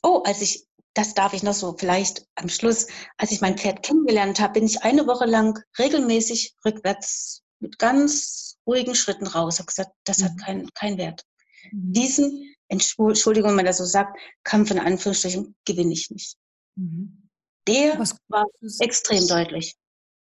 Oh, 0.04 0.24
als 0.26 0.42
ich 0.42 0.69
das 0.94 1.14
darf 1.14 1.34
ich 1.34 1.44
noch 1.44 1.54
so 1.54 1.76
vielleicht 1.78 2.26
am 2.36 2.50
Schluss, 2.50 2.88
als 3.18 3.32
ich 3.32 3.42
mein 3.42 3.58
Pferd 3.58 3.84
kennengelernt 3.84 4.40
habe, 4.40 4.54
bin 4.54 4.66
ich 4.66 4.84
eine 4.84 5.08
Woche 5.08 5.26
lang 5.26 5.60
regelmäßig 5.78 6.56
rückwärts 6.66 7.42
mit 7.60 7.78
ganz 7.78 8.58
ruhigen 8.66 8.96
Schritten 8.96 9.28
raus. 9.28 9.60
Habe 9.60 9.68
gesagt, 9.68 9.92
das 10.06 10.24
hat 10.24 10.34
mhm. 10.34 10.38
keinen 10.38 10.74
kein 10.74 10.98
Wert. 10.98 11.24
Mhm. 11.72 11.94
Diesen, 11.94 12.56
Entschuldigung, 12.68 13.50
wenn 13.50 13.58
man 13.58 13.66
das 13.66 13.78
so 13.78 13.86
sagt, 13.86 14.18
Kampf 14.44 14.72
in 14.72 14.80
Anführungsstrichen 14.80 15.56
gewinne 15.66 15.94
ich 15.94 16.10
nicht. 16.10 16.38
Mhm. 16.76 17.30
Der 17.68 18.00
Was 18.00 18.16
war 18.30 18.46
extrem 18.80 19.28
deutlich. 19.28 19.76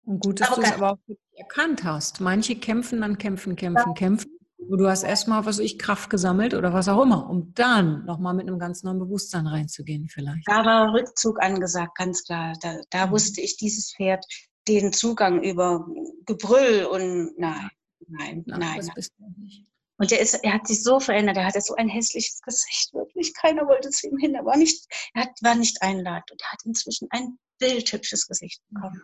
Und 0.05 0.21
gut, 0.21 0.41
dass 0.41 0.55
du 0.55 0.63
es 0.63 0.73
aber 0.73 0.93
auch 0.93 0.99
erkannt 1.35 1.85
hast. 1.85 2.21
Manche 2.21 2.57
kämpfen 2.57 3.03
dann 3.03 3.19
kämpfen, 3.19 3.55
kämpfen, 3.55 3.89
ja. 3.89 3.95
kämpfen. 3.95 4.39
Du 4.69 4.89
hast 4.89 5.03
erstmal, 5.03 5.47
was 5.47 5.59
ich, 5.59 5.79
Kraft 5.79 6.11
gesammelt 6.11 6.55
oder 6.55 6.73
was 6.73 6.89
auch 6.89 7.03
immer, 7.03 7.29
um 7.29 7.53
dann 7.55 8.05
nochmal 8.05 8.35
mit 8.35 8.47
einem 8.47 8.59
ganz 8.59 8.83
neuen 8.83 8.99
Bewusstsein 8.99 9.47
reinzugehen 9.47 10.09
vielleicht. 10.09 10.47
Da 10.47 10.65
war 10.65 10.93
Rückzug 10.93 11.43
angesagt, 11.43 11.97
ganz 11.97 12.25
klar. 12.25 12.55
Da, 12.61 12.77
da 12.91 13.07
mhm. 13.07 13.13
wusste 13.13 13.41
ich, 13.41 13.57
dieses 13.57 13.95
Pferd 13.95 14.25
den 14.69 14.93
Zugang 14.93 15.43
über 15.43 15.87
Gebrüll 16.27 16.85
und 16.85 17.39
nein, 17.39 17.71
nein, 18.07 18.45
nein. 18.47 18.59
nein, 18.61 18.77
das 18.79 18.95
bist 18.95 19.13
du 19.19 19.25
nicht. 19.41 19.67
Und 20.01 20.13
er, 20.13 20.21
ist, 20.21 20.35
er 20.35 20.55
hat 20.55 20.67
sich 20.67 20.83
so 20.83 20.99
verändert, 20.99 21.37
er 21.37 21.45
hatte 21.45 21.61
so 21.61 21.75
ein 21.75 21.89
hässliches 21.89 22.41
Gesicht, 22.41 22.95
wirklich. 22.95 23.35
Keiner 23.35 23.67
wollte 23.67 23.91
zu 23.91 24.09
ihm 24.09 24.17
hin, 24.17 24.35
er 24.35 24.47
war 24.47 24.57
nicht, 24.57 24.87
er 25.13 25.25
hat, 25.25 25.31
war 25.43 25.55
nicht 25.55 25.83
einladend 25.83 26.31
und 26.31 26.41
er 26.41 26.53
hat 26.53 26.65
inzwischen 26.65 27.07
ein 27.11 27.39
bildhübsches 27.59 28.27
Gesicht 28.27 28.63
bekommen. 28.71 29.03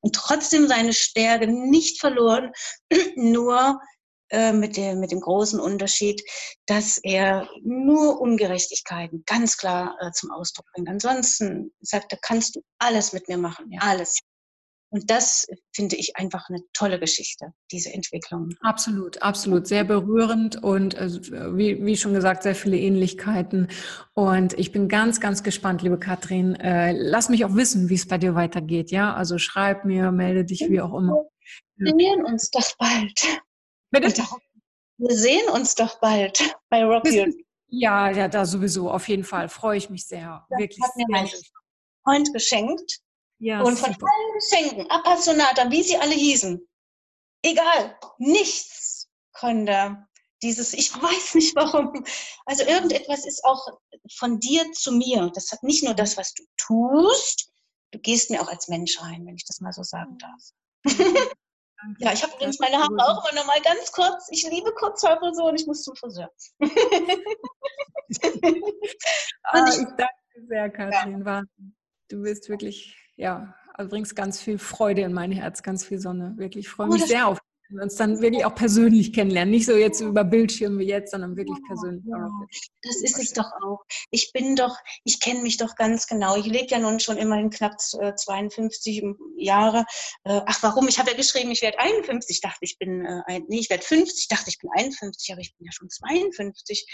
Und 0.00 0.14
trotzdem 0.14 0.66
seine 0.68 0.94
Stärke 0.94 1.46
nicht 1.48 2.00
verloren, 2.00 2.50
nur 3.16 3.78
äh, 4.32 4.52
mit, 4.52 4.76
dem, 4.78 4.98
mit 4.98 5.12
dem 5.12 5.20
großen 5.20 5.60
Unterschied, 5.60 6.22
dass 6.66 6.98
er 7.02 7.48
nur 7.62 8.18
Ungerechtigkeiten 8.18 9.24
ganz 9.26 9.58
klar 9.58 9.96
äh, 10.00 10.10
zum 10.12 10.30
Ausdruck 10.30 10.66
bringt. 10.72 10.88
Ansonsten 10.88 11.70
sagt 11.82 12.12
er, 12.12 12.18
kannst 12.20 12.56
du 12.56 12.62
alles 12.78 13.12
mit 13.12 13.28
mir 13.28 13.36
machen, 13.36 13.70
alles. 13.78 14.20
Und 14.88 15.10
das 15.10 15.46
finde 15.74 15.96
ich 15.96 16.16
einfach 16.16 16.48
eine 16.48 16.60
tolle 16.74 17.00
Geschichte, 17.00 17.52
diese 17.70 17.92
Entwicklung. 17.92 18.50
Absolut, 18.60 19.22
absolut. 19.22 19.66
Sehr 19.66 19.84
berührend 19.84 20.62
und 20.62 20.96
also, 20.96 21.20
wie, 21.56 21.84
wie 21.84 21.96
schon 21.96 22.12
gesagt, 22.12 22.42
sehr 22.42 22.54
viele 22.54 22.76
Ähnlichkeiten. 22.76 23.68
Und 24.12 24.52
ich 24.58 24.70
bin 24.70 24.88
ganz, 24.88 25.18
ganz 25.20 25.42
gespannt, 25.42 25.80
liebe 25.80 25.98
Katrin. 25.98 26.56
Äh, 26.56 26.92
lass 26.92 27.30
mich 27.30 27.46
auch 27.46 27.54
wissen, 27.54 27.88
wie 27.88 27.94
es 27.94 28.06
bei 28.06 28.18
dir 28.18 28.34
weitergeht. 28.34 28.90
Ja, 28.90 29.14
also 29.14 29.38
schreib 29.38 29.86
mir, 29.86 30.12
melde 30.12 30.44
dich, 30.44 30.66
wie 30.68 30.82
auch 30.82 30.92
immer. 30.92 31.24
Wir 31.76 31.94
sehen 31.98 32.24
uns 32.26 32.50
doch 32.50 32.76
bald. 32.78 33.42
Bitte? 33.92 34.24
Wir 34.98 35.16
sehen 35.16 35.48
uns 35.50 35.74
doch 35.74 36.00
bald 36.00 36.38
bei 36.68 36.84
Rocky. 36.84 37.44
Ja, 37.68 38.10
ja, 38.10 38.28
da 38.28 38.44
sowieso, 38.44 38.90
auf 38.90 39.08
jeden 39.08 39.24
Fall. 39.24 39.48
Freue 39.48 39.78
ich 39.78 39.88
mich 39.88 40.06
sehr. 40.06 40.46
Das 40.50 40.58
Wirklich 40.58 40.82
hat 40.82 40.96
mir 40.96 41.06
mein 41.08 41.30
Freund 42.04 42.32
geschenkt. 42.32 43.00
Ja, 43.38 43.62
und 43.62 43.76
von 43.76 43.92
super. 43.92 44.06
allen 44.06 44.34
Geschenken, 44.34 44.90
Appassionata, 44.90 45.70
wie 45.70 45.82
sie 45.82 45.96
alle 45.96 46.14
hießen, 46.14 46.64
egal, 47.42 47.98
nichts 48.18 49.08
konnte 49.32 50.06
dieses, 50.42 50.72
ich 50.74 50.94
weiß 50.94 51.34
nicht 51.34 51.56
warum. 51.56 52.04
Also 52.46 52.64
irgendetwas 52.64 53.26
ist 53.26 53.44
auch 53.44 53.66
von 54.14 54.38
dir 54.38 54.70
zu 54.72 54.92
mir. 54.92 55.30
Das 55.34 55.50
hat 55.50 55.62
nicht 55.62 55.82
nur 55.82 55.94
das, 55.94 56.16
was 56.16 56.34
du 56.34 56.44
tust, 56.56 57.50
du 57.90 57.98
gehst 57.98 58.30
mir 58.30 58.42
auch 58.42 58.48
als 58.48 58.68
Mensch 58.68 59.00
rein, 59.00 59.26
wenn 59.26 59.36
ich 59.36 59.44
das 59.44 59.60
mal 59.60 59.72
so 59.72 59.82
sagen 59.82 60.18
darf. 60.18 60.42
ja, 61.98 62.12
ich 62.12 62.22
habe 62.22 62.32
übrigens 62.34 62.58
meine 62.58 62.76
Haare 62.76 62.96
auch 62.98 63.24
immer 63.24 63.40
noch 63.40 63.46
mal 63.46 63.60
ganz 63.62 63.92
kurz. 63.92 64.28
Ich 64.30 64.48
liebe 64.50 64.72
Kurzhaare 64.72 65.34
so 65.34 65.48
und 65.48 65.60
ich 65.60 65.66
muss 65.66 65.82
zum 65.82 65.96
Friseur. 65.96 66.30
ah, 69.42 69.66
ich, 69.68 69.86
danke 69.96 70.46
sehr, 70.48 70.70
Katrin. 70.70 71.24
Ja. 71.26 71.42
Du 72.08 72.22
bist 72.22 72.48
wirklich 72.48 72.96
ja, 73.16 73.54
also 73.74 73.90
bringst 73.90 74.16
ganz 74.16 74.40
viel 74.40 74.58
Freude 74.58 75.02
in 75.02 75.12
mein 75.12 75.32
Herz, 75.32 75.62
ganz 75.62 75.84
viel 75.84 75.98
Sonne. 75.98 76.34
Wirklich, 76.36 76.66
ich 76.66 76.70
freue 76.70 76.88
oh, 76.88 76.92
mich 76.92 77.06
sehr 77.06 77.26
auf 77.26 77.38
uns 77.80 77.96
dann 77.96 78.20
wirklich 78.20 78.44
auch 78.44 78.54
persönlich 78.54 79.12
kennenlernen. 79.12 79.52
Nicht 79.52 79.66
so 79.66 79.74
jetzt 79.74 80.00
über 80.00 80.24
Bildschirm 80.24 80.78
wie 80.78 80.86
jetzt, 80.86 81.12
sondern 81.12 81.36
wirklich 81.36 81.58
persönlich. 81.66 82.04
Ja, 82.06 82.28
das 82.82 82.96
ist 83.02 83.18
es 83.18 83.32
doch 83.32 83.50
auch. 83.62 83.84
Ich 84.10 84.32
bin 84.32 84.56
doch, 84.56 84.76
ich 85.04 85.20
kenne 85.20 85.42
mich 85.42 85.56
doch 85.56 85.74
ganz 85.76 86.06
genau. 86.06 86.36
Ich 86.36 86.46
lebe 86.46 86.66
ja 86.68 86.78
nun 86.78 87.00
schon 87.00 87.16
immerhin 87.16 87.50
knapp 87.50 87.80
52 87.80 89.02
äh, 89.02 89.14
Jahre. 89.36 89.84
Äh, 90.24 90.40
ach, 90.46 90.62
warum? 90.62 90.88
Ich 90.88 90.98
habe 90.98 91.10
ja 91.10 91.16
geschrieben, 91.16 91.50
ich 91.50 91.62
werde 91.62 91.78
51. 91.78 92.36
Ich 92.36 92.40
dachte, 92.40 92.58
ich 92.62 92.78
bin, 92.78 93.04
äh, 93.04 93.40
nee, 93.48 93.60
ich 93.60 93.70
werde 93.70 93.84
50. 93.84 94.20
Ich 94.20 94.28
dachte, 94.28 94.50
ich 94.50 94.58
bin 94.58 94.70
51, 94.74 95.32
aber 95.32 95.40
ich 95.40 95.54
bin 95.56 95.66
ja 95.66 95.72
schon 95.72 95.88
52. 95.88 96.86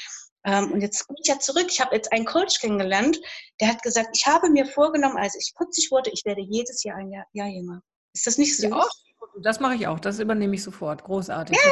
Ähm, 0.44 0.72
und 0.72 0.80
jetzt 0.80 1.06
komme 1.06 1.18
ich 1.22 1.28
ja 1.28 1.38
zurück. 1.38 1.66
Ich 1.68 1.80
habe 1.80 1.94
jetzt 1.94 2.12
einen 2.12 2.24
Coach 2.24 2.60
kennengelernt, 2.60 3.20
der 3.60 3.68
hat 3.68 3.82
gesagt, 3.82 4.10
ich 4.14 4.26
habe 4.26 4.50
mir 4.50 4.66
vorgenommen, 4.66 5.16
als 5.16 5.34
ich 5.34 5.52
40 5.56 5.90
wurde, 5.90 6.10
ich 6.10 6.24
werde 6.24 6.40
jedes 6.40 6.84
Jahr 6.84 6.96
ein 6.96 7.10
Jahr, 7.10 7.26
Jahr 7.32 7.48
jünger. 7.48 7.82
Ist 8.14 8.26
das 8.26 8.38
nicht 8.38 8.56
so? 8.56 8.68
Ja, 8.68 8.88
das 9.42 9.60
mache 9.60 9.74
ich 9.74 9.86
auch. 9.86 10.00
Das 10.00 10.18
übernehme 10.18 10.54
ich 10.54 10.62
sofort. 10.62 11.04
Großartig. 11.04 11.56
Ja, 11.56 11.62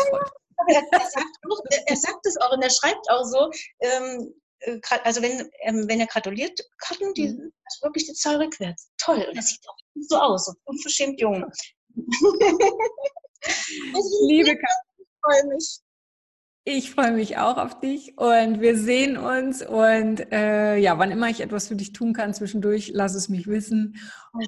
er, 0.68 0.82
er, 0.90 1.00
sagt 1.00 1.38
auch, 1.50 1.60
er, 1.86 1.96
sagt 1.96 2.26
es 2.26 2.36
auch 2.38 2.52
und 2.52 2.62
er 2.62 2.70
schreibt 2.70 3.10
auch 3.10 3.24
so, 3.24 3.50
ähm, 3.80 4.34
äh, 4.60 4.80
also 5.04 5.22
wenn, 5.22 5.50
ähm, 5.62 5.84
wenn 5.88 6.00
er 6.00 6.06
gratuliert, 6.06 6.58
Karten, 6.78 7.12
die 7.14 7.28
mhm. 7.28 7.52
also 7.64 7.82
wirklich 7.82 8.06
die 8.06 8.14
Zahl 8.14 8.36
rückwärts. 8.36 8.90
Toll. 8.98 9.24
Und 9.28 9.36
er 9.36 9.42
sieht 9.42 9.60
auch 9.68 9.76
so 9.94 10.16
aus, 10.16 10.46
so 10.46 10.52
unverschämt 10.64 11.20
jung. 11.20 11.44
Liebe 14.26 14.56
Katrin, 14.56 14.98
ich 14.98 15.06
freue 15.22 15.46
mich. 15.46 15.80
Ich 16.68 16.90
freue 16.90 17.12
mich 17.12 17.38
auch 17.38 17.58
auf 17.58 17.78
dich 17.78 18.18
und 18.18 18.60
wir 18.60 18.76
sehen 18.76 19.16
uns 19.16 19.64
und 19.64 20.32
äh, 20.32 20.76
ja, 20.76 20.98
wann 20.98 21.12
immer 21.12 21.30
ich 21.30 21.40
etwas 21.40 21.68
für 21.68 21.76
dich 21.76 21.92
tun 21.92 22.12
kann 22.12 22.34
zwischendurch, 22.34 22.90
lass 22.92 23.14
es 23.14 23.28
mich 23.28 23.46
wissen. 23.46 24.00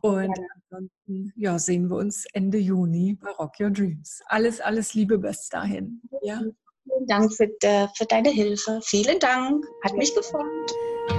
Und 0.02 0.36
ansonsten 0.68 1.32
ja, 1.36 1.60
sehen 1.60 1.88
wir 1.88 1.96
uns 1.96 2.26
Ende 2.32 2.58
Juni 2.58 3.16
bei 3.20 3.30
Rock 3.30 3.60
Your 3.60 3.70
Dreams. 3.70 4.20
Alles, 4.26 4.60
alles 4.60 4.94
Liebe 4.94 5.16
bis 5.18 5.48
dahin. 5.48 6.02
Ja. 6.22 6.40
Vielen 6.88 7.06
Dank 7.06 7.32
für, 7.32 7.48
de, 7.62 7.86
für 7.94 8.06
deine 8.06 8.30
Hilfe. 8.30 8.80
Vielen 8.82 9.18
Dank. 9.18 9.64
Hat 9.84 9.94
mich 9.94 10.14
gefreut. 10.14 10.72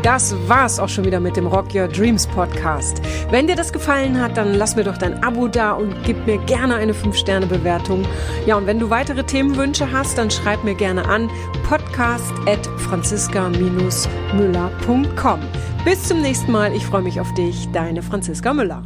Das 0.04 0.36
war's 0.48 0.80
auch 0.80 0.90
schon 0.90 1.06
wieder 1.06 1.20
mit 1.20 1.36
dem 1.36 1.48
Rock 1.48 1.74
Your 1.76 1.88
Dreams 1.88 2.28
Podcast. 2.28 3.02
Wenn 3.30 3.48
dir 3.48 3.56
das 3.56 3.74
gefallen 3.74 4.22
hat, 4.22 4.38
dann 4.38 4.54
lass 4.54 4.76
mir 4.76 4.84
doch 4.84 4.98
dein 4.98 5.24
Abo 5.24 5.48
da 5.48 5.72
und 5.74 5.96
gib 6.04 6.26
mir 6.26 6.38
gerne 6.46 6.76
eine 6.76 6.94
5-Sterne-Bewertung. 6.94 8.06
Ja, 8.46 8.58
und 8.58 8.66
wenn 8.66 8.80
du 8.80 8.90
weitere 8.90 9.24
Themenwünsche 9.24 9.92
hast, 9.92 10.18
dann 10.18 10.32
schreib 10.32 10.64
mir 10.64 10.76
gerne 10.76 11.06
an 11.06 11.30
podcast 11.68 12.32
at 12.48 12.66
franziska-müller.com. 12.78 15.40
Bis 15.86 16.04
zum 16.04 16.22
nächsten 16.22 16.52
Mal. 16.52 16.76
Ich 16.76 16.86
freue 16.86 17.02
mich 17.02 17.20
auf 17.20 17.34
dich. 17.34 17.68
Deine 17.72 18.02
Franziska 18.02 18.54
Müller. 18.54 18.84